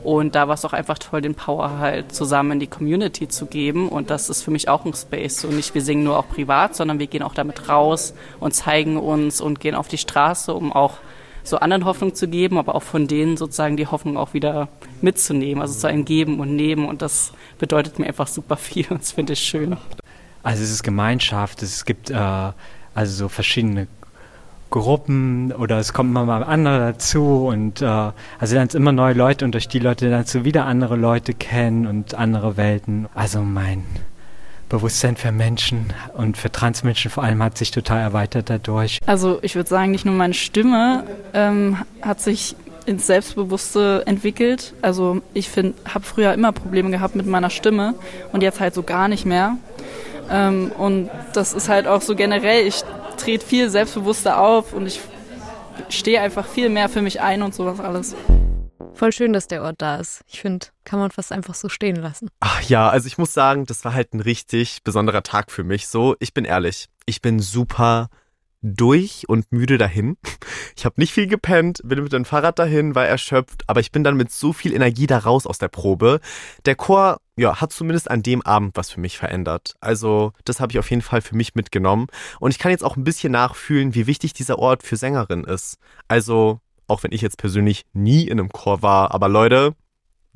Und 0.05 0.35
da 0.35 0.47
war 0.47 0.53
es 0.53 0.63
auch 0.63 0.71
einfach 0.71 0.99
toll, 0.99 1.21
den 1.21 1.35
Power 1.35 1.79
halt 1.79 2.15
zusammen 2.15 2.53
in 2.53 2.59
die 2.61 2.67
Community 2.67 3.27
zu 3.27 3.47
geben. 3.47 3.89
Und 3.89 4.09
das 4.09 4.29
ist 4.29 4.41
für 4.41 4.51
mich 4.51 4.69
auch 4.69 4.85
ein 4.85 4.93
Space. 4.93 5.41
So 5.41 5.49
nicht 5.49 5.73
wir 5.73 5.81
singen 5.81 6.05
nur 6.05 6.17
auch 6.17 6.29
privat, 6.29 6.75
sondern 6.75 6.99
wir 6.99 7.07
gehen 7.07 7.23
auch 7.23 7.33
damit 7.33 7.67
raus 7.67 8.13
und 8.39 8.53
zeigen 8.53 8.95
uns 8.95 9.41
und 9.41 9.59
gehen 9.59 9.75
auf 9.75 9.89
die 9.89 9.97
Straße, 9.97 10.53
um 10.53 10.71
auch 10.71 10.99
so 11.45 11.57
anderen 11.57 11.85
Hoffnung 11.85 12.15
zu 12.15 12.27
geben, 12.27 12.57
aber 12.57 12.75
auch 12.75 12.83
von 12.83 13.07
denen 13.07 13.37
sozusagen 13.37 13.77
die 13.77 13.87
Hoffnung 13.87 14.17
auch 14.17 14.33
wieder 14.33 14.67
mitzunehmen, 15.01 15.61
also 15.61 15.77
zu 15.77 15.87
einem 15.87 16.03
Geben 16.03 16.39
und 16.39 16.55
Nehmen. 16.55 16.85
Und 16.85 17.01
das 17.01 17.33
bedeutet 17.59 17.99
mir 17.99 18.07
einfach 18.07 18.27
super 18.27 18.57
viel 18.57 18.85
und 18.89 19.01
das 19.01 19.11
finde 19.11 19.33
ich 19.33 19.39
schön. 19.39 19.77
Also 20.43 20.63
es 20.63 20.71
ist 20.71 20.83
Gemeinschaft, 20.83 21.63
es 21.63 21.85
gibt 21.85 22.09
äh, 22.11 22.15
also 22.15 22.53
so 22.95 23.29
verschiedene 23.29 23.87
Gruppen 24.69 25.51
oder 25.53 25.77
es 25.77 25.93
kommt 25.93 26.09
immer 26.09 26.25
mal 26.25 26.43
andere 26.43 26.79
dazu 26.79 27.47
und 27.47 27.81
äh, 27.81 27.85
also 27.85 28.55
dann 28.55 28.67
immer 28.69 28.91
neue 28.91 29.13
Leute 29.13 29.45
und 29.45 29.53
durch 29.53 29.67
die 29.67 29.79
Leute 29.79 30.09
dann 30.09 30.25
so 30.25 30.43
wieder 30.43 30.65
andere 30.65 30.95
Leute 30.95 31.33
kennen 31.33 31.87
und 31.87 32.15
andere 32.15 32.57
Welten. 32.57 33.07
Also 33.13 33.41
mein 33.41 33.83
Bewusstsein 34.69 35.15
für 35.15 35.31
Menschen 35.31 35.93
und 36.15 36.37
für 36.37 36.51
Transmenschen 36.51 37.11
vor 37.11 37.23
allem 37.23 37.41
hat 37.43 37.57
sich 37.57 37.71
total 37.71 38.01
erweitert 38.01 38.49
dadurch. 38.49 38.99
Also 39.05 39.39
ich 39.41 39.55
würde 39.55 39.69
sagen, 39.69 39.91
nicht 39.91 40.05
nur 40.05 40.15
meine 40.15 40.33
Stimme 40.33 41.03
ähm, 41.33 41.77
hat 42.01 42.21
sich 42.21 42.55
ins 42.85 43.07
Selbstbewusste 43.07 44.03
entwickelt. 44.05 44.73
Also 44.81 45.21
ich 45.33 45.49
habe 45.55 46.03
früher 46.03 46.33
immer 46.33 46.51
Probleme 46.51 46.91
gehabt 46.91 47.15
mit 47.15 47.25
meiner 47.25 47.49
Stimme 47.49 47.95
und 48.31 48.41
jetzt 48.41 48.59
halt 48.59 48.73
so 48.73 48.83
gar 48.83 49.07
nicht 49.07 49.25
mehr. 49.25 49.57
Ähm, 50.29 50.71
und 50.77 51.09
das 51.33 51.53
ist 51.53 51.69
halt 51.69 51.87
auch 51.87 52.01
so 52.01 52.15
generell, 52.15 52.65
ich 52.67 52.81
trete 53.17 53.45
viel 53.45 53.69
selbstbewusster 53.69 54.39
auf 54.39 54.73
und 54.73 54.87
ich 54.87 54.99
stehe 55.89 56.21
einfach 56.21 56.45
viel 56.45 56.69
mehr 56.69 56.89
für 56.89 57.01
mich 57.01 57.21
ein 57.21 57.41
und 57.41 57.53
sowas 57.53 57.79
alles. 57.79 58.15
Voll 58.93 59.11
schön, 59.11 59.33
dass 59.33 59.47
der 59.47 59.63
Ort 59.63 59.81
da 59.81 59.97
ist. 59.97 60.21
Ich 60.27 60.39
finde, 60.39 60.67
kann 60.83 60.99
man 60.99 61.11
fast 61.11 61.31
einfach 61.31 61.53
so 61.53 61.69
stehen 61.69 61.97
lassen. 61.97 62.29
Ach 62.39 62.61
ja, 62.61 62.89
also 62.89 63.07
ich 63.07 63.17
muss 63.17 63.33
sagen, 63.33 63.65
das 63.65 63.83
war 63.83 63.93
halt 63.93 64.13
ein 64.13 64.21
richtig 64.21 64.83
besonderer 64.83 65.23
Tag 65.23 65.51
für 65.51 65.63
mich. 65.63 65.87
So, 65.87 66.15
ich 66.19 66.33
bin 66.33 66.45
ehrlich, 66.45 66.87
ich 67.05 67.21
bin 67.21 67.39
super 67.39 68.09
durch 68.65 69.29
und 69.29 69.51
müde 69.51 69.77
dahin. 69.77 70.17
Ich 70.75 70.85
habe 70.85 70.95
nicht 70.97 71.13
viel 71.13 71.27
gepennt, 71.27 71.81
bin 71.83 72.01
mit 72.03 72.13
dem 72.13 72.25
Fahrrad 72.25 72.57
dahin, 72.57 72.95
war 72.95 73.05
erschöpft, 73.05 73.63
aber 73.67 73.79
ich 73.79 73.91
bin 73.91 74.03
dann 74.03 74.17
mit 74.17 74.31
so 74.31 74.53
viel 74.53 74.73
Energie 74.73 75.07
da 75.07 75.19
raus 75.19 75.45
aus 75.45 75.57
der 75.57 75.67
Probe. 75.67 76.19
Der 76.65 76.75
Chor, 76.75 77.17
ja, 77.37 77.61
hat 77.61 77.71
zumindest 77.71 78.09
an 78.09 78.23
dem 78.23 78.41
Abend 78.41 78.75
was 78.75 78.89
für 78.89 78.99
mich 78.99 79.17
verändert. 79.17 79.75
Also, 79.81 80.33
das 80.45 80.59
habe 80.59 80.71
ich 80.71 80.79
auf 80.79 80.89
jeden 80.89 81.01
Fall 81.01 81.21
für 81.21 81.35
mich 81.35 81.55
mitgenommen 81.55 82.07
und 82.39 82.51
ich 82.51 82.59
kann 82.59 82.71
jetzt 82.71 82.83
auch 82.83 82.97
ein 82.97 83.03
bisschen 83.03 83.31
nachfühlen, 83.31 83.93
wie 83.93 84.07
wichtig 84.07 84.33
dieser 84.33 84.57
Ort 84.57 84.83
für 84.83 84.97
Sängerinnen 84.97 85.45
ist. 85.45 85.77
Also, 86.07 86.59
auch 86.87 87.03
wenn 87.03 87.11
ich 87.11 87.21
jetzt 87.21 87.37
persönlich 87.37 87.83
nie 87.93 88.27
in 88.27 88.39
einem 88.39 88.49
Chor 88.49 88.81
war. 88.81 89.13
Aber 89.13 89.27
Leute, 89.27 89.75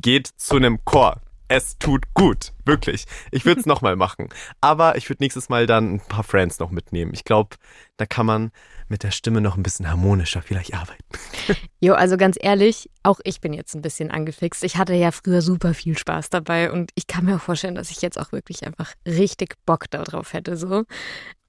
geht 0.01 0.27
zu 0.27 0.55
einem 0.55 0.83
Chor. 0.85 1.21
Es 1.51 1.79
tut 1.79 2.13
gut, 2.13 2.53
wirklich. 2.63 3.05
Ich 3.31 3.43
würde 3.43 3.59
es 3.59 3.65
nochmal 3.67 3.95
machen. 3.95 4.29
Aber 4.61 4.97
ich 4.97 5.09
würde 5.09 5.23
nächstes 5.23 5.49
Mal 5.49 5.65
dann 5.65 5.95
ein 5.95 5.99
paar 5.99 6.23
Friends 6.23 6.59
noch 6.59 6.69
mitnehmen. 6.69 7.11
Ich 7.13 7.23
glaube, 7.23 7.55
da 7.97 8.05
kann 8.05 8.27
man 8.27 8.51
mit 8.87 9.03
der 9.03 9.11
Stimme 9.11 9.41
noch 9.41 9.57
ein 9.57 9.63
bisschen 9.63 9.89
harmonischer 9.89 10.41
vielleicht 10.41 10.73
arbeiten. 10.73 11.03
Jo, 11.81 11.93
also 11.93 12.17
ganz 12.17 12.37
ehrlich, 12.39 12.89
auch 13.03 13.21
ich 13.23 13.39
bin 13.39 13.53
jetzt 13.53 13.73
ein 13.73 13.81
bisschen 13.81 14.11
angefixt. 14.11 14.63
Ich 14.65 14.75
hatte 14.75 14.93
ja 14.93 15.11
früher 15.11 15.41
super 15.41 15.73
viel 15.73 15.97
Spaß 15.97 16.29
dabei 16.29 16.71
und 16.71 16.91
ich 16.95 17.07
kann 17.07 17.23
mir 17.23 17.37
auch 17.37 17.41
vorstellen, 17.41 17.75
dass 17.75 17.89
ich 17.89 18.01
jetzt 18.01 18.19
auch 18.19 18.33
wirklich 18.33 18.65
einfach 18.67 18.93
richtig 19.07 19.55
Bock 19.65 19.89
darauf 19.89 20.33
hätte. 20.33 20.57
So. 20.57 20.83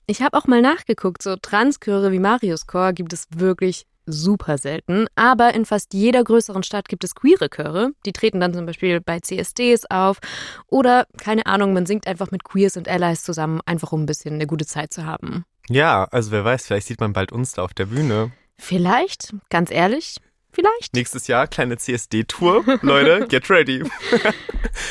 Ich 0.07 0.23
habe 0.23 0.39
auch 0.39 0.47
mal 0.47 0.63
nachgeguckt, 0.63 1.21
so 1.23 1.35
Transchöre 1.35 2.13
wie 2.13 2.21
Marius 2.21 2.67
Chor 2.67 2.93
gibt 2.93 3.13
es 3.13 3.27
wirklich 3.35 3.87
super 4.07 4.59
selten, 4.59 5.07
aber 5.15 5.55
in 5.55 5.65
fast 5.65 5.95
jeder 5.95 6.25
größeren 6.25 6.63
Stadt 6.63 6.89
gibt 6.89 7.05
es 7.05 7.15
queere 7.15 7.49
Chöre. 7.49 7.93
Die 8.07 8.13
treten 8.13 8.41
dann 8.41 8.55
zum 8.55 8.67
Beispiel 8.67 9.01
bei 9.01 9.21
CSDs 9.21 9.87
auf 9.91 10.19
oder, 10.67 11.07
keine 11.19 11.47
Ahnung, 11.47 11.73
man 11.73 11.87
singt 11.87 12.07
einfach 12.07 12.31
mit 12.31 12.45
Queers 12.45 12.77
und 12.77 12.89
Allies 12.89 13.23
zusammen, 13.23 13.61
einfach 13.67 13.93
um 13.93 14.03
ein 14.03 14.07
bisschen 14.07 14.35
eine 14.35 14.47
gute 14.47 14.67
Zeit 14.67 14.93
zu 14.93 15.05
haben. 15.05 15.45
Ja, 15.69 16.05
also 16.05 16.31
wer 16.31 16.45
weiß, 16.45 16.67
vielleicht 16.67 16.87
sieht 16.87 17.01
man 17.01 17.13
bald 17.13 17.33
uns 17.33 17.53
da 17.53 17.63
auf 17.63 17.75
der 17.75 17.87
Bühne. 17.87 18.33
Vielleicht, 18.59 19.35
ganz 19.49 19.71
ehrlich, 19.71 20.17
vielleicht. 20.53 20.95
Nächstes 20.95 21.27
Jahr 21.27 21.47
kleine 21.47 21.77
CSD-Tour. 21.77 22.79
Leute, 22.83 23.27
get 23.29 23.49
ready. 23.51 23.85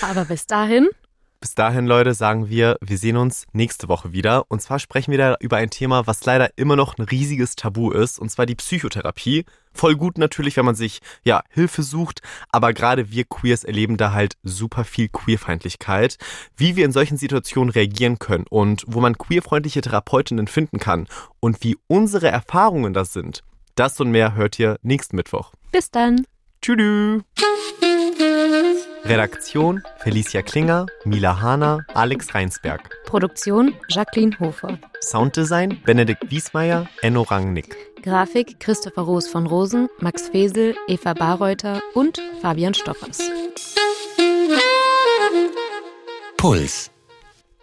aber 0.01 0.25
bis 0.25 0.47
dahin 0.47 0.87
Bis 1.41 1.55
dahin, 1.55 1.87
Leute, 1.87 2.13
sagen 2.13 2.49
wir, 2.49 2.77
wir 2.81 2.97
sehen 2.97 3.15
uns 3.15 3.45
nächste 3.53 3.87
Woche 3.87 4.11
wieder. 4.11 4.43
Und 4.49 4.61
zwar 4.61 4.77
sprechen 4.77 5.11
wir 5.11 5.17
da 5.17 5.37
über 5.39 5.55
ein 5.55 5.69
Thema, 5.69 6.05
was 6.05 6.25
leider 6.25 6.57
immer 6.57 6.75
noch 6.75 6.97
ein 6.97 7.03
riesiges 7.03 7.55
Tabu 7.55 7.91
ist, 7.91 8.19
und 8.19 8.29
zwar 8.29 8.45
die 8.45 8.55
Psychotherapie. 8.55 9.45
Voll 9.71 9.95
gut 9.95 10.17
natürlich, 10.17 10.57
wenn 10.57 10.65
man 10.65 10.75
sich 10.75 10.99
ja 11.23 11.41
Hilfe 11.49 11.81
sucht, 11.81 12.21
aber 12.51 12.73
gerade 12.73 13.11
wir 13.11 13.23
Queers 13.23 13.63
erleben 13.63 13.95
da 13.95 14.11
halt 14.11 14.35
super 14.43 14.83
viel 14.83 15.07
Queerfeindlichkeit, 15.07 16.17
wie 16.57 16.75
wir 16.75 16.83
in 16.83 16.91
solchen 16.91 17.15
Situationen 17.15 17.69
reagieren 17.69 18.19
können 18.19 18.45
und 18.49 18.83
wo 18.87 18.99
man 18.99 19.17
queerfreundliche 19.17 19.79
Therapeutinnen 19.79 20.47
finden 20.47 20.79
kann 20.79 21.07
und 21.39 21.63
wie 21.63 21.77
unsere 21.87 22.27
Erfahrungen 22.27 22.93
da 22.93 23.05
sind. 23.05 23.43
Das 23.75 23.97
und 24.01 24.11
mehr 24.11 24.35
hört 24.35 24.59
ihr 24.59 24.77
nächsten 24.81 25.15
Mittwoch. 25.15 25.53
Bis 25.71 25.89
dann. 25.89 26.25
Tschüss. 26.61 27.23
Redaktion 29.05 29.81
Felicia 29.97 30.41
Klinger, 30.41 30.85
Mila 31.05 31.41
Hahner, 31.41 31.85
Alex 31.93 32.33
Reinsberg. 32.35 32.81
Produktion 33.05 33.73
Jacqueline 33.87 34.37
Hofer. 34.39 34.77
Sounddesign 35.01 35.81
Benedikt 35.83 36.29
Wiesmeier, 36.29 36.87
Enno 37.01 37.23
Rangnick. 37.23 37.75
Grafik 38.03 38.59
Christopher 38.59 39.01
Roos 39.03 39.27
von 39.27 39.47
Rosen, 39.47 39.89
Max 39.99 40.29
Fesel, 40.29 40.75
Eva 40.87 41.13
Barreuter 41.13 41.81
und 41.93 42.21
Fabian 42.41 42.73
Stoffers. 42.73 43.19
Puls. 46.37 46.91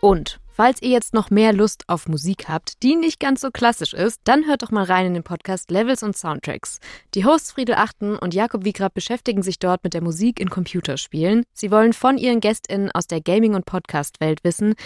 Und 0.01 0.39
Falls 0.57 0.81
ihr 0.81 0.89
jetzt 0.89 1.13
noch 1.13 1.29
mehr 1.29 1.53
Lust 1.53 1.85
auf 1.87 2.09
Musik 2.09 2.49
habt, 2.49 2.83
die 2.83 2.97
nicht 2.97 3.21
ganz 3.21 3.43
so 3.43 3.51
klassisch 3.51 3.93
ist, 3.93 4.23
dann 4.25 4.47
hört 4.47 4.63
doch 4.63 4.71
mal 4.71 4.85
rein 4.85 5.05
in 5.05 5.13
den 5.13 5.23
Podcast 5.23 5.71
Levels 5.71 6.03
und 6.03 6.17
Soundtracks. 6.17 6.81
Die 7.13 7.27
Hosts 7.27 7.53
Friedel 7.53 7.75
Achten 7.75 8.17
und 8.17 8.33
Jakob 8.33 8.65
Wiegrab 8.65 8.95
beschäftigen 8.95 9.43
sich 9.43 9.59
dort 9.59 9.85
mit 9.85 9.93
der 9.93 10.03
Musik 10.03 10.41
in 10.41 10.49
Computerspielen. 10.49 11.45
Sie 11.53 11.71
wollen 11.71 11.93
von 11.93 12.17
ihren 12.17 12.41
GästInnen 12.41 12.91
aus 12.91 13.07
der 13.07 13.21
Gaming- 13.21 13.55
und 13.55 13.67
Podcast-Welt 13.67 14.45
wissen, 14.45 14.77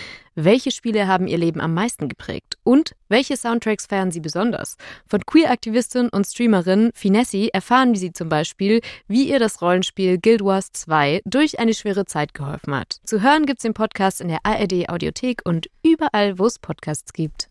welche 0.44 0.70
Spiele 0.70 1.06
haben 1.06 1.26
ihr 1.26 1.38
Leben 1.38 1.60
am 1.60 1.74
meisten 1.74 2.08
geprägt 2.08 2.56
und 2.62 2.94
welche 3.08 3.36
Soundtracks 3.36 3.86
feiern 3.86 4.10
sie 4.10 4.20
besonders? 4.20 4.76
Von 5.06 5.24
Queer-Aktivistin 5.24 6.08
und 6.08 6.26
Streamerin 6.26 6.90
Finessi 6.94 7.50
erfahren 7.52 7.94
sie 7.94 8.12
zum 8.12 8.28
Beispiel, 8.28 8.80
wie 9.08 9.28
ihr 9.28 9.38
das 9.38 9.62
Rollenspiel 9.62 10.18
Guild 10.18 10.44
Wars 10.44 10.72
2 10.72 11.22
durch 11.24 11.58
eine 11.58 11.74
schwere 11.74 12.04
Zeit 12.04 12.34
geholfen 12.34 12.74
hat. 12.74 13.00
Zu 13.04 13.22
hören 13.22 13.46
gibt's 13.46 13.62
den 13.62 13.74
Podcast 13.74 14.20
in 14.20 14.28
der 14.28 14.40
ARD 14.44 14.88
Audiothek 14.88 15.42
und 15.44 15.68
überall, 15.82 16.38
wo 16.38 16.46
es 16.46 16.58
Podcasts 16.58 17.12
gibt. 17.12 17.48